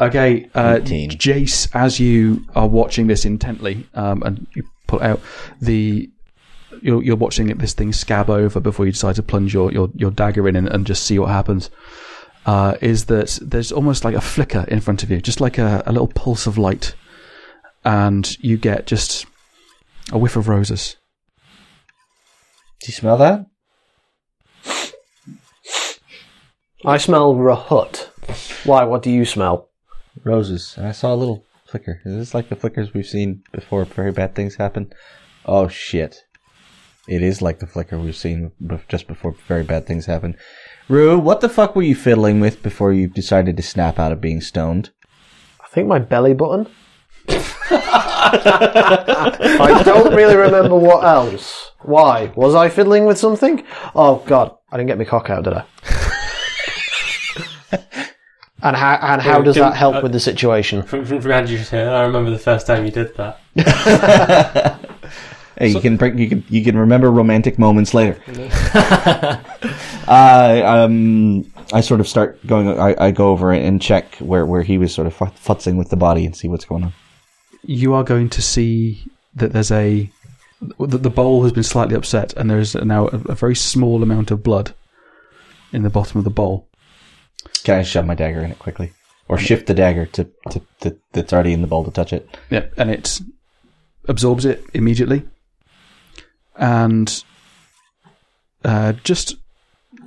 Okay, 0.00 0.48
uh, 0.54 0.78
18. 0.80 1.10
Jace, 1.10 1.68
as 1.74 1.98
you 1.98 2.46
are 2.54 2.68
watching 2.68 3.08
this 3.08 3.24
intently, 3.24 3.86
um, 3.94 4.22
and 4.22 4.46
you 4.54 4.62
pull 4.86 5.02
out 5.02 5.20
the. 5.60 6.08
You're, 6.80 7.02
you're 7.02 7.16
watching 7.16 7.50
it, 7.50 7.58
this 7.58 7.72
thing 7.72 7.92
scab 7.92 8.30
over 8.30 8.60
before 8.60 8.86
you 8.86 8.92
decide 8.92 9.16
to 9.16 9.22
plunge 9.22 9.52
your, 9.52 9.72
your, 9.72 9.90
your 9.96 10.12
dagger 10.12 10.46
in 10.48 10.54
and, 10.54 10.68
and 10.68 10.86
just 10.86 11.02
see 11.02 11.18
what 11.18 11.30
happens. 11.30 11.70
Uh, 12.46 12.76
is 12.80 13.06
that 13.06 13.36
there's 13.42 13.72
almost 13.72 14.04
like 14.04 14.14
a 14.14 14.20
flicker 14.20 14.64
in 14.68 14.80
front 14.80 15.02
of 15.02 15.10
you, 15.10 15.20
just 15.20 15.40
like 15.40 15.58
a, 15.58 15.82
a 15.86 15.92
little 15.92 16.06
pulse 16.06 16.46
of 16.46 16.56
light, 16.56 16.94
and 17.88 18.36
you 18.44 18.58
get 18.58 18.86
just 18.86 19.24
a 20.12 20.18
whiff 20.18 20.36
of 20.36 20.46
roses. 20.46 20.96
Do 22.80 22.88
you 22.88 22.92
smell 22.92 23.16
that? 23.16 23.46
I 26.84 26.98
smell 26.98 27.34
Rahut. 27.34 28.08
Why? 28.66 28.84
What 28.84 29.02
do 29.02 29.10
you 29.10 29.24
smell? 29.24 29.70
Roses. 30.22 30.74
And 30.76 30.86
I 30.86 30.92
saw 30.92 31.14
a 31.14 31.16
little 31.16 31.46
flicker. 31.64 32.02
Is 32.04 32.14
this 32.14 32.34
like 32.34 32.50
the 32.50 32.56
flickers 32.56 32.92
we've 32.92 33.06
seen 33.06 33.42
before 33.52 33.86
very 33.86 34.12
bad 34.12 34.34
things 34.34 34.56
happen? 34.56 34.92
Oh 35.46 35.68
shit. 35.68 36.24
It 37.08 37.22
is 37.22 37.40
like 37.40 37.58
the 37.58 37.66
flicker 37.66 37.98
we've 37.98 38.14
seen 38.14 38.52
just 38.88 39.08
before 39.08 39.34
very 39.46 39.64
bad 39.64 39.86
things 39.86 40.04
happen. 40.04 40.36
Rue, 40.90 41.18
what 41.18 41.40
the 41.40 41.48
fuck 41.48 41.74
were 41.74 41.82
you 41.82 41.94
fiddling 41.94 42.38
with 42.38 42.62
before 42.62 42.92
you 42.92 43.08
decided 43.08 43.56
to 43.56 43.62
snap 43.62 43.98
out 43.98 44.12
of 44.12 44.20
being 44.20 44.42
stoned? 44.42 44.90
I 45.64 45.68
think 45.68 45.88
my 45.88 45.98
belly 45.98 46.34
button. 46.34 46.68
I 47.70 49.30
don't 49.84 50.14
really 50.14 50.36
remember 50.36 50.76
what 50.76 51.04
else. 51.04 51.72
Why? 51.80 52.32
Was 52.34 52.54
I 52.54 52.68
fiddling 52.68 53.04
with 53.04 53.18
something? 53.18 53.64
Oh 53.94 54.22
god, 54.26 54.56
I 54.70 54.76
didn't 54.76 54.88
get 54.88 54.98
my 54.98 55.04
cock 55.04 55.30
out, 55.30 55.44
did 55.44 55.54
I? 55.54 55.64
and 58.62 58.76
how 58.76 58.94
and 59.00 59.22
how 59.22 59.40
does 59.42 59.56
that 59.56 59.74
help 59.74 59.96
uh, 59.96 60.00
with 60.02 60.12
the 60.12 60.20
situation? 60.20 60.82
From, 60.82 61.04
from 61.04 61.20
behind 61.20 61.48
you, 61.48 61.60
I 61.72 62.02
remember 62.02 62.30
the 62.30 62.38
first 62.38 62.66
time 62.66 62.84
you 62.84 62.90
did 62.90 63.16
that. 63.16 63.40
Hey, 65.58 65.68
you 65.68 65.80
can 65.80 65.96
bring 65.96 66.16
you 66.18 66.28
can 66.28 66.44
you 66.48 66.62
can 66.62 66.78
remember 66.78 67.10
romantic 67.10 67.58
moments 67.58 67.92
later. 67.92 68.16
uh, 70.06 70.62
um, 70.64 71.50
I 71.72 71.80
sort 71.80 71.98
of 71.98 72.06
start 72.06 72.44
going. 72.46 72.68
I, 72.78 72.94
I 73.06 73.10
go 73.10 73.30
over 73.30 73.52
and 73.52 73.82
check 73.82 74.14
where, 74.16 74.46
where 74.46 74.62
he 74.62 74.78
was 74.78 74.94
sort 74.94 75.08
of 75.08 75.16
futzing 75.16 75.76
with 75.76 75.90
the 75.90 75.96
body 75.96 76.24
and 76.24 76.36
see 76.36 76.46
what's 76.46 76.64
going 76.64 76.84
on. 76.84 76.92
You 77.62 77.94
are 77.94 78.04
going 78.04 78.28
to 78.30 78.42
see 78.42 79.04
that 79.34 79.52
there's 79.52 79.70
a 79.70 80.10
the, 80.60 80.98
the 80.98 81.10
bowl 81.10 81.44
has 81.44 81.52
been 81.52 81.62
slightly 81.62 81.94
upset, 81.94 82.34
and 82.34 82.50
there 82.50 82.58
is 82.58 82.74
now 82.74 83.08
a, 83.08 83.16
a 83.26 83.34
very 83.34 83.54
small 83.54 84.02
amount 84.02 84.30
of 84.30 84.42
blood 84.42 84.74
in 85.72 85.82
the 85.82 85.90
bottom 85.90 86.18
of 86.18 86.24
the 86.24 86.30
bowl. 86.30 86.66
Can 87.62 87.78
I 87.78 87.82
shove 87.82 88.06
my 88.06 88.14
dagger 88.14 88.40
in 88.40 88.50
it 88.50 88.58
quickly, 88.58 88.92
or 89.28 89.38
shift 89.38 89.66
the 89.66 89.74
dagger 89.74 90.06
to, 90.06 90.28
to, 90.50 90.62
to 90.80 90.96
that's 91.12 91.32
already 91.32 91.52
in 91.52 91.60
the 91.60 91.68
bowl 91.68 91.84
to 91.84 91.90
touch 91.90 92.12
it? 92.12 92.28
Yeah, 92.50 92.66
and 92.76 92.90
it 92.90 93.20
absorbs 94.08 94.44
it 94.44 94.64
immediately, 94.74 95.22
and 96.56 97.22
uh, 98.64 98.94
just 99.04 99.36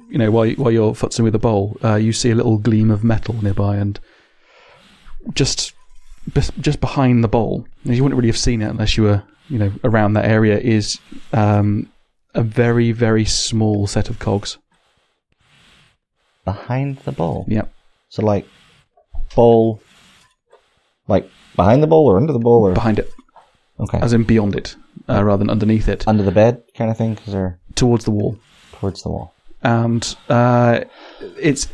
you 0.09 0.17
know 0.17 0.31
while 0.31 0.49
while 0.51 0.71
you're 0.71 0.93
futzing 0.93 1.23
with 1.23 1.33
the 1.33 1.39
bowl, 1.39 1.77
uh, 1.83 1.95
you 1.95 2.11
see 2.11 2.31
a 2.31 2.35
little 2.35 2.57
gleam 2.57 2.91
of 2.91 3.03
metal 3.03 3.41
nearby, 3.41 3.77
and 3.77 3.99
just 5.33 5.73
just 6.59 6.79
behind 6.79 7.23
the 7.23 7.27
bowl, 7.27 7.65
you 7.83 8.03
wouldn't 8.03 8.17
really 8.17 8.29
have 8.29 8.37
seen 8.37 8.61
it 8.61 8.69
unless 8.69 8.97
you 8.97 9.03
were 9.03 9.23
you 9.49 9.59
know 9.59 9.71
around 9.83 10.13
that 10.13 10.25
area. 10.25 10.57
Is 10.57 10.99
um, 11.33 11.89
a 12.33 12.43
very 12.43 12.91
very 12.91 13.25
small 13.25 13.87
set 13.87 14.09
of 14.09 14.19
cogs. 14.19 14.57
Behind 16.45 16.97
the 16.99 17.11
bowl. 17.11 17.45
Yep. 17.47 17.71
So 18.09 18.23
like 18.23 18.47
bowl, 19.35 19.81
like 21.07 21.29
behind 21.55 21.83
the 21.83 21.87
bowl 21.87 22.07
or 22.07 22.17
under 22.17 22.33
the 22.33 22.39
bowl 22.39 22.63
or 22.63 22.73
behind 22.73 22.99
it, 22.99 23.11
okay, 23.79 23.99
as 23.99 24.13
in 24.13 24.23
beyond 24.23 24.55
it, 24.55 24.75
uh, 25.07 25.23
rather 25.23 25.39
than 25.39 25.49
underneath 25.49 25.87
it, 25.87 26.07
under 26.07 26.23
the 26.23 26.31
bed 26.31 26.63
kind 26.75 26.91
of 26.91 26.97
thing, 26.97 27.15
because 27.15 27.33
they're 27.33 27.59
towards 27.75 28.05
the 28.05 28.11
wall. 28.11 28.37
towards 28.73 29.03
the 29.03 29.09
wall. 29.09 29.33
And 29.63 30.15
uh, 30.27 30.81
it's 31.37 31.67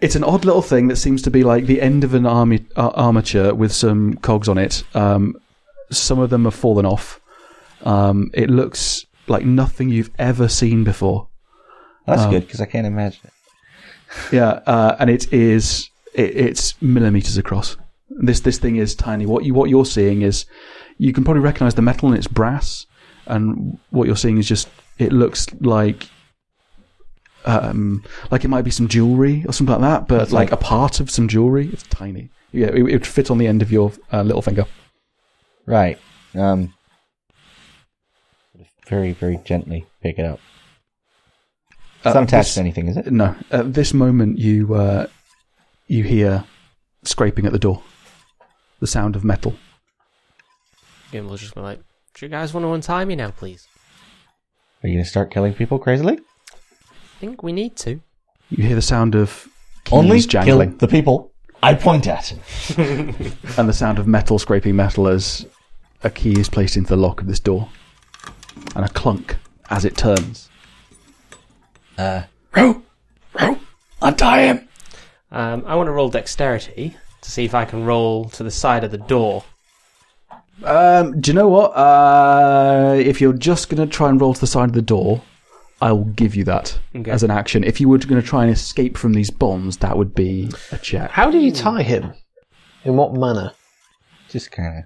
it's 0.00 0.14
an 0.16 0.24
odd 0.24 0.44
little 0.44 0.62
thing 0.62 0.88
that 0.88 0.96
seems 0.96 1.22
to 1.22 1.30
be 1.30 1.42
like 1.42 1.66
the 1.66 1.80
end 1.80 2.04
of 2.04 2.14
an 2.14 2.26
army, 2.26 2.64
uh, 2.76 2.88
armature 2.94 3.54
with 3.54 3.72
some 3.72 4.14
cogs 4.16 4.48
on 4.48 4.58
it. 4.58 4.82
Um, 4.94 5.34
some 5.90 6.18
of 6.18 6.30
them 6.30 6.44
have 6.44 6.54
fallen 6.54 6.84
off. 6.86 7.20
Um, 7.84 8.30
it 8.34 8.50
looks 8.50 9.06
like 9.28 9.44
nothing 9.44 9.88
you've 9.88 10.10
ever 10.18 10.48
seen 10.48 10.84
before. 10.84 11.28
That's 12.06 12.22
Oh. 12.22 12.30
good 12.30 12.42
because 12.46 12.60
I 12.60 12.66
can't 12.66 12.86
imagine 12.86 13.20
it. 13.24 13.32
Yeah, 14.32 14.60
uh, 14.66 14.96
and 14.98 15.10
it 15.10 15.32
is 15.32 15.90
it, 16.14 16.36
it's 16.36 16.80
millimeters 16.80 17.36
across. 17.36 17.76
This 18.10 18.40
this 18.40 18.58
thing 18.58 18.76
is 18.76 18.94
tiny. 18.94 19.26
What 19.26 19.44
you 19.44 19.52
what 19.54 19.68
you're 19.70 19.84
seeing 19.84 20.22
is 20.22 20.44
you 20.98 21.12
can 21.12 21.24
probably 21.24 21.42
recognize 21.42 21.74
the 21.74 21.82
metal 21.82 22.08
and 22.08 22.16
it's 22.16 22.28
brass, 22.28 22.86
and 23.26 23.78
what 23.90 24.06
you're 24.06 24.16
seeing 24.16 24.38
is 24.38 24.46
just 24.48 24.68
it 24.98 25.12
looks 25.12 25.46
like 25.60 26.06
um, 27.46 28.02
like 28.30 28.44
it 28.44 28.48
might 28.48 28.62
be 28.62 28.70
some 28.70 28.88
jewelry 28.88 29.44
or 29.46 29.52
something 29.52 29.80
like 29.80 29.82
that, 29.82 30.08
but 30.08 30.32
like, 30.32 30.50
like- 30.50 30.52
a 30.52 30.56
part 30.56 31.00
of 31.00 31.10
some 31.10 31.28
jewelry. 31.28 31.68
It's 31.72 31.84
tiny. 31.84 32.30
Yeah, 32.52 32.68
it, 32.68 32.76
it 32.76 32.82
would 32.82 33.06
fit 33.06 33.30
on 33.30 33.38
the 33.38 33.46
end 33.46 33.62
of 33.62 33.70
your 33.72 33.92
uh, 34.12 34.22
little 34.22 34.42
finger. 34.42 34.66
Right. 35.66 35.98
Um. 36.34 36.72
Very, 38.88 39.12
very 39.12 39.38
gently 39.44 39.84
pick 40.02 40.18
it 40.18 40.24
up. 40.24 40.38
It's 41.98 42.06
Uh, 42.06 42.12
not 42.14 42.22
attached 42.24 42.48
this- 42.48 42.54
to 42.54 42.60
anything, 42.60 42.88
is 42.88 42.96
it? 42.96 43.10
No, 43.12 43.34
at 43.50 43.74
this 43.74 43.92
moment 43.92 44.38
you 44.38 44.74
uh, 44.74 45.06
you 45.88 46.04
hear 46.04 46.44
scraping 47.02 47.46
at 47.46 47.52
the 47.52 47.58
door, 47.58 47.82
the 48.80 48.86
sound 48.86 49.16
of 49.16 49.24
metal. 49.24 49.54
Gimble's 51.10 51.40
just 51.40 51.54
gonna 51.54 51.66
like, 51.66 51.80
do 52.14 52.26
you 52.26 52.30
guys 52.30 52.54
want 52.54 52.64
to 52.64 52.72
untie 52.72 53.04
me 53.04 53.16
now, 53.16 53.30
please? 53.30 53.66
Are 54.82 54.88
you 54.88 54.94
going 54.94 55.04
to 55.04 55.10
start 55.10 55.30
killing 55.30 55.54
people 55.54 55.78
crazily? 55.78 56.18
I 57.16 57.18
think 57.18 57.42
we 57.42 57.52
need 57.52 57.76
to. 57.76 58.00
You 58.50 58.64
hear 58.64 58.74
the 58.74 58.82
sound 58.82 59.14
of 59.14 59.48
keys 59.84 59.92
Only 59.94 60.20
jangling 60.20 60.70
kill 60.72 60.78
the 60.78 60.88
people 60.88 61.32
I 61.62 61.72
point 61.72 62.06
at. 62.06 62.30
and 62.76 63.68
the 63.68 63.72
sound 63.72 63.98
of 63.98 64.06
metal 64.06 64.38
scraping 64.38 64.76
metal 64.76 65.08
as 65.08 65.46
a 66.04 66.10
key 66.10 66.38
is 66.38 66.50
placed 66.50 66.76
into 66.76 66.90
the 66.90 66.96
lock 66.98 67.22
of 67.22 67.26
this 67.26 67.40
door, 67.40 67.70
and 68.74 68.84
a 68.84 68.88
clunk 68.90 69.36
as 69.70 69.86
it 69.86 69.96
turns. 69.96 70.50
Uh, 71.96 72.24
row, 72.54 72.82
row, 73.40 73.58
untie 74.02 74.42
him. 74.42 74.68
Um, 75.32 75.64
I 75.66 75.74
want 75.74 75.86
to 75.86 75.92
roll 75.92 76.10
dexterity 76.10 76.94
to 77.22 77.30
see 77.30 77.46
if 77.46 77.54
I 77.54 77.64
can 77.64 77.86
roll 77.86 78.26
to 78.28 78.42
the 78.42 78.50
side 78.50 78.84
of 78.84 78.90
the 78.90 78.98
door. 78.98 79.42
Um, 80.64 81.18
do 81.18 81.30
you 81.30 81.34
know 81.34 81.48
what? 81.48 81.68
Uh, 81.68 82.94
if 82.98 83.22
you're 83.22 83.32
just 83.32 83.70
going 83.70 83.88
to 83.88 83.90
try 83.90 84.10
and 84.10 84.20
roll 84.20 84.34
to 84.34 84.40
the 84.40 84.46
side 84.46 84.68
of 84.68 84.74
the 84.74 84.82
door, 84.82 85.22
I 85.80 85.92
will 85.92 86.04
give 86.06 86.34
you 86.34 86.44
that 86.44 86.78
Okay. 86.94 87.10
as 87.10 87.22
an 87.22 87.30
action. 87.30 87.62
If 87.64 87.80
you 87.80 87.88
were 87.88 87.98
going 87.98 88.20
to 88.20 88.26
try 88.26 88.42
and 88.44 88.52
escape 88.52 88.96
from 88.96 89.12
these 89.12 89.30
bombs, 89.30 89.76
that 89.78 89.96
would 89.96 90.14
be 90.14 90.50
a 90.72 90.78
check. 90.78 91.10
How 91.10 91.30
did 91.30 91.42
you 91.42 91.52
tie 91.52 91.82
him? 91.82 92.12
In 92.84 92.96
what 92.96 93.12
manner? 93.14 93.52
Just 94.30 94.50
kind 94.52 94.78
of, 94.78 94.84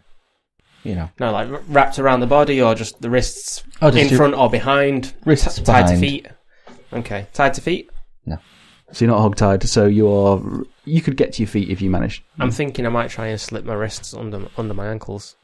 you 0.82 0.95
know. 0.97 1.09
No, 1.20 1.30
like 1.32 1.49
wrapped 1.68 1.99
around 1.99 2.20
the 2.20 2.26
body 2.26 2.61
or 2.61 2.74
just 2.74 3.01
the 3.03 3.11
wrists 3.11 3.62
Oh, 3.80 3.91
just 3.91 4.11
in 4.11 4.16
front 4.16 4.34
or 4.34 4.51
behind? 4.51 5.12
Wrists 5.24 5.57
T- 5.57 5.62
tied 5.64 5.86
to 5.88 5.97
feet. 5.97 6.26
Okay, 6.93 7.26
tied 7.32 7.55
to 7.55 7.61
feet. 7.61 7.88
No. 8.26 8.38
So 8.93 9.05
you're 9.05 9.14
not 9.14 9.20
hogtied. 9.30 9.68
So 9.68 9.86
you 9.86 10.11
are. 10.11 10.41
You 10.84 11.01
could 11.03 11.16
get 11.16 11.34
to 11.34 11.43
your 11.43 11.49
feet 11.49 11.68
if 11.68 11.80
you 11.80 11.88
managed. 11.91 12.24
I'm 12.41 12.51
thinking 12.51 12.84
I 12.84 12.88
might 12.88 13.11
try 13.11 13.28
and 13.28 13.41
slip 13.41 13.64
my 13.64 13.74
wrists 13.74 14.12
under 14.12 14.49
under 14.59 14.74
my 14.74 14.88
ankles. 14.88 15.36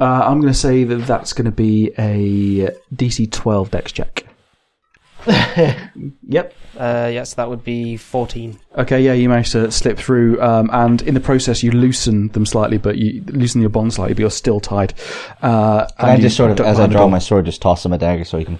Uh, 0.00 0.04
I'm 0.04 0.40
going 0.40 0.52
to 0.52 0.58
say 0.58 0.82
that 0.84 1.06
that's 1.06 1.32
going 1.32 1.44
to 1.44 1.50
be 1.52 1.92
a 1.98 2.70
DC 2.94 3.30
12 3.30 3.70
Dex 3.70 3.92
check. 3.92 4.24
yep. 6.28 6.54
Uh, 6.76 7.10
yes, 7.12 7.34
that 7.34 7.48
would 7.48 7.62
be 7.62 7.96
14. 7.96 8.58
Okay, 8.78 9.00
yeah, 9.02 9.12
you 9.12 9.28
managed 9.28 9.52
to 9.52 9.70
slip 9.70 9.98
through, 9.98 10.40
um, 10.42 10.70
and 10.72 11.02
in 11.02 11.14
the 11.14 11.20
process, 11.20 11.62
you 11.62 11.70
loosen 11.70 12.28
them 12.28 12.46
slightly, 12.46 12.78
but 12.78 12.96
you 12.98 13.22
loosen 13.26 13.60
your 13.60 13.70
bond 13.70 13.92
slightly, 13.92 14.14
but 14.14 14.20
you're 14.20 14.30
still 14.30 14.60
tied. 14.60 14.94
Uh, 15.42 15.86
Can 15.98 16.08
and 16.08 16.10
I 16.10 16.16
just 16.20 16.36
sort 16.36 16.50
of, 16.52 16.60
as 16.60 16.80
I 16.80 16.86
draw 16.86 17.08
my 17.08 17.18
sword, 17.18 17.44
just 17.44 17.60
toss 17.62 17.84
him 17.84 17.92
a 17.92 17.98
dagger 17.98 18.24
so 18.24 18.38
he 18.38 18.44
can. 18.44 18.58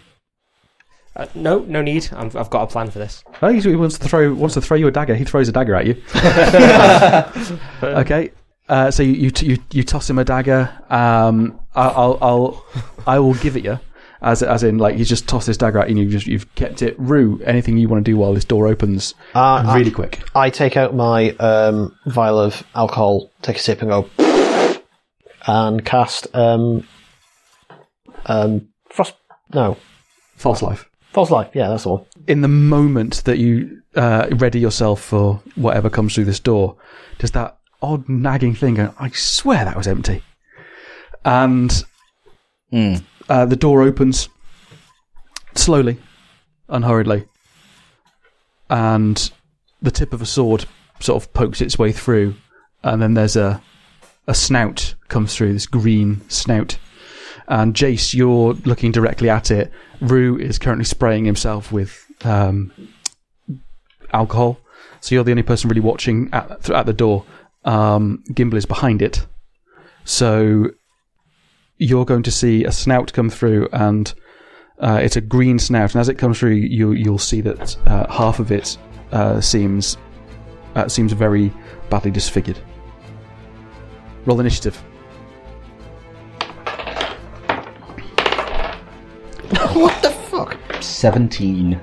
Uh, 1.14 1.26
no, 1.34 1.58
no 1.60 1.82
need. 1.82 2.08
I'm, 2.12 2.30
I've 2.34 2.48
got 2.50 2.62
a 2.62 2.66
plan 2.66 2.90
for 2.90 2.98
this. 2.98 3.22
Oh, 3.42 3.48
he 3.48 3.60
he 3.60 3.76
wants 3.76 3.98
to 3.98 4.08
throw 4.08 4.32
wants 4.32 4.54
to 4.54 4.62
throw 4.62 4.78
you 4.78 4.86
a 4.86 4.90
dagger. 4.90 5.14
He 5.14 5.24
throws 5.24 5.46
a 5.48 5.52
dagger 5.52 5.74
at 5.74 5.86
you. 5.86 6.02
okay, 7.82 8.30
uh, 8.68 8.90
so 8.90 9.02
you, 9.02 9.12
you 9.12 9.30
you 9.42 9.58
you 9.72 9.82
toss 9.84 10.08
him 10.08 10.18
a 10.18 10.24
dagger. 10.24 10.70
Um, 10.88 11.60
I- 11.74 11.88
I'll 11.88 12.18
I'll 12.22 12.66
I 13.06 13.18
will 13.18 13.34
give 13.34 13.56
it 13.58 13.64
you. 13.64 13.78
As, 14.22 14.42
as 14.42 14.62
in, 14.62 14.78
like, 14.78 14.96
you 14.98 15.04
just 15.04 15.28
toss 15.28 15.46
this 15.46 15.56
dagger 15.56 15.80
out 15.80 15.88
and 15.88 15.98
you've, 15.98 16.10
just, 16.12 16.26
you've 16.28 16.52
kept 16.54 16.80
it. 16.80 16.94
Rue, 16.96 17.40
anything 17.44 17.76
you 17.76 17.88
want 17.88 18.04
to 18.04 18.08
do 18.10 18.16
while 18.16 18.32
this 18.34 18.44
door 18.44 18.68
opens 18.68 19.14
Uh, 19.34 19.72
really 19.76 19.90
quick. 19.90 20.22
I 20.34 20.48
take 20.48 20.76
out 20.76 20.94
my 20.94 21.30
um, 21.40 21.96
vial 22.06 22.38
of 22.38 22.62
alcohol, 22.76 23.32
take 23.42 23.56
a 23.56 23.58
sip, 23.58 23.82
and 23.82 23.90
go, 23.90 24.08
and 25.46 25.84
cast 25.84 26.32
um, 26.36 26.86
um, 28.26 28.68
frost. 28.90 29.14
No, 29.52 29.76
False 30.36 30.62
life. 30.62 30.88
false 31.12 31.30
life. 31.30 31.50
Yeah, 31.52 31.68
that's 31.68 31.82
the 31.82 31.90
one. 31.90 32.04
in 32.26 32.40
the 32.42 32.48
moment 32.48 33.24
that 33.24 33.38
you 33.38 33.82
uh, 33.96 34.28
ready 34.36 34.58
yourself 34.60 35.02
for 35.02 35.42
whatever 35.56 35.90
comes 35.90 36.14
through 36.14 36.24
this 36.26 36.40
door, 36.40 36.76
does 37.18 37.32
that 37.32 37.58
odd 37.82 38.08
nagging 38.08 38.54
thing 38.54 38.74
go, 38.74 38.94
I 38.98 39.10
swear 39.10 39.64
that 39.64 39.76
was 39.76 39.88
empty. 39.88 40.22
And 41.24 41.84
Hmm. 42.70 42.94
Uh, 43.28 43.46
the 43.46 43.56
door 43.56 43.82
opens 43.82 44.28
slowly, 45.54 45.98
unhurriedly, 46.68 47.26
and 48.70 49.30
the 49.80 49.90
tip 49.90 50.12
of 50.12 50.22
a 50.22 50.26
sword 50.26 50.64
sort 51.00 51.22
of 51.22 51.32
pokes 51.32 51.60
its 51.60 51.78
way 51.78 51.92
through, 51.92 52.34
and 52.82 53.02
then 53.02 53.14
there's 53.14 53.36
a 53.36 53.62
a 54.26 54.34
snout 54.34 54.94
comes 55.08 55.34
through, 55.34 55.52
this 55.52 55.66
green 55.66 56.20
snout. 56.28 56.78
And 57.48 57.74
Jace, 57.74 58.14
you're 58.14 58.54
looking 58.64 58.92
directly 58.92 59.28
at 59.28 59.50
it. 59.50 59.72
Rue 60.00 60.38
is 60.38 60.58
currently 60.58 60.84
spraying 60.84 61.24
himself 61.24 61.72
with 61.72 62.06
um, 62.24 62.72
alcohol, 64.12 64.60
so 65.00 65.14
you're 65.14 65.24
the 65.24 65.32
only 65.32 65.42
person 65.42 65.68
really 65.68 65.80
watching 65.80 66.28
at 66.32 66.70
at 66.70 66.86
the 66.86 66.92
door. 66.92 67.24
Um, 67.64 68.22
Gimbal 68.30 68.54
is 68.54 68.66
behind 68.66 69.02
it, 69.02 69.26
so 70.04 70.70
you're 71.82 72.04
going 72.04 72.22
to 72.22 72.30
see 72.30 72.64
a 72.64 72.72
snout 72.72 73.12
come 73.12 73.28
through, 73.28 73.68
and 73.72 74.12
uh, 74.78 75.00
it's 75.02 75.16
a 75.16 75.20
green 75.20 75.58
snout. 75.58 75.94
And 75.94 76.00
as 76.00 76.08
it 76.08 76.16
comes 76.16 76.38
through, 76.38 76.52
you 76.52 76.92
you'll 76.92 77.18
see 77.18 77.40
that 77.40 77.76
uh, 77.86 78.10
half 78.10 78.38
of 78.38 78.52
it 78.52 78.78
uh, 79.10 79.40
seems 79.40 79.96
uh, 80.74 80.88
seems 80.88 81.12
very 81.12 81.52
badly 81.90 82.10
disfigured. 82.10 82.58
Roll 84.26 84.40
initiative. 84.40 84.82
What 89.72 90.02
the 90.02 90.10
fuck? 90.10 90.58
17. 90.80 91.80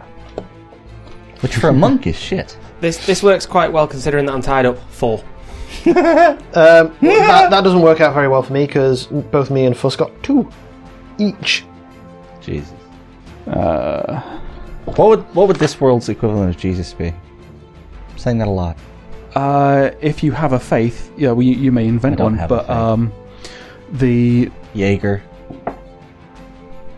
Which 1.42 1.56
for 1.56 1.70
a 1.70 1.74
monk 1.86 2.08
is 2.08 2.16
shit. 2.16 2.58
This 2.82 3.06
this 3.06 3.22
works 3.22 3.46
quite 3.46 3.72
well 3.72 3.88
considering 3.88 4.26
that 4.26 4.34
I'm 4.34 4.42
tied 4.42 4.66
up. 4.66 4.78
Four. 4.92 5.24
Um, 5.86 6.96
that, 7.02 7.48
that 7.52 7.64
doesn't 7.64 7.82
work 7.82 8.02
out 8.02 8.14
very 8.14 8.28
well 8.28 8.44
for 8.44 8.54
me 8.54 8.66
because 8.66 9.06
both 9.08 9.50
me 9.52 9.66
and 9.66 9.76
Fuss 9.78 9.96
got 9.96 10.12
two 10.24 10.50
each. 11.18 11.66
Jesus. 12.42 12.74
Uh, 13.48 14.20
what 14.86 15.10
would 15.10 15.36
what 15.36 15.48
would 15.48 15.58
this 15.58 15.80
world's 15.80 16.10
equivalent 16.10 16.50
of 16.54 16.58
Jesus 16.62 16.94
be? 16.94 17.08
I'm 17.08 18.18
saying 18.18 18.38
that 18.40 18.48
a 18.48 18.52
lot. 18.52 18.78
Uh, 19.36 19.92
if 20.02 20.24
you 20.24 20.32
have 20.32 20.54
a 20.54 20.60
faith, 20.60 21.12
yeah, 21.18 21.32
well, 21.32 21.44
you, 21.44 21.54
you 21.56 21.72
may 21.72 21.88
invent 21.88 22.14
I 22.14 22.18
don't 22.18 22.32
one, 22.32 22.38
have 22.40 22.52
a 22.52 22.56
but 22.58 22.68
faith. 22.68 22.76
um, 22.76 23.14
the 23.94 24.52
Jaeger. 24.74 25.22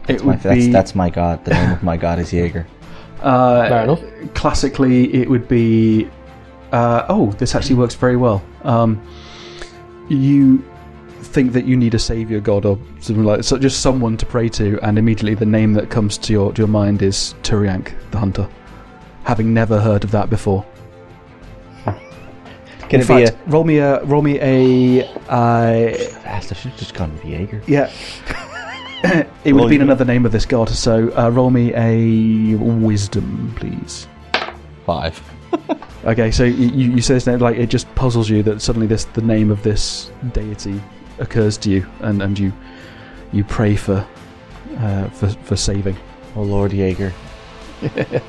it 0.08 0.24
My, 0.24 0.32
would 0.34 0.40
that's, 0.42 0.56
be 0.66 0.72
that's 0.72 0.96
my 0.96 1.10
god. 1.10 1.44
The 1.46 1.54
name 1.54 1.72
of 1.72 1.84
my 1.84 1.98
god 1.98 2.20
is 2.20 2.32
Jaeger. 2.34 2.66
uh, 3.22 3.68
Fair 3.70 3.84
enough. 3.84 4.02
classically 4.34 5.14
it 5.14 5.30
would 5.30 5.48
be 5.48 6.10
uh, 6.72 7.06
oh 7.10 7.32
this 7.34 7.56
actually 7.56 7.76
works 7.76 7.96
very 7.96 8.18
well 8.18 8.44
um, 8.64 9.02
you 10.10 10.64
think 11.22 11.54
that 11.54 11.66
you 11.66 11.78
need 11.78 11.94
a 11.94 12.00
savior 12.00 12.40
god 12.40 12.66
or 12.66 12.78
something 13.00 13.24
like 13.24 13.44
so 13.44 13.58
just 13.58 13.82
someone 13.82 14.18
to 14.18 14.26
pray 14.26 14.50
to 14.50 14.80
and 14.82 14.98
immediately 14.98 15.34
the 15.34 15.46
name 15.46 15.74
that 15.74 15.90
comes 15.90 16.18
to 16.18 16.34
your 16.34 16.52
to 16.54 16.62
your 16.62 16.68
mind 16.68 17.02
is 17.02 17.36
Turiank 17.44 17.94
the 18.12 18.18
hunter 18.18 18.50
having 19.24 19.54
never 19.54 19.80
heard 19.80 20.04
of 20.04 20.12
that 20.12 20.30
before 20.30 20.66
Can 21.86 21.96
in 22.90 23.00
it 23.02 23.08
be 23.08 23.26
fact 23.26 23.38
roll 23.48 23.64
me 23.64 23.78
a 23.78 24.04
roll 24.04 24.22
me 24.22 24.40
a 24.42 25.06
uh. 25.30 25.94
Fast, 26.24 26.52
I 26.52 26.56
should 26.56 26.72
have 26.72 26.80
just 26.80 26.94
gone 26.94 27.14
with 27.14 27.24
Jaeger. 27.26 27.62
yeah 27.68 27.92
it 29.44 29.54
would 29.54 29.56
Roll 29.56 29.62
have 29.64 29.70
been 29.70 29.82
another 29.82 30.06
name 30.06 30.26
of 30.26 30.32
this 30.32 30.46
god 30.46 30.70
so 30.70 31.12
uh, 31.18 31.30
roll 31.30 31.50
me 31.50 31.74
a 31.74 32.56
wisdom 32.56 33.54
please 33.56 34.08
Five. 34.86 35.22
Okay, 36.04 36.32
so 36.32 36.44
you, 36.44 36.92
you 36.94 37.02
say 37.02 37.14
this 37.14 37.28
name, 37.28 37.40
like 37.40 37.58
it 37.58 37.68
just 37.70 37.94
puzzles 37.96 38.28
you 38.30 38.42
that 38.44 38.62
suddenly 38.62 38.88
this 38.88 39.06
the 39.06 39.22
name 39.22 39.52
of 39.52 39.62
this 39.62 40.12
deity 40.34 40.82
occurs 41.20 41.58
to 41.60 41.70
you, 41.70 41.86
and, 42.00 42.22
and 42.24 42.40
you 42.40 42.52
you 43.32 43.44
pray 43.44 43.76
for 43.76 44.06
uh, 44.80 45.10
for 45.10 45.28
for 45.30 45.56
saving. 45.56 45.96
Oh 46.36 46.42
Lord 46.44 46.72
Jaeger. 46.74 47.14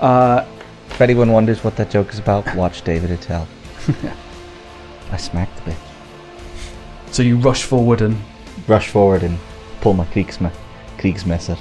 Uh, 0.00 0.44
If 0.90 1.00
anyone 1.00 1.32
wonders 1.32 1.64
what 1.64 1.76
that 1.76 1.90
joke 1.90 2.12
is 2.12 2.18
about, 2.18 2.54
watch 2.54 2.82
David 2.82 3.10
Attell. 3.10 3.46
I 5.12 5.16
smacked 5.16 5.56
the 5.64 5.70
bitch. 5.70 5.76
so 7.12 7.22
you 7.22 7.36
rush 7.38 7.62
forward 7.64 8.00
and 8.02 8.16
Rush 8.68 8.88
forward 8.88 9.22
and 9.22 9.38
pull 9.80 9.92
my 9.94 10.04
Kriegsme- 10.06 10.52
Kriegsmesser. 10.98 11.58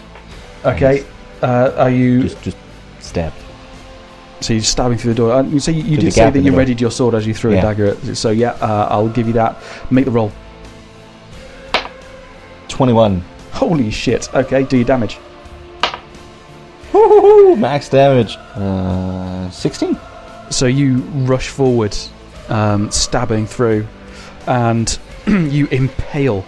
okay. 0.65 1.03
Uh, 1.41 1.71
are 1.77 1.89
you 1.89 2.23
Just 2.23 2.41
just 2.43 2.57
stabbed. 2.99 3.40
So 4.41 4.53
you're 4.53 4.63
stabbing 4.63 4.97
through 4.97 5.13
the 5.13 5.17
door? 5.17 5.59
So 5.59 5.71
you, 5.71 5.83
you 5.83 5.97
did 5.97 6.13
say 6.13 6.29
that 6.29 6.39
you 6.39 6.55
readied 6.55 6.81
your 6.81 6.91
sword 6.91 7.15
as 7.15 7.25
you 7.25 7.33
threw 7.33 7.51
a 7.51 7.61
dagger. 7.61 7.87
At, 7.87 8.17
so 8.17 8.31
yeah, 8.31 8.51
uh, 8.61 8.87
I'll 8.89 9.09
give 9.09 9.27
you 9.27 9.33
that. 9.33 9.57
Make 9.91 10.05
the 10.05 10.11
roll. 10.11 10.31
21. 12.67 13.23
Holy 13.51 13.91
shit! 13.91 14.33
Okay, 14.33 14.63
do 14.63 14.77
your 14.77 14.85
damage. 14.85 15.19
Woo! 16.93 17.55
Max 17.55 17.89
damage. 17.89 18.37
Uh, 18.55 19.49
16. 19.49 19.97
So 20.49 20.65
you 20.65 20.97
rush 21.25 21.49
forward, 21.49 21.95
um, 22.49 22.89
stabbing 22.91 23.45
through, 23.45 23.87
and 24.47 24.97
you 25.27 25.67
impale 25.67 26.45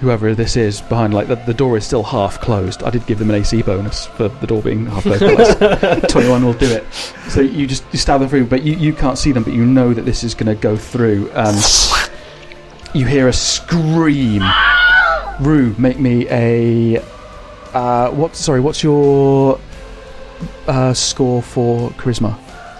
whoever 0.00 0.34
this 0.34 0.56
is 0.56 0.80
behind. 0.82 1.12
Like 1.14 1.28
the, 1.28 1.34
the 1.36 1.54
door 1.54 1.76
is 1.76 1.84
still 1.84 2.02
half 2.02 2.40
closed. 2.40 2.82
I 2.82 2.90
did 2.90 3.04
give 3.06 3.18
them 3.18 3.30
an 3.30 3.36
AC 3.36 3.62
bonus 3.62 4.06
for 4.06 4.28
the 4.28 4.46
door 4.46 4.62
being 4.62 4.86
half 4.86 5.02
closed. 5.04 5.20
but 5.20 5.80
that's- 5.80 6.12
Twenty-one 6.12 6.44
will 6.44 6.52
do 6.54 6.70
it. 6.70 6.84
So 7.28 7.40
you 7.40 7.66
just 7.66 7.84
you 7.92 7.98
stab 7.98 8.20
them 8.20 8.28
through, 8.28 8.46
but 8.46 8.62
you, 8.62 8.74
you 8.76 8.92
can't 8.92 9.18
see 9.18 9.32
them, 9.32 9.42
but 9.42 9.52
you 9.52 9.64
know 9.66 9.92
that 9.94 10.02
this 10.02 10.22
is 10.24 10.34
going 10.34 10.46
to 10.54 10.60
go 10.60 10.76
through, 10.76 11.30
and 11.34 11.56
you 12.94 13.06
hear 13.06 13.28
a 13.28 13.32
scream. 13.32 14.42
Rue, 15.40 15.74
make 15.78 15.98
me 15.98 16.26
a. 16.30 17.02
Uh, 17.72 18.10
what? 18.10 18.34
Sorry, 18.34 18.60
what's 18.60 18.82
your 18.82 19.60
uh, 20.66 20.92
score 20.94 21.42
for 21.42 21.90
charisma? 21.90 22.36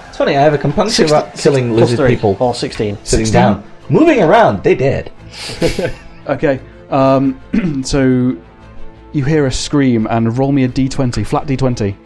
It's 0.09 0.17
funny, 0.19 0.37
I 0.37 0.41
have 0.43 0.55
a 0.55 0.59
compunction 0.59 1.07
Sixty- 1.07 1.15
about 1.17 1.37
killing 1.39 1.77
lizard 1.77 1.99
three, 1.99 2.17
people 2.17 2.37
Or 2.41 2.55
16. 2.55 2.97
sitting 3.05 3.27
16. 3.27 3.33
down. 3.33 3.65
Moving 3.89 4.23
around, 4.23 4.63
they 4.65 4.75
dead. 4.75 5.13
Okay, 6.29 6.61
um, 6.91 7.83
so 7.85 8.37
you 9.13 9.25
hear 9.25 9.47
a 9.47 9.53
scream 9.53 10.07
and 10.11 10.37
roll 10.39 10.53
me 10.53 10.65
a 10.65 10.69
d20, 10.69 11.27
flat 11.27 11.47
d20. 11.47 11.97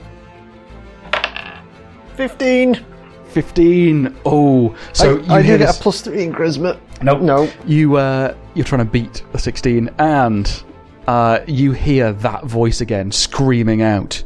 15. 2.17 2.85
15. 3.29 4.17
Oh, 4.27 4.77
so 4.93 5.19
you 5.21 5.25
I, 5.33 5.37
I 5.39 5.43
hear 5.43 5.55
do 5.55 5.59
get 5.65 5.67
this- 5.69 5.79
a 5.81 5.83
plus 5.83 6.01
3 6.03 6.23
in 6.23 6.33
charisma. 6.33 6.79
Nope. 7.03 7.23
No. 7.23 7.51
you 7.67 7.97
uh, 7.97 8.35
you're 8.55 8.65
trying 8.65 8.85
to 8.87 8.91
beat 8.91 9.25
a 9.33 9.39
16, 9.39 9.91
and 9.99 10.63
uh, 11.09 11.41
you 11.49 11.73
hear 11.73 12.13
that 12.13 12.45
voice 12.45 12.81
again 12.81 13.11
screaming 13.11 13.83
out, 13.83 14.23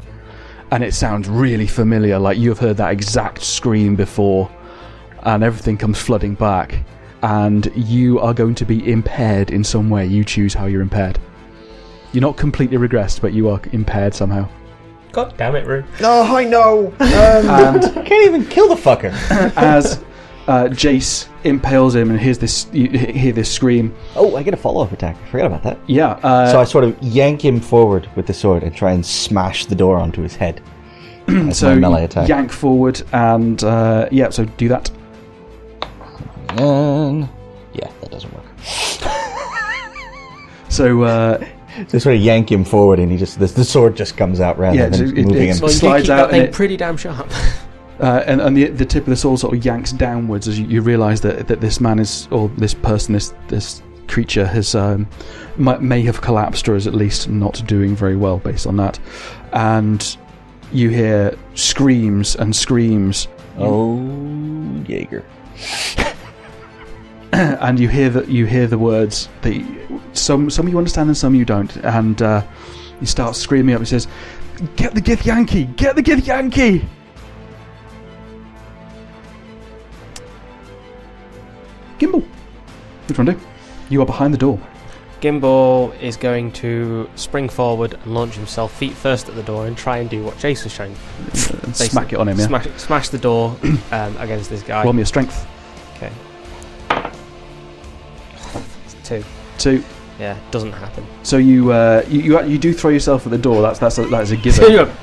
and 0.72 0.82
it 0.84 0.92
sounds 0.92 1.26
really 1.28 1.66
familiar, 1.66 2.18
like 2.18 2.36
you 2.36 2.50
have 2.50 2.58
heard 2.58 2.76
that 2.76 2.90
exact 2.92 3.42
scream 3.42 3.96
before, 3.96 4.50
and 5.22 5.42
everything 5.42 5.78
comes 5.78 5.98
flooding 5.98 6.34
back, 6.34 6.84
and 7.26 7.72
you 7.74 8.20
are 8.20 8.32
going 8.32 8.54
to 8.54 8.64
be 8.64 8.88
impaired 8.88 9.50
in 9.50 9.64
some 9.64 9.90
way. 9.90 10.06
You 10.06 10.24
choose 10.24 10.54
how 10.54 10.66
you're 10.66 10.80
impaired. 10.80 11.18
You're 12.12 12.22
not 12.22 12.36
completely 12.36 12.76
regressed, 12.76 13.20
but 13.20 13.32
you 13.32 13.48
are 13.50 13.60
impaired 13.72 14.14
somehow. 14.14 14.48
God 15.10 15.36
damn 15.36 15.56
it, 15.56 15.66
Rue. 15.66 15.82
Oh, 16.02 16.36
I 16.36 16.44
know. 16.44 16.86
Um, 16.86 16.94
And 17.00 17.84
I 17.84 18.02
can't 18.04 18.26
even 18.26 18.46
kill 18.46 18.68
the 18.68 18.80
fucker. 18.80 19.10
as 19.56 20.04
uh, 20.46 20.68
Jace 20.68 21.26
impales 21.42 21.96
him 21.96 22.10
and 22.10 22.20
hears 22.20 22.38
this, 22.38 22.68
you 22.72 22.90
hear 22.90 23.32
this 23.32 23.52
scream. 23.52 23.92
oh, 24.14 24.36
I 24.36 24.44
get 24.44 24.54
a 24.54 24.56
follow 24.56 24.84
up 24.84 24.92
attack. 24.92 25.16
I 25.16 25.28
forgot 25.28 25.46
about 25.46 25.64
that. 25.64 25.80
Yeah. 25.88 26.10
Uh, 26.22 26.52
so 26.52 26.60
I 26.60 26.64
sort 26.64 26.84
of 26.84 26.96
yank 27.02 27.44
him 27.44 27.58
forward 27.58 28.08
with 28.14 28.28
the 28.28 28.34
sword 28.34 28.62
and 28.62 28.72
try 28.72 28.92
and 28.92 29.04
smash 29.04 29.66
the 29.66 29.74
door 29.74 29.98
onto 29.98 30.22
his 30.22 30.36
head. 30.36 30.62
That's 31.26 31.58
so 31.58 31.70
my 31.70 31.80
melee 31.80 32.04
attack. 32.04 32.28
yank 32.28 32.52
forward 32.52 33.02
and 33.12 33.64
uh, 33.64 34.08
yeah. 34.12 34.30
So 34.30 34.44
do 34.44 34.68
that. 34.68 34.92
And 36.58 37.28
yeah, 37.74 37.90
that 38.00 38.10
doesn't 38.10 38.32
work. 38.34 38.44
So 40.68 41.02
uh, 41.04 41.44
So 41.88 41.98
sort 41.98 42.16
of 42.16 42.20
yank 42.22 42.50
him 42.50 42.64
forward, 42.64 42.98
and 42.98 43.10
he 43.10 43.16
just 43.16 43.38
the, 43.38 43.46
the 43.46 43.64
sword 43.64 43.96
just 43.96 44.16
comes 44.16 44.40
out 44.40 44.58
rather 44.58 44.76
Yeah, 44.76 44.88
than 44.88 44.94
so 44.94 45.04
it- 45.04 45.24
moving 45.26 45.48
it's- 45.48 45.56
him. 45.58 45.62
Well, 45.62 45.70
you 45.70 45.78
Slides 45.78 46.10
out 46.10 46.16
that 46.16 46.22
and 46.24 46.30
thing 46.32 46.42
it- 46.48 46.52
pretty 46.52 46.76
damn 46.76 46.96
sharp. 46.96 47.30
uh, 48.00 48.22
and, 48.26 48.40
and 48.40 48.56
the 48.56 48.66
the 48.68 48.84
tip 48.84 49.04
of 49.04 49.08
the 49.10 49.16
sword 49.16 49.38
sort 49.38 49.56
of 49.56 49.64
yanks 49.64 49.92
downwards 49.92 50.48
as 50.48 50.58
you, 50.58 50.66
you 50.66 50.82
realise 50.82 51.20
that 51.20 51.46
that 51.48 51.60
this 51.60 51.80
man 51.80 51.98
is 51.98 52.26
or 52.30 52.48
this 52.58 52.74
person 52.74 53.14
this 53.14 53.32
this 53.48 53.80
creature 54.08 54.44
has 54.46 54.74
um, 54.74 55.06
might, 55.56 55.80
may 55.82 56.02
have 56.02 56.20
collapsed 56.20 56.68
or 56.68 56.76
is 56.76 56.86
at 56.86 56.94
least 56.94 57.28
not 57.28 57.62
doing 57.66 57.94
very 57.96 58.16
well 58.16 58.38
based 58.38 58.66
on 58.66 58.76
that, 58.76 58.98
and 59.52 60.16
you 60.72 60.90
hear 60.90 61.34
screams 61.54 62.34
and 62.36 62.54
screams 62.54 63.28
Oh, 63.58 63.96
Jaeger. 64.86 65.24
and 67.60 67.78
you 67.78 67.86
hear 67.86 68.08
that 68.08 68.28
you 68.28 68.46
hear 68.46 68.66
the 68.66 68.78
words 68.78 69.28
that 69.42 70.00
some 70.14 70.48
some 70.48 70.68
you 70.68 70.78
understand 70.78 71.10
and 71.10 71.16
some 71.16 71.34
you 71.34 71.44
don't, 71.44 71.76
and 71.76 72.22
uh, 72.22 72.42
he 72.98 73.04
starts 73.04 73.38
screaming 73.38 73.74
up. 73.74 73.80
He 73.82 73.86
says, 73.86 74.08
"Get 74.76 74.94
the 74.94 75.02
Githyanki! 75.02 75.76
Get 75.76 75.96
the 75.96 76.02
Githyanki!" 76.02 76.82
Gimbal, 81.98 82.26
which 83.06 83.18
one 83.18 83.26
do? 83.26 83.38
You 83.90 84.00
are 84.00 84.06
behind 84.06 84.32
the 84.32 84.38
door. 84.38 84.58
Gimbal 85.20 85.98
is 86.00 86.16
going 86.16 86.52
to 86.52 87.08
spring 87.16 87.50
forward 87.50 87.94
and 87.94 88.14
launch 88.14 88.34
himself 88.34 88.72
feet 88.72 88.92
first 88.94 89.28
at 89.28 89.34
the 89.34 89.42
door 89.42 89.66
and 89.66 89.76
try 89.76 89.98
and 89.98 90.08
do 90.08 90.22
what 90.22 90.36
Jace 90.36 90.64
was 90.64 90.74
trying. 90.74 90.94
And 91.64 91.76
smack 91.76 92.14
it 92.14 92.18
on 92.18 92.28
him. 92.28 92.38
Yeah. 92.38 92.46
Smash, 92.46 92.66
smash 92.76 93.08
the 93.10 93.18
door 93.18 93.56
um, 93.92 94.16
against 94.16 94.48
this 94.48 94.62
guy. 94.62 94.84
Roll 94.84 94.94
me 94.94 95.02
a 95.02 95.06
strength. 95.06 95.46
Okay. 95.96 96.12
Two. 99.06 99.24
Two. 99.58 99.84
Yeah, 100.18 100.36
doesn't 100.50 100.72
happen. 100.72 101.06
So 101.22 101.36
you 101.36 101.70
uh, 101.72 102.04
you, 102.08 102.20
you 102.20 102.44
you 102.44 102.58
do 102.58 102.72
throw 102.72 102.90
yourself 102.90 103.24
at 103.26 103.30
the 103.30 103.38
door. 103.38 103.62
That's 103.62 103.78
that's 103.78 103.98
a, 103.98 104.06
that 104.06 104.22
is 104.22 104.32
a 104.32 104.36
given. 104.36 104.90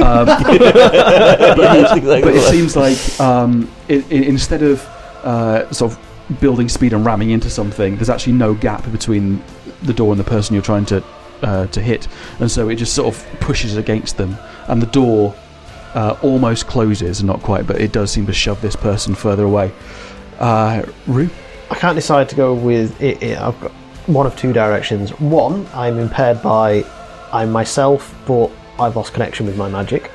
Um, 0.00 0.26
but, 0.26 0.44
but 0.46 2.34
it 2.36 2.48
seems 2.52 2.76
like 2.76 3.20
um, 3.20 3.68
it, 3.88 4.04
it, 4.12 4.28
instead 4.28 4.62
of 4.62 4.80
uh, 5.24 5.68
sort 5.72 5.90
of 5.90 6.40
building 6.40 6.68
speed 6.68 6.92
and 6.92 7.04
ramming 7.04 7.30
into 7.30 7.50
something, 7.50 7.96
there's 7.96 8.08
actually 8.08 8.34
no 8.34 8.54
gap 8.54 8.88
between 8.92 9.42
the 9.82 9.92
door 9.92 10.12
and 10.12 10.20
the 10.20 10.24
person 10.24 10.54
you're 10.54 10.62
trying 10.62 10.86
to 10.86 11.02
uh, 11.42 11.66
to 11.66 11.82
hit, 11.82 12.06
and 12.38 12.48
so 12.48 12.68
it 12.68 12.76
just 12.76 12.94
sort 12.94 13.12
of 13.12 13.40
pushes 13.40 13.76
against 13.76 14.16
them, 14.18 14.36
and 14.68 14.80
the 14.80 14.86
door 14.86 15.34
uh, 15.94 16.16
almost 16.22 16.68
closes, 16.68 17.24
not 17.24 17.42
quite, 17.42 17.66
but 17.66 17.80
it 17.80 17.90
does 17.90 18.12
seem 18.12 18.24
to 18.26 18.32
shove 18.32 18.62
this 18.62 18.76
person 18.76 19.16
further 19.16 19.42
away. 19.42 19.72
Uh, 20.38 20.84
Rue, 21.08 21.28
I 21.70 21.74
can't 21.74 21.94
decide 21.94 22.28
to 22.30 22.36
go 22.36 22.54
with 22.54 23.00
it, 23.00 23.22
it. 23.22 23.38
I've 23.38 23.60
got 23.60 23.72
one 24.06 24.26
of 24.26 24.36
two 24.36 24.52
directions. 24.52 25.10
One, 25.20 25.66
I'm 25.74 25.98
impaired 25.98 26.42
by 26.42 26.84
I'm 27.32 27.52
myself, 27.52 28.14
but 28.26 28.50
I've 28.78 28.96
lost 28.96 29.12
connection 29.12 29.46
with 29.46 29.56
my 29.56 29.68
magic. 29.68 30.10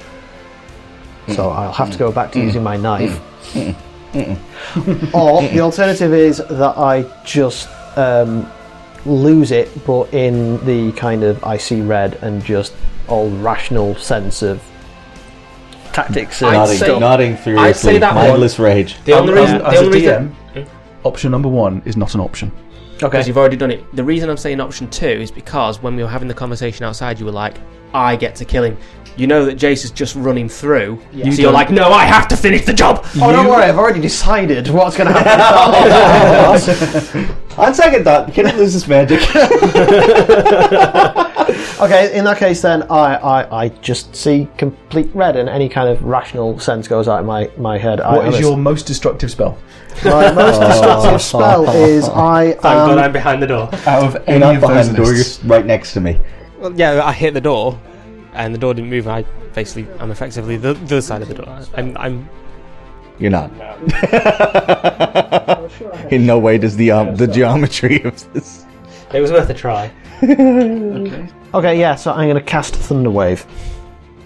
So 1.27 1.43
mm. 1.49 1.55
I'll 1.55 1.73
have 1.73 1.91
to 1.91 1.97
go 1.97 2.11
back 2.11 2.31
to 2.33 2.39
mm. 2.39 2.43
using 2.43 2.63
my 2.63 2.77
mm. 2.77 2.81
knife. 2.81 3.21
or 5.13 5.41
the 5.41 5.59
alternative 5.59 6.13
is 6.13 6.37
that 6.37 6.77
I 6.77 7.05
just 7.23 7.69
um, 7.97 8.49
lose 9.05 9.51
it, 9.51 9.69
but 9.85 10.13
in 10.13 10.63
the 10.65 10.91
kind 10.93 11.23
of 11.23 11.43
I 11.43 11.57
see 11.57 11.81
red 11.81 12.15
and 12.21 12.43
just 12.43 12.73
old 13.07 13.33
rational 13.33 13.95
sense 13.95 14.41
of 14.41 14.61
tactics. 15.93 16.41
and 16.41 16.51
I'd 16.51 16.57
nodding, 16.57 16.77
say- 16.77 16.99
nodding 16.99 17.37
furiously, 17.37 17.97
that 17.99 18.15
one- 18.15 18.29
mindless 18.29 18.59
rage. 18.59 18.97
The 19.05 19.13
only 19.13 19.33
Um, 19.33 19.39
reason, 19.39 19.61
as 19.61 19.61
the 19.61 19.79
a 19.79 19.85
only 19.85 19.99
reason, 19.99 20.29
DM, 20.29 20.35
option 21.03 21.31
number 21.31 21.49
one 21.49 21.81
is 21.85 21.97
not 21.97 22.15
an 22.15 22.21
option. 22.21 22.51
Okay. 22.95 23.07
because 23.07 23.27
you've 23.27 23.37
already 23.37 23.57
done 23.57 23.71
it. 23.71 23.83
The 23.95 24.03
reason 24.03 24.29
I'm 24.29 24.37
saying 24.37 24.61
option 24.61 24.89
two 24.89 25.07
is 25.07 25.31
because 25.31 25.81
when 25.81 25.95
we 25.95 26.03
were 26.03 26.09
having 26.09 26.27
the 26.27 26.33
conversation 26.33 26.85
outside, 26.85 27.19
you 27.19 27.25
were 27.25 27.31
like, 27.31 27.57
"I 27.93 28.15
get 28.15 28.35
to 28.35 28.45
kill 28.45 28.63
him." 28.63 28.77
You 29.15 29.27
know 29.27 29.45
that 29.45 29.57
Jace 29.57 29.83
is 29.85 29.91
just 29.91 30.15
running 30.15 30.49
through, 30.49 30.99
You 31.11 31.31
so 31.31 31.41
you're 31.41 31.51
don't- 31.51 31.53
like, 31.53 31.69
"No, 31.69 31.89
I 31.91 32.03
have 32.05 32.27
to 32.29 32.37
finish 32.37 32.65
the 32.65 32.73
job." 32.73 33.05
Oh, 33.21 33.31
don't 33.31 33.47
worry, 33.47 33.63
I've 33.65 33.77
already 33.77 34.01
decided 34.01 34.67
what's 34.69 34.97
going 34.97 35.13
to 35.13 35.19
happen. 35.19 37.35
On 37.57 37.73
second 37.75 38.05
thought, 38.05 38.33
can 38.33 38.47
he 38.47 38.51
lose 38.53 38.73
his 38.73 38.87
magic? 38.87 39.21
okay, 41.79 42.17
in 42.17 42.23
that 42.25 42.37
case, 42.39 42.61
then 42.63 42.81
I, 42.83 43.15
I, 43.15 43.63
I 43.65 43.69
just 43.69 44.15
see 44.15 44.47
complete 44.57 45.09
red, 45.13 45.35
and 45.35 45.47
any 45.47 45.69
kind 45.69 45.87
of 45.89 46.01
rational 46.03 46.57
sense 46.59 46.87
goes 46.87 47.07
out 47.07 47.19
of 47.19 47.25
my, 47.25 47.49
my 47.57 47.77
head. 47.77 48.01
I 48.01 48.15
What 48.17 48.27
is 48.29 48.35
am- 48.37 48.41
your 48.41 48.57
most 48.57 48.87
destructive 48.87 49.29
spell 49.31 49.57
my 50.03 50.31
most 50.31 50.59
destructive 50.59 51.21
spell? 51.21 51.69
Is 51.69 52.09
I 52.09 52.53
Thank 52.53 52.61
God 52.63 52.91
am 52.93 52.97
I'm 52.99 53.11
behind 53.13 53.43
the 53.43 53.47
door. 53.47 53.69
out 53.85 54.03
of 54.03 54.13
You're 54.13 54.23
any 54.27 54.39
not 54.39 54.55
of 54.55 54.61
behind 54.61 54.79
those 54.79 54.89
the 54.89 54.97
door, 54.97 55.05
you're 55.05 55.15
lists? 55.17 55.43
right 55.43 55.65
next 55.65 55.93
to 55.93 56.01
me. 56.01 56.19
Well, 56.57 56.73
yeah, 56.73 57.03
I 57.05 57.11
hit 57.13 57.35
the 57.35 57.41
door, 57.41 57.79
and 58.35 58.53
the 58.53 58.57
door 58.57 58.73
didn't 58.73 58.89
move. 58.89 59.07
I 59.07 59.23
basically, 59.53 59.87
I'm 59.99 60.11
effectively 60.11 60.57
the, 60.57 60.73
the 60.73 60.85
other 60.85 61.01
side 61.01 61.21
of 61.21 61.27
the 61.27 61.33
door. 61.35 61.61
I'm, 61.75 61.95
I'm 61.97 62.29
You're 63.19 63.31
not. 63.31 63.51
In 66.11 66.25
no 66.25 66.39
way 66.39 66.57
does 66.57 66.75
the 66.75 66.91
um, 66.91 67.15
the 67.15 67.27
geometry 67.27 68.01
of 68.03 68.33
this. 68.33 68.65
it 69.13 69.21
was 69.21 69.31
worth 69.31 69.49
a 69.49 69.53
try. 69.53 69.91
okay. 70.23 71.29
Okay, 71.53 71.79
Yeah, 71.79 71.95
so 71.95 72.11
I'm 72.11 72.27
going 72.29 72.35
to 72.35 72.41
cast 72.41 72.75
Thunder 72.75 73.11
Wave. 73.11 73.45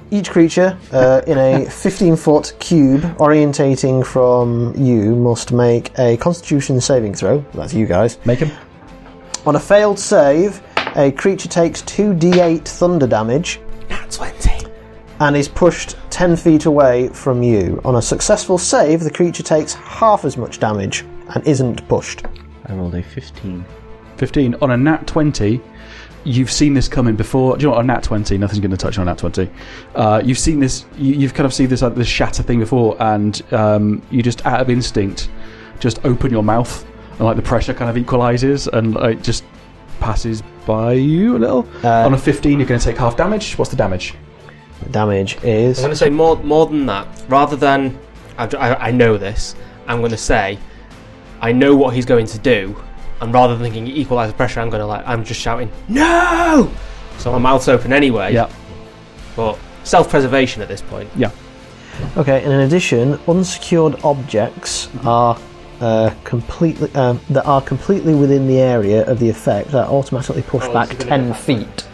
Each 0.09 0.29
creature 0.29 0.77
uh, 0.93 1.21
in 1.27 1.37
a 1.37 1.69
15 1.69 2.15
foot 2.15 2.55
cube 2.59 3.01
orientating 3.17 4.05
from 4.05 4.73
you 4.77 5.13
must 5.15 5.51
make 5.51 5.91
a 5.99 6.15
Constitution 6.17 6.79
saving 6.79 7.13
throw. 7.13 7.43
That's 7.53 7.73
you 7.73 7.85
guys. 7.85 8.17
Make 8.25 8.39
him. 8.39 8.51
On 9.45 9.57
a 9.57 9.59
failed 9.59 9.99
save, 9.99 10.61
a 10.95 11.11
creature 11.11 11.49
takes 11.49 11.81
2d8 11.81 12.65
thunder 12.65 13.07
damage 13.07 13.59
Nat 13.89 14.11
twenty. 14.11 14.67
and 15.19 15.35
is 15.35 15.47
pushed 15.47 15.95
10 16.11 16.35
feet 16.35 16.65
away 16.65 17.09
from 17.09 17.41
you. 17.41 17.81
On 17.83 17.95
a 17.95 18.01
successful 18.01 18.57
save, 18.57 18.99
the 18.99 19.09
creature 19.09 19.41
takes 19.41 19.73
half 19.73 20.25
as 20.25 20.37
much 20.37 20.59
damage 20.59 21.05
and 21.33 21.45
isn't 21.47 21.87
pushed. 21.87 22.23
I 22.67 22.73
rolled 22.73 22.93
a 22.95 23.01
15. 23.01 23.65
15 24.17 24.55
on 24.61 24.71
a 24.71 24.77
nat 24.77 25.07
20 25.07 25.61
you've 26.27 26.51
seen 26.51 26.73
this 26.73 26.87
coming 26.87 27.15
before. 27.15 27.57
Do 27.57 27.63
you 27.63 27.67
know 27.67 27.71
what? 27.71 27.79
On 27.79 27.87
Nat 27.87 28.03
20, 28.03 28.37
nothing's 28.37 28.59
going 28.59 28.71
to 28.71 28.77
touch 28.77 28.97
on 28.97 29.05
Nat 29.05 29.17
20. 29.17 29.49
Uh, 29.95 30.21
you've 30.23 30.37
seen 30.37 30.59
this, 30.59 30.85
you, 30.97 31.13
you've 31.13 31.33
kind 31.33 31.45
of 31.45 31.53
seen 31.53 31.69
this, 31.69 31.81
uh, 31.81 31.89
this 31.89 32.07
shatter 32.07 32.43
thing 32.43 32.59
before, 32.59 33.01
and 33.01 33.41
um, 33.53 34.01
you 34.11 34.21
just, 34.21 34.45
out 34.45 34.59
of 34.59 34.69
instinct, 34.69 35.29
just 35.79 36.03
open 36.05 36.31
your 36.31 36.43
mouth, 36.43 36.85
and 37.11 37.21
like 37.21 37.37
the 37.37 37.41
pressure 37.41 37.73
kind 37.73 37.89
of 37.89 37.97
equalizes, 37.97 38.67
and 38.67 38.95
like 38.95 39.23
just 39.23 39.43
passes 39.99 40.43
by 40.67 40.91
you 40.91 41.37
a 41.37 41.39
little. 41.39 41.67
Uh, 41.83 42.05
on 42.05 42.13
a 42.13 42.17
15, 42.17 42.59
you're 42.59 42.67
going 42.67 42.79
to 42.79 42.85
take 42.85 42.97
half 42.97 43.17
damage. 43.17 43.57
What's 43.57 43.71
the 43.71 43.77
damage? 43.77 44.13
Damage 44.91 45.37
is 45.43 45.79
I'm 45.79 45.85
going 45.85 45.91
to 45.91 45.95
say 45.95 46.09
more 46.11 46.37
more 46.43 46.67
than 46.67 46.85
that. 46.85 47.07
Rather 47.27 47.55
than 47.55 47.97
I, 48.37 48.45
I, 48.45 48.87
I 48.89 48.91
know 48.91 49.17
this, 49.17 49.55
I'm 49.87 49.99
going 49.99 50.11
to 50.11 50.17
say 50.17 50.59
I 51.41 51.51
know 51.51 51.75
what 51.75 51.95
he's 51.95 52.05
going 52.05 52.27
to 52.27 52.37
do, 52.37 52.75
and 53.21 53.33
rather 53.33 53.55
than 53.55 53.63
thinking 53.63 53.87
equalize 53.87 54.29
the 54.29 54.37
pressure, 54.37 54.59
I'm 54.59 54.69
going 54.69 54.81
to 54.81 54.85
like 54.85 55.07
I'm 55.07 55.23
just 55.23 55.41
shouting 55.41 55.71
no. 55.87 56.71
So 57.17 57.31
my 57.31 57.39
mouth's 57.39 57.67
open 57.67 57.91
anyway. 57.91 58.33
Yeah. 58.33 58.51
But 59.35 59.57
self-preservation 59.83 60.61
at 60.61 60.67
this 60.67 60.81
point. 60.81 61.09
Yeah. 61.15 61.31
Okay, 62.15 62.43
and 62.43 62.53
in 62.53 62.59
addition, 62.59 63.19
unsecured 63.27 64.03
objects 64.03 64.89
are 65.03 65.39
uh, 65.81 66.13
completely 66.23 66.93
um, 66.95 67.19
that 67.29 67.45
are 67.45 67.61
completely 67.61 68.15
within 68.15 68.47
the 68.47 68.59
area 68.59 69.05
of 69.05 69.19
the 69.19 69.29
effect 69.29 69.73
are 69.73 69.85
automatically 69.85 70.41
pushed 70.41 70.69
Oh, 70.69 70.73
back 70.73 70.89
this 70.89 71.03
ten 71.07 71.33
feet. 71.33 71.87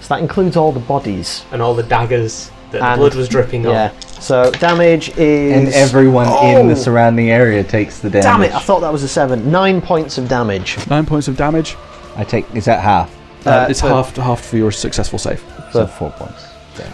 So 0.00 0.08
that 0.14 0.20
includes 0.20 0.56
all 0.56 0.72
the 0.72 0.80
bodies. 0.80 1.44
And 1.52 1.62
all 1.62 1.74
the 1.74 1.82
daggers 1.82 2.50
that 2.72 2.80
the 2.92 2.98
blood 3.00 3.14
was 3.14 3.28
dripping 3.28 3.66
on. 3.66 3.92
So 4.20 4.50
damage 4.52 5.10
is 5.16 5.66
And 5.66 5.74
everyone 5.74 6.26
in 6.44 6.66
the 6.68 6.72
Oh! 6.72 6.76
surrounding 6.76 7.30
area 7.30 7.62
takes 7.64 8.00
the 8.00 8.10
damage. 8.10 8.24
Damn 8.24 8.42
it! 8.42 8.54
I 8.54 8.58
thought 8.60 8.80
that 8.80 8.92
was 8.92 9.02
a 9.02 9.08
seven. 9.08 9.50
Nine 9.50 9.80
points 9.80 10.18
of 10.18 10.28
damage. 10.28 10.78
Nine 10.88 11.06
points 11.06 11.28
of 11.28 11.36
damage. 11.36 11.76
I 12.16 12.24
take. 12.24 12.46
Is 12.54 12.64
that 12.66 12.80
half? 12.80 13.10
Uh, 13.46 13.50
Uh, 13.50 13.66
it's 13.70 13.80
for- 13.80 13.88
half 13.88 14.16
half 14.16 14.40
for 14.44 14.56
your 14.56 14.72
successful 14.72 15.18
save. 15.18 15.42
So 15.72 15.86
four 15.86 16.10
points. 16.10 16.46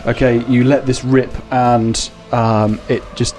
Okay, 0.06 0.44
you 0.46 0.64
let 0.64 0.84
this 0.86 1.02
rip, 1.04 1.30
and 1.52 2.10
um, 2.32 2.78
it 2.88 3.02
just 3.14 3.34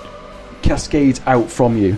cascades 0.61 1.21
out 1.27 1.49
from 1.49 1.77
you. 1.77 1.97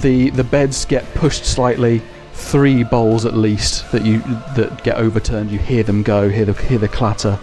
The 0.00 0.30
the 0.30 0.42
beds 0.42 0.84
get 0.84 1.04
pushed 1.14 1.44
slightly. 1.44 2.02
Three 2.32 2.82
bowls 2.82 3.24
at 3.24 3.34
least 3.34 3.92
that 3.92 4.04
you 4.04 4.18
that 4.56 4.82
get 4.82 4.96
overturned. 4.96 5.52
You 5.52 5.58
hear 5.58 5.84
them 5.84 6.02
go. 6.02 6.28
Hear 6.28 6.46
the 6.46 6.54
hear 6.54 6.78
the 6.78 6.88
clatter. 6.88 7.38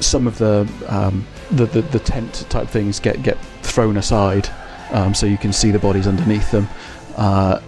Some 0.00 0.26
of 0.26 0.38
the 0.38 0.66
um, 0.86 1.26
the, 1.50 1.66
the 1.66 1.82
the 1.82 1.98
tent 1.98 2.46
type 2.48 2.68
things 2.68 2.98
get 2.98 3.22
get 3.22 3.38
thrown 3.62 3.98
aside, 3.98 4.48
um, 4.90 5.12
so 5.12 5.26
you 5.26 5.36
can 5.36 5.52
see 5.52 5.70
the 5.70 5.78
bodies 5.78 6.06
underneath 6.06 6.50
them, 6.50 6.68
uh, 7.16 7.60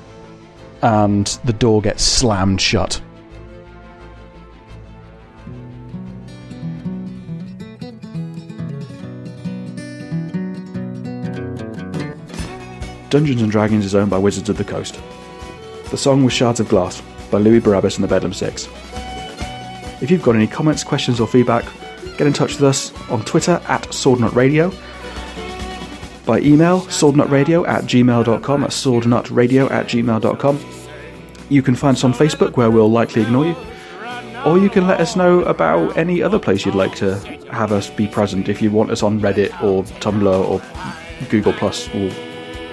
and 0.83 1.27
the 1.45 1.53
door 1.53 1.83
gets 1.83 2.03
slammed 2.03 2.61
shut. 2.61 3.01
Dungeons 13.11 13.43
and 13.43 13.51
Dragons 13.51 13.85
is 13.85 13.95
owned 13.95 14.09
by 14.09 14.19
Wizards 14.19 14.49
of 14.49 14.57
the 14.57 14.65
Coast. 14.65 15.01
The 15.91 15.97
song 15.97 16.23
was 16.23 16.33
Shards 16.33 16.61
of 16.61 16.69
Glass 16.69 17.03
by 17.31 17.39
Louis 17.39 17.59
Barabbas 17.59 17.97
and 17.97 18.05
the 18.05 18.09
Bedlam 18.09 18.33
Six. 18.33 18.69
If 20.01 20.11
you've 20.11 20.23
got 20.23 20.37
any 20.37 20.47
comments, 20.47 20.85
questions, 20.85 21.19
or 21.19 21.27
feedback, 21.27 21.65
get 22.17 22.29
in 22.29 22.33
touch 22.33 22.53
with 22.53 22.63
us 22.63 22.93
on 23.11 23.25
Twitter 23.25 23.61
at 23.67 23.83
SwordNutRadio, 23.89 24.73
by 26.25 26.41
email 26.41 26.81
swordnutradio 26.83 27.67
at 27.67 27.85
gmail.com, 27.85 28.65
at 28.65 28.71
swordnutradio 28.71 29.71
at 29.71 29.87
gmail.com. 29.87 30.61
You 31.49 31.63
can 31.63 31.75
find 31.75 31.97
us 31.97 32.05
on 32.05 32.13
Facebook 32.13 32.57
where 32.57 32.71
we'll 32.71 32.91
likely 32.91 33.23
ignore 33.23 33.47
you, 33.47 33.57
or 34.45 34.59
you 34.59 34.71
can 34.71 34.87
let 34.87 35.01
us 35.01 35.17
know 35.17 35.41
about 35.43 35.97
any 35.97 36.23
other 36.23 36.39
place 36.39 36.65
you'd 36.65 36.75
like 36.75 36.95
to 36.97 37.17
have 37.51 37.73
us 37.73 37.91
be 37.91 38.07
present 38.07 38.49
if 38.49 38.63
you 38.63 38.71
want 38.71 38.91
us 38.91 39.03
on 39.03 39.21
Reddit 39.21 39.51
or 39.63 39.83
Tumblr 40.01 40.49
or 40.49 40.63
Google 41.29 41.53
Plus 41.53 41.89
or, 41.95 42.11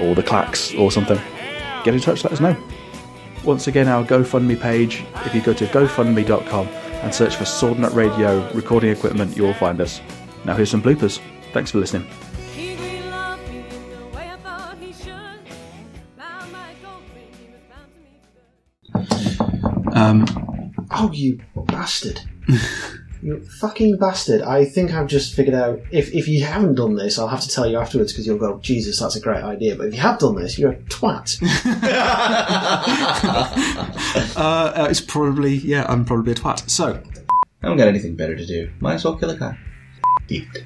or 0.01 0.15
the 0.15 0.23
Clacks 0.23 0.73
or 0.75 0.91
something. 0.91 1.19
Get 1.83 1.93
in 1.93 1.99
touch, 1.99 2.23
let 2.23 2.33
us 2.33 2.39
know. 2.39 2.55
Once 3.43 3.67
again, 3.67 3.87
our 3.87 4.03
GoFundMe 4.03 4.59
page, 4.59 5.05
if 5.25 5.33
you 5.33 5.41
go 5.41 5.53
to 5.53 5.65
gofundme.com 5.67 6.67
and 6.67 7.13
search 7.13 7.35
for 7.35 7.45
Sword 7.45 7.79
Nut 7.79 7.93
Radio 7.93 8.49
recording 8.53 8.91
equipment, 8.91 9.37
you'll 9.37 9.53
find 9.53 9.79
us. 9.79 10.01
Now, 10.45 10.55
here's 10.55 10.69
some 10.69 10.81
bloopers. 10.81 11.19
Thanks 11.53 11.71
for 11.71 11.79
listening. 11.79 12.07
Um. 19.97 20.73
Oh, 20.91 21.11
you 21.11 21.39
bastard! 21.55 22.21
you 23.21 23.43
fucking 23.59 23.97
bastard! 23.97 24.41
I 24.41 24.63
think 24.63 24.93
I've 24.93 25.07
just 25.07 25.33
figured 25.33 25.55
out. 25.55 25.79
If 25.91 26.13
if 26.13 26.27
you 26.27 26.43
haven't 26.43 26.75
done 26.75 26.95
this, 26.95 27.17
I'll 27.17 27.27
have 27.27 27.41
to 27.41 27.49
tell 27.49 27.67
you 27.67 27.79
afterwards 27.79 28.13
because 28.13 28.27
you'll 28.27 28.37
go, 28.37 28.59
Jesus, 28.59 28.99
that's 28.99 29.15
a 29.15 29.19
great 29.19 29.43
idea. 29.43 29.75
But 29.75 29.87
if 29.87 29.95
you 29.95 30.01
have 30.01 30.19
done 30.19 30.35
this, 30.35 30.59
you're 30.59 30.71
a 30.71 30.77
twat. 30.83 31.37
Uh, 34.37 34.87
it's 34.89 35.01
probably, 35.01 35.55
yeah, 35.55 35.85
I'm 35.89 36.05
probably 36.05 36.31
a 36.31 36.35
twat. 36.35 36.69
So, 36.69 36.87
I 36.87 37.01
haven't 37.61 37.77
got 37.77 37.87
anything 37.87 38.15
better 38.15 38.35
to 38.35 38.45
do. 38.45 38.71
Might 38.79 38.95
as 38.95 39.05
well 39.05 39.15
kill 39.15 39.31
a 39.31 39.35
guy. 39.35 39.57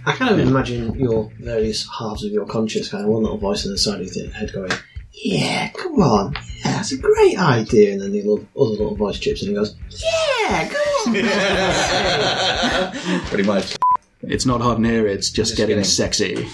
I 0.05 0.11
kind 0.13 0.31
of 0.31 0.39
imagine 0.39 0.95
your 0.95 1.31
various 1.39 1.87
halves 1.97 2.25
of 2.25 2.31
your 2.31 2.45
conscious 2.45 2.89
kind 2.89 3.03
of 3.03 3.09
one 3.09 3.23
little 3.23 3.37
voice 3.37 3.65
on 3.65 3.71
the 3.71 3.77
side 3.77 4.01
of 4.01 4.15
your 4.15 4.29
head 4.29 4.51
going, 4.51 4.71
"Yeah, 5.13 5.69
come 5.69 6.01
on, 6.01 6.33
yeah, 6.57 6.73
that's 6.77 6.91
a 6.91 6.97
great 6.97 7.37
idea," 7.37 7.91
and 7.93 8.01
then 8.01 8.11
the 8.11 8.21
little, 8.21 8.45
other 8.55 8.71
little 8.71 8.95
voice 8.95 9.19
chips 9.19 9.41
in 9.43 9.49
and 9.49 9.57
goes, 9.57 9.75
"Yeah, 9.89 10.69
go 10.69 10.77
on." 11.07 11.13
Pretty 13.27 13.43
much. 13.43 13.75
it's 14.21 14.45
not 14.45 14.61
hard 14.61 14.77
in 14.77 14.83
here, 14.85 15.07
it's 15.07 15.29
just, 15.29 15.51
Just 15.51 15.57
getting 15.57 15.75
kidding. 15.77 15.83
sexy. 15.83 16.47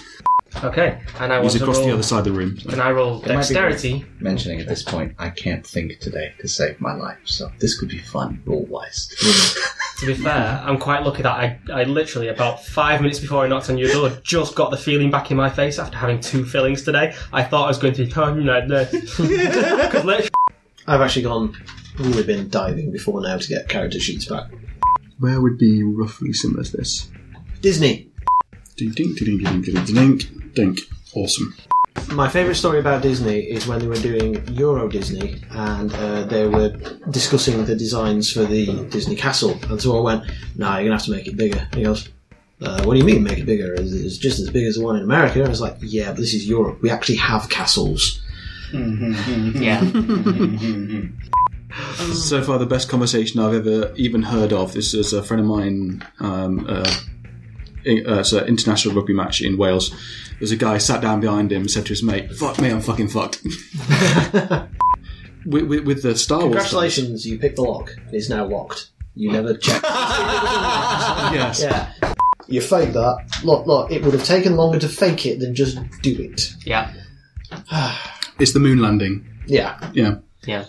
Okay. 0.63 0.99
And 1.19 1.31
I 1.31 1.39
want 1.39 1.51
He's 1.51 1.59
to 1.59 1.63
across 1.63 1.77
roll, 1.77 1.87
the 1.87 1.93
other 1.93 2.03
side 2.03 2.19
of 2.19 2.25
the 2.25 2.31
room. 2.31 2.57
Can 2.57 2.79
I 2.79 2.91
roll 2.91 3.17
It 3.21 3.27
might 3.27 3.47
be 3.47 3.53
dexterity? 3.53 4.05
Mentioning 4.19 4.59
at 4.59 4.67
this 4.67 4.83
point, 4.83 5.13
I 5.19 5.29
can't 5.29 5.65
think 5.65 5.99
today 5.99 6.33
to 6.39 6.47
save 6.47 6.79
my 6.81 6.93
life, 6.95 7.19
so 7.25 7.51
this 7.59 7.79
could 7.79 7.89
be 7.89 7.99
fun 7.99 8.41
roll 8.45 8.65
wise. 8.65 9.07
To 9.99 10.05
be 10.05 10.13
fair, 10.13 10.61
I'm 10.63 10.77
quite 10.77 11.03
lucky 11.03 11.23
that 11.23 11.31
I, 11.31 11.59
I 11.73 11.83
literally, 11.83 12.27
about 12.27 12.63
five 12.63 13.01
minutes 13.01 13.19
before 13.19 13.43
I 13.43 13.47
knocked 13.47 13.69
on 13.69 13.77
your 13.77 13.89
door, 13.91 14.09
just 14.23 14.55
got 14.55 14.69
the 14.71 14.77
feeling 14.77 15.09
back 15.09 15.31
in 15.31 15.37
my 15.37 15.49
face 15.49 15.79
after 15.79 15.97
having 15.97 16.19
two 16.19 16.45
fillings 16.45 16.83
today. 16.83 17.15
I 17.33 17.43
thought 17.43 17.65
I 17.65 17.67
was 17.67 17.77
going 17.79 17.93
to 17.95 18.05
be 18.05 18.13
oh, 18.15 18.33
no, 18.33 18.65
no. 18.65 18.85
'Cause 18.85 19.19
literally- 20.05 20.29
I've 20.85 21.01
actually 21.01 21.23
gone 21.23 21.55
really 21.99 22.23
been 22.23 22.49
diving 22.49 22.91
before 22.91 23.21
now 23.21 23.37
to 23.37 23.47
get 23.47 23.67
character 23.69 23.99
sheets 23.99 24.25
back. 24.25 24.49
Where 25.19 25.41
would 25.41 25.57
be 25.57 25.83
roughly 25.83 26.31
similar 26.31 26.63
to 26.63 26.77
this? 26.77 27.09
Disney. 27.61 28.09
Ding 28.75 28.91
ding 28.91 29.15
ding 29.15 29.39
ding 29.43 29.61
ding 29.63 29.83
ding 29.83 29.85
dink, 29.85 30.46
dink. 30.57 30.79
Awesome. 31.15 31.49
My 32.21 32.27
favourite 32.29 32.57
story 32.63 32.79
about 32.79 33.01
Disney 33.01 33.39
is 33.55 33.65
when 33.67 33.79
they 33.79 33.87
were 33.93 34.03
doing 34.09 34.29
Euro 34.63 34.87
Disney 34.97 35.29
and 35.51 35.89
uh, 35.93 36.23
they 36.33 36.45
were 36.47 36.69
discussing 37.19 37.65
the 37.65 37.75
designs 37.75 38.31
for 38.35 38.45
the 38.55 38.63
Disney 38.95 39.15
castle. 39.15 39.53
And 39.69 39.81
so 39.81 39.97
I 39.99 40.01
went, 40.09 40.21
"Nah, 40.61 40.77
you're 40.77 40.85
gonna 40.87 40.97
have 40.99 41.05
to 41.09 41.11
make 41.17 41.27
it 41.31 41.35
bigger." 41.43 41.61
And 41.71 41.75
he 41.79 41.83
goes, 41.89 42.01
uh, 42.61 42.79
"What 42.85 42.93
do 42.93 42.99
you 42.99 43.05
mean 43.11 43.23
make 43.23 43.39
it 43.43 43.45
bigger? 43.53 43.73
Is 43.73 43.93
it's 44.05 44.17
just 44.27 44.39
as 44.39 44.49
big 44.57 44.65
as 44.69 44.75
the 44.77 44.83
one 44.83 44.95
in 44.99 45.03
America?" 45.11 45.35
And 45.39 45.47
I 45.47 45.53
was 45.57 45.61
like, 45.67 45.77
"Yeah, 45.81 46.09
but 46.13 46.17
this 46.23 46.33
is 46.33 46.47
Europe. 46.47 46.75
We 46.83 46.89
actually 46.95 47.17
have 47.31 47.49
castles." 47.49 48.21
yeah. 48.73 49.81
So 52.13 52.41
far, 52.41 52.57
the 52.57 52.65
best 52.65 52.89
conversation 52.89 53.39
I've 53.39 53.53
ever 53.67 53.93
even 53.95 54.23
heard 54.23 54.51
of. 54.53 54.73
This 54.73 54.93
is 54.93 55.13
a 55.13 55.21
friend 55.21 55.41
of 55.41 55.47
mine. 55.47 56.03
Um, 56.19 56.65
uh, 56.67 56.89
i- 57.85 58.03
uh, 58.09 58.19
it's 58.19 58.31
an 58.33 58.45
international 58.45 58.95
rugby 58.95 59.13
match 59.13 59.41
in 59.41 59.57
Wales. 59.57 59.93
There's 60.39 60.51
a 60.51 60.55
guy 60.55 60.77
sat 60.77 61.01
down 61.01 61.19
behind 61.19 61.51
him 61.51 61.61
and 61.61 61.71
said 61.71 61.85
to 61.85 61.89
his 61.89 62.03
mate, 62.03 62.31
"Fuck 62.33 62.59
me, 62.59 62.69
I'm 62.69 62.81
fucking 62.81 63.07
fucked." 63.07 63.41
with, 65.45 65.63
with, 65.65 65.85
with 65.85 66.03
the 66.03 66.15
Star 66.15 66.39
Wars. 66.39 66.51
Congratulations, 66.51 67.25
you 67.25 67.39
picked 67.39 67.55
the 67.55 67.63
lock. 67.63 67.95
It's 68.11 68.29
now 68.29 68.45
locked. 68.45 68.89
You 69.15 69.31
never 69.31 69.53
checked. 69.57 69.83
Yes. 69.83 71.61
yeah. 71.61 71.91
You 72.47 72.61
faked 72.61 72.93
that. 72.93 73.39
Look, 73.43 73.65
look, 73.65 73.91
it 73.91 74.03
would 74.03 74.13
have 74.13 74.23
taken 74.23 74.55
longer 74.55 74.79
to 74.79 74.87
fake 74.87 75.25
it 75.25 75.39
than 75.39 75.55
just 75.55 75.79
do 76.01 76.15
it. 76.19 76.53
Yeah. 76.65 76.93
It's 78.39 78.53
the 78.53 78.59
moon 78.59 78.79
landing. 78.79 79.25
Yeah. 79.47 79.89
Yeah. 79.93 80.17
Yeah. 80.45 80.65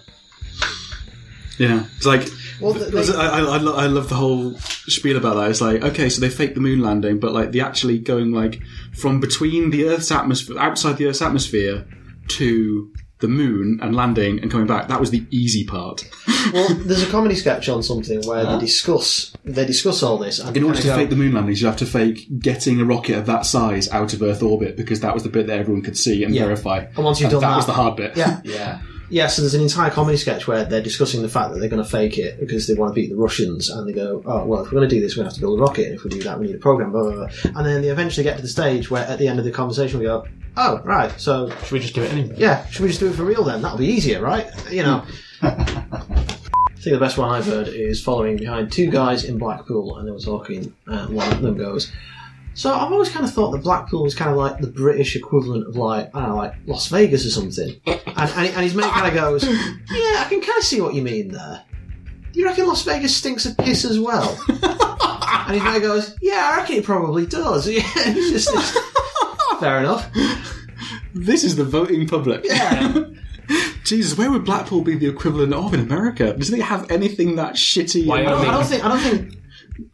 Yeah. 1.59 1.85
It's 1.97 2.07
like. 2.07 2.27
Well, 2.61 2.75
th- 2.75 2.89
they- 2.89 3.15
I, 3.15 3.39
I, 3.39 3.41
I, 3.41 3.57
lo- 3.59 3.77
I 3.77 3.87
love 3.87 4.09
the 4.09 4.15
whole 4.17 4.55
spiel 4.59 5.17
about 5.17 5.35
that. 5.35 5.51
It's 5.51 5.61
like, 5.61 5.83
okay, 5.83 6.09
so 6.09 6.21
they 6.21 6.29
fake 6.31 6.55
the 6.55 6.61
moon 6.61 6.81
landing, 6.81 7.19
but 7.21 7.33
like 7.33 7.53
the 7.53 7.61
actually 7.61 7.99
going 7.99 8.33
like 8.33 8.61
from 8.95 9.21
between 9.21 9.71
the 9.71 9.89
Earth's 9.89 10.11
atmosphere, 10.11 10.59
outside 10.59 10.97
the 10.97 11.07
Earth's 11.07 11.23
atmosphere, 11.23 11.87
to 12.29 12.93
the 13.21 13.29
moon 13.29 13.81
and 13.83 13.97
landing 13.97 14.39
and 14.41 14.51
coming 14.51 14.67
back. 14.69 14.87
That 14.89 15.01
was 15.01 15.11
the 15.11 15.27
easy 15.31 15.65
part. 15.65 16.09
Well, 16.53 16.69
there's 16.73 17.03
a 17.03 17.11
comedy 17.11 17.35
sketch 17.35 17.69
on 17.69 17.83
something 17.83 18.23
where 18.23 18.43
they 18.45 18.49
uh-huh. 18.51 18.59
discuss 18.61 19.35
they 19.45 19.67
discuss 19.67 20.03
all 20.05 20.17
this. 20.19 20.39
And 20.39 20.57
In 20.57 20.63
order 20.63 20.79
to 20.81 20.87
go, 20.87 20.97
fake 20.97 21.11
the 21.11 21.17
moon 21.17 21.33
landings, 21.35 21.61
you 21.61 21.67
have 21.67 21.77
to 21.79 21.85
fake 21.85 22.27
getting 22.39 22.81
a 22.81 22.85
rocket 22.85 23.19
of 23.19 23.27
that 23.27 23.45
size 23.45 23.91
out 23.91 24.15
of 24.15 24.23
Earth 24.23 24.43
orbit 24.43 24.77
because 24.77 25.01
that 25.01 25.13
was 25.13 25.25
the 25.25 25.29
bit 25.31 25.49
that 25.49 25.59
everyone 25.59 25.83
could 25.83 25.99
see 25.99 26.23
and 26.25 26.33
Yeah. 26.35 26.45
verify. 26.45 26.87
And 26.95 27.05
once 27.05 27.21
you've 27.21 27.33
done 27.33 27.41
that, 27.41 27.49
that- 27.51 27.57
was 27.57 27.67
the 27.67 27.73
hard 27.73 27.97
bit. 27.97 28.17
yeah, 28.17 28.41
Yeah. 28.45 28.81
Yeah. 29.11 29.27
So 29.27 29.43
there's 29.43 29.55
an 29.55 29.63
entire 29.63 29.91
comedy 29.91 30.17
sketch 30.17 30.47
where 30.47 30.65
they're 30.65 30.83
discussing 30.83 31.23
the 31.23 31.29
fact 31.29 31.53
that 31.53 31.61
they're 31.61 31.69
going 31.69 31.83
to 31.83 31.89
fake 31.89 32.19
it 32.19 32.39
because 32.41 32.67
they 32.67 32.75
want 32.75 32.91
to 32.91 32.95
beat 32.95 33.11
the 33.11 33.17
Russians, 33.17 33.71
and 33.71 33.89
they 33.89 33.93
go, 33.93 34.23
"Oh, 34.27 34.45
well, 34.45 34.61
if 34.65 34.67
we're 34.67 34.79
going 34.79 34.89
to 34.89 34.95
do 34.95 35.01
this, 35.01 35.17
we 35.17 35.23
have 35.23 35.33
to 35.35 35.41
build 35.41 35.59
a 35.59 35.63
rocket, 35.63 35.87
and 35.87 35.95
if 35.95 36.05
we 36.05 36.11
do 36.11 36.23
that, 36.23 36.39
we 36.39 36.47
need 36.47 36.57
a 36.57 36.59
program." 36.59 36.93
Blah 36.93 37.03
blah 37.03 37.13
blah. 37.15 37.29
And 37.57 37.67
then 37.67 37.83
they 37.83 37.89
eventually 37.89 38.25
get 38.25 38.37
to 38.37 38.43
the 38.43 38.49
stage 38.49 38.91
where, 38.91 39.05
at 39.07 39.19
the 39.19 39.29
end 39.29 39.39
of 39.39 39.45
the 39.45 39.51
conversation, 39.51 39.99
we 40.01 40.07
go, 40.07 40.27
"Oh, 40.57 40.81
right, 40.85 41.13
so 41.21 41.51
Should 41.51 41.73
we 41.73 41.79
just 41.81 41.95
do 41.95 42.03
it 42.03 42.13
anyway? 42.13 42.35
yeah, 42.37 42.67
should 42.67 42.83
we 42.83 42.89
just 42.89 43.01
do 43.01 43.09
it 43.09 43.15
for 43.15 43.25
real 43.25 43.45
then? 43.45 43.63
That'll 43.63 43.79
be 43.79 43.87
easier, 43.87 44.21
right? 44.21 44.47
You 44.71 44.83
know." 44.83 45.05
I 45.43 46.81
think 46.81 46.95
the 46.95 47.01
best 47.01 47.19
one 47.19 47.29
I've 47.29 47.45
heard 47.47 47.67
is 47.69 48.01
following 48.03 48.37
behind 48.37 48.71
two 48.71 48.89
guys 48.89 49.25
in 49.25 49.37
Blackpool, 49.37 49.97
and 49.99 50.07
they 50.07 50.13
were 50.13 50.21
talking, 50.21 50.73
and 50.87 50.97
uh, 50.97 51.07
one 51.09 51.33
of 51.33 51.43
them 51.43 51.57
goes, 51.57 51.91
"So 52.59 52.75
I've 52.75 52.93
always 52.93 53.09
kind 53.09 53.25
of 53.25 53.33
thought 53.33 53.53
that 53.53 53.63
Blackpool 53.63 54.03
was 54.03 54.15
kind 54.15 54.31
of 54.31 54.37
like 54.37 54.59
the 54.59 54.67
British 54.67 55.15
equivalent 55.15 55.69
of 55.69 55.77
like 55.77 56.11
I 56.15 56.21
don't 56.21 56.29
know, 56.31 56.37
like 56.37 56.55
Las 56.67 56.89
Vegas 56.89 57.25
or 57.25 57.31
something." 57.31 57.81
And, 57.87 58.01
and, 58.07 58.49
and 58.49 58.63
his 58.63 58.75
mate 58.75 58.91
kind 58.91 59.07
of 59.07 59.15
goes, 59.15 59.45
"Yeah, 59.45 59.55
I 60.19 60.27
can 60.29 60.41
kind 60.41 60.59
of 60.59 60.65
see 60.65 60.81
what 60.81 60.95
you 60.95 61.03
mean 61.03 61.29
there. 61.29 61.63
You 62.35 62.45
reckon 62.45 62.67
Las 62.67 62.83
Vegas 62.83 63.17
stinks 63.17 63.47
of 63.47 63.57
piss 63.57 63.85
as 63.85 63.99
well?" 64.01 64.39
and 64.49 65.55
his 65.55 65.63
mate 65.63 65.83
goes, 65.83 66.17
"Yeah, 66.21 66.51
I 66.53 66.57
reckon 66.59 66.77
it 66.77 66.85
probably 66.85 67.27
does." 67.27 67.69
Yeah, 67.79 67.83
it's 67.95 68.31
just 68.31 68.51
it's, 68.53 69.61
fair 69.61 69.79
enough. 69.79 70.11
This 71.15 71.45
is 71.45 71.57
the 71.57 71.65
voting 71.65 72.07
public. 72.07 72.43
Yeah. 72.45 73.05
Jesus, 73.85 74.19
where 74.19 74.31
would 74.31 74.45
Blackpool 74.45 74.83
be 74.83 74.95
the 74.97 75.09
equivalent 75.09 75.55
of 75.55 75.73
in 75.73 75.81
America? 75.81 76.35
Does 76.35 76.53
it 76.53 76.61
have 76.61 76.91
anything 76.91 77.37
that 77.37 77.55
shitty? 77.55 78.07
Why 78.07 78.21
I 78.21 78.23
don't, 78.25 78.33
Wyoming. 78.33 78.51
I 78.51 78.53
don't 78.53 78.67
think. 78.67 78.85
I 78.85 78.89
don't 78.89 79.01
think. 79.01 79.39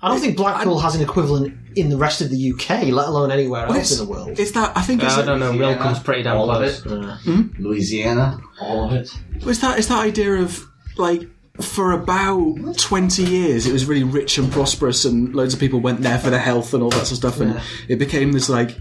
I 0.01 0.09
don't 0.09 0.20
think 0.20 0.37
Blackpool 0.37 0.78
has 0.80 0.95
an 0.95 1.03
equivalent 1.03 1.57
in 1.76 1.89
the 1.89 1.97
rest 1.97 2.20
of 2.20 2.30
the 2.30 2.53
UK, 2.53 2.85
let 2.85 3.09
alone 3.09 3.30
anywhere 3.30 3.66
else 3.66 3.99
in 3.99 4.07
the 4.07 4.11
world. 4.11 4.39
It's 4.39 4.53
that 4.53 4.76
I 4.76 4.82
think 4.82 5.03
it's 5.03 5.14
I 5.16 5.24
don't 5.24 5.41
know. 5.41 5.53
Will 5.57 5.76
comes 5.76 5.99
pretty 5.99 6.22
damn 6.22 6.37
all 6.37 6.51
of 6.51 6.59
close. 6.59 6.85
it. 6.87 6.93
Uh, 6.93 7.43
Louisiana, 7.59 8.41
all 8.61 8.85
of 8.87 8.93
it. 8.93 9.11
it's 9.35 9.59
that 9.61 9.78
it's 9.78 9.89
that 9.89 10.03
idea 10.05 10.35
of 10.35 10.64
like 10.97 11.22
for 11.61 11.93
about 11.93 12.76
twenty 12.78 13.22
years 13.24 13.66
it 13.66 13.72
was 13.72 13.85
really 13.87 14.03
rich 14.03 14.39
and 14.39 14.51
prosperous 14.51 15.05
and 15.05 15.35
loads 15.37 15.55
of 15.55 15.61
people 15.61 15.78
went 15.80 16.01
there 16.01 16.18
for 16.18 16.28
their 16.30 16.41
health 16.41 16.74
and 16.74 16.82
all 16.82 16.91
that 16.91 17.07
sort 17.07 17.12
of 17.12 17.16
stuff 17.18 17.41
and 17.41 17.61
it 17.89 17.97
became 17.97 18.32
this 18.32 18.49
like 18.49 18.76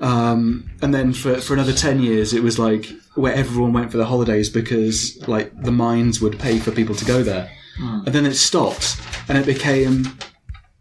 um, 0.00 0.70
and 0.82 0.94
then 0.94 1.12
for 1.12 1.36
for 1.40 1.52
another 1.54 1.72
ten 1.72 2.00
years 2.00 2.32
it 2.32 2.42
was 2.42 2.58
like 2.58 2.86
where 3.16 3.34
everyone 3.34 3.72
went 3.72 3.90
for 3.90 3.96
the 3.98 4.04
holidays 4.06 4.48
because 4.48 5.18
like 5.28 5.50
the 5.62 5.70
mines 5.72 6.20
would 6.20 6.38
pay 6.38 6.58
for 6.58 6.70
people 6.70 6.94
to 6.94 7.04
go 7.04 7.22
there 7.22 7.50
and 7.78 8.06
then 8.06 8.24
it 8.24 8.34
stopped 8.34 8.98
and 9.28 9.36
it 9.36 9.44
became 9.44 10.06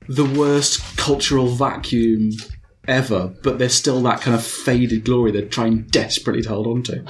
the 0.08 0.26
worst 0.26 0.82
cultural 0.97 1.47
vacuum 1.47 2.32
ever 2.88 3.34
but 3.43 3.58
there's 3.58 3.74
still 3.74 4.01
that 4.03 4.22
kind 4.22 4.36
of 4.36 4.43
faded 4.45 5.03
glory 5.03 5.32
they're 5.32 5.41
trying 5.41 5.82
desperately 5.84 6.41
to 6.41 6.49
hold 6.49 6.68
on 6.68 6.84
to 6.84 7.03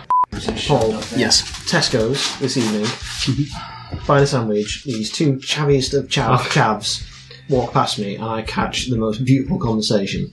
Paul, 0.67 0.91
yes 1.15 1.43
Tesco's 1.69 2.37
this 2.39 2.57
evening, 2.57 2.83
mm-hmm. 2.83 3.97
find 3.99 4.23
a 4.23 4.27
sandwich. 4.27 4.83
These 4.83 5.11
two 5.11 5.33
chavviest 5.35 5.97
of 5.97 6.07
chav, 6.07 6.27
ah. 6.29 6.47
chavs 6.49 7.07
walk 7.49 7.71
past 7.73 7.99
me, 7.99 8.15
and 8.15 8.25
I 8.25 8.41
catch 8.41 8.87
the 8.87 8.97
most 8.97 9.23
beautiful 9.23 9.59
conversation. 9.59 10.31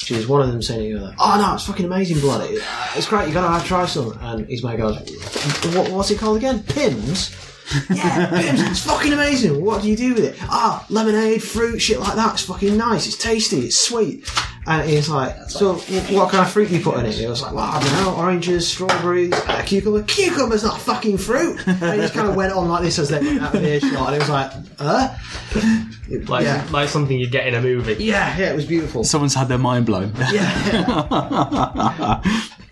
Which 0.00 0.10
is 0.10 0.26
one 0.26 0.42
of 0.42 0.48
them 0.48 0.60
saying 0.60 0.92
to 0.92 0.98
the 0.98 1.04
other, 1.04 1.14
"Oh 1.18 1.38
no, 1.40 1.54
it's 1.54 1.66
fucking 1.66 1.86
amazing, 1.86 2.20
blood! 2.20 2.50
It- 2.50 2.62
It's 2.96 3.06
great. 3.06 3.28
You 3.28 3.34
gotta 3.34 3.52
have 3.52 3.64
try 3.64 3.86
some." 3.86 4.18
And 4.20 4.46
his 4.48 4.64
mate 4.64 4.78
goes, 4.78 4.96
what, 5.74 5.90
"What's 5.90 6.10
it 6.10 6.18
called 6.18 6.36
again? 6.38 6.62
Pimm's." 6.64 7.30
Yeah. 7.90 8.30
It's 8.70 8.84
fucking 8.84 9.12
amazing. 9.12 9.62
What 9.64 9.82
do 9.82 9.88
you 9.90 9.96
do 9.96 10.14
with 10.14 10.24
it? 10.24 10.36
Ah, 10.42 10.84
lemonade, 10.90 11.42
fruit, 11.42 11.78
shit 11.78 12.00
like 12.00 12.14
that. 12.16 12.34
It's 12.34 12.44
fucking 12.44 12.76
nice. 12.76 13.06
It's 13.06 13.16
tasty. 13.16 13.66
It's 13.66 13.76
sweet. 13.76 14.28
And 14.66 14.88
he's 14.88 15.10
like, 15.10 15.36
so 15.50 15.74
what 15.74 16.30
kind 16.30 16.42
of 16.46 16.50
fruit 16.50 16.68
do 16.70 16.76
you 16.78 16.82
put 16.82 16.98
in 16.98 17.04
it? 17.06 17.14
He 17.14 17.26
was 17.26 17.42
like, 17.42 17.52
well, 17.52 17.64
I 17.70 17.80
don't 17.82 17.92
know, 18.04 18.14
oranges, 18.16 18.66
strawberries, 18.66 19.32
uh, 19.34 19.62
cucumber. 19.66 20.02
Cucumber's 20.04 20.64
not 20.64 20.80
fucking 20.80 21.18
fruit. 21.18 21.60
And 21.66 21.94
he 21.94 22.00
just 22.00 22.14
kind 22.14 22.28
of 22.28 22.34
went 22.34 22.52
on 22.52 22.68
like 22.68 22.82
this 22.82 22.98
as 22.98 23.10
they 23.10 23.20
went 23.20 23.42
out 23.42 23.54
of 23.54 23.60
the 23.60 23.74
earshot. 23.74 24.06
And 24.08 24.16
it 24.16 24.20
was 24.20 24.30
like, 24.30 24.50
huh? 24.78 25.14
Like, 26.28 26.44
Yeah. 26.44 26.66
like 26.72 26.88
something 26.88 27.18
you 27.18 27.28
get 27.28 27.46
in 27.46 27.54
a 27.54 27.60
movie. 27.60 28.02
Yeah, 28.02 28.36
yeah, 28.38 28.52
it 28.52 28.56
was 28.56 28.64
beautiful. 28.64 29.04
someone's 29.04 29.34
had 29.34 29.48
their 29.48 29.58
mind 29.58 29.84
blown 29.86 30.12
I, 30.16 32.20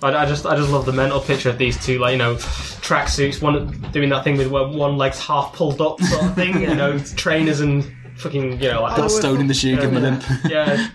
I 0.02 0.26
just, 0.26 0.46
I 0.46 0.56
just 0.56 0.70
love 0.70 0.86
the 0.86 0.92
mental 0.92 1.20
picture 1.20 1.50
of 1.50 1.58
these 1.58 1.82
two, 1.84 1.98
like 1.98 2.12
you 2.12 2.18
know, 2.18 2.34
tracksuits, 2.34 3.40
one 3.40 3.70
doing 3.92 4.08
that 4.08 4.24
thing 4.24 4.36
with 4.36 4.48
where 4.50 4.66
one 4.66 4.96
leg's 4.96 5.24
half 5.24 5.52
pulled 5.52 5.80
up, 5.80 6.00
sort 6.00 6.24
of 6.24 6.34
thing. 6.34 6.60
You 6.60 6.74
know, 6.74 6.98
trainers 6.98 7.60
and 7.60 7.84
fucking, 8.22 8.60
you 8.62 8.70
know, 8.70 8.82
like 8.82 8.96
Got 8.96 9.06
a 9.06 9.10
stone 9.10 9.40
in 9.40 9.46
the 9.46 9.54
shoe, 9.54 9.76
give 9.76 9.90
him 9.90 9.96
a 9.96 10.00
limp. 10.00 10.24
yeah. 10.48 10.88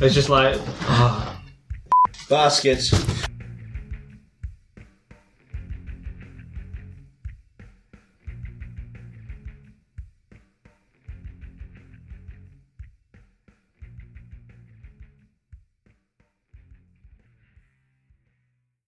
It's 0.00 0.14
just 0.14 0.28
like, 0.28 0.58
ah. 0.82 1.40
Baskets. 2.28 2.92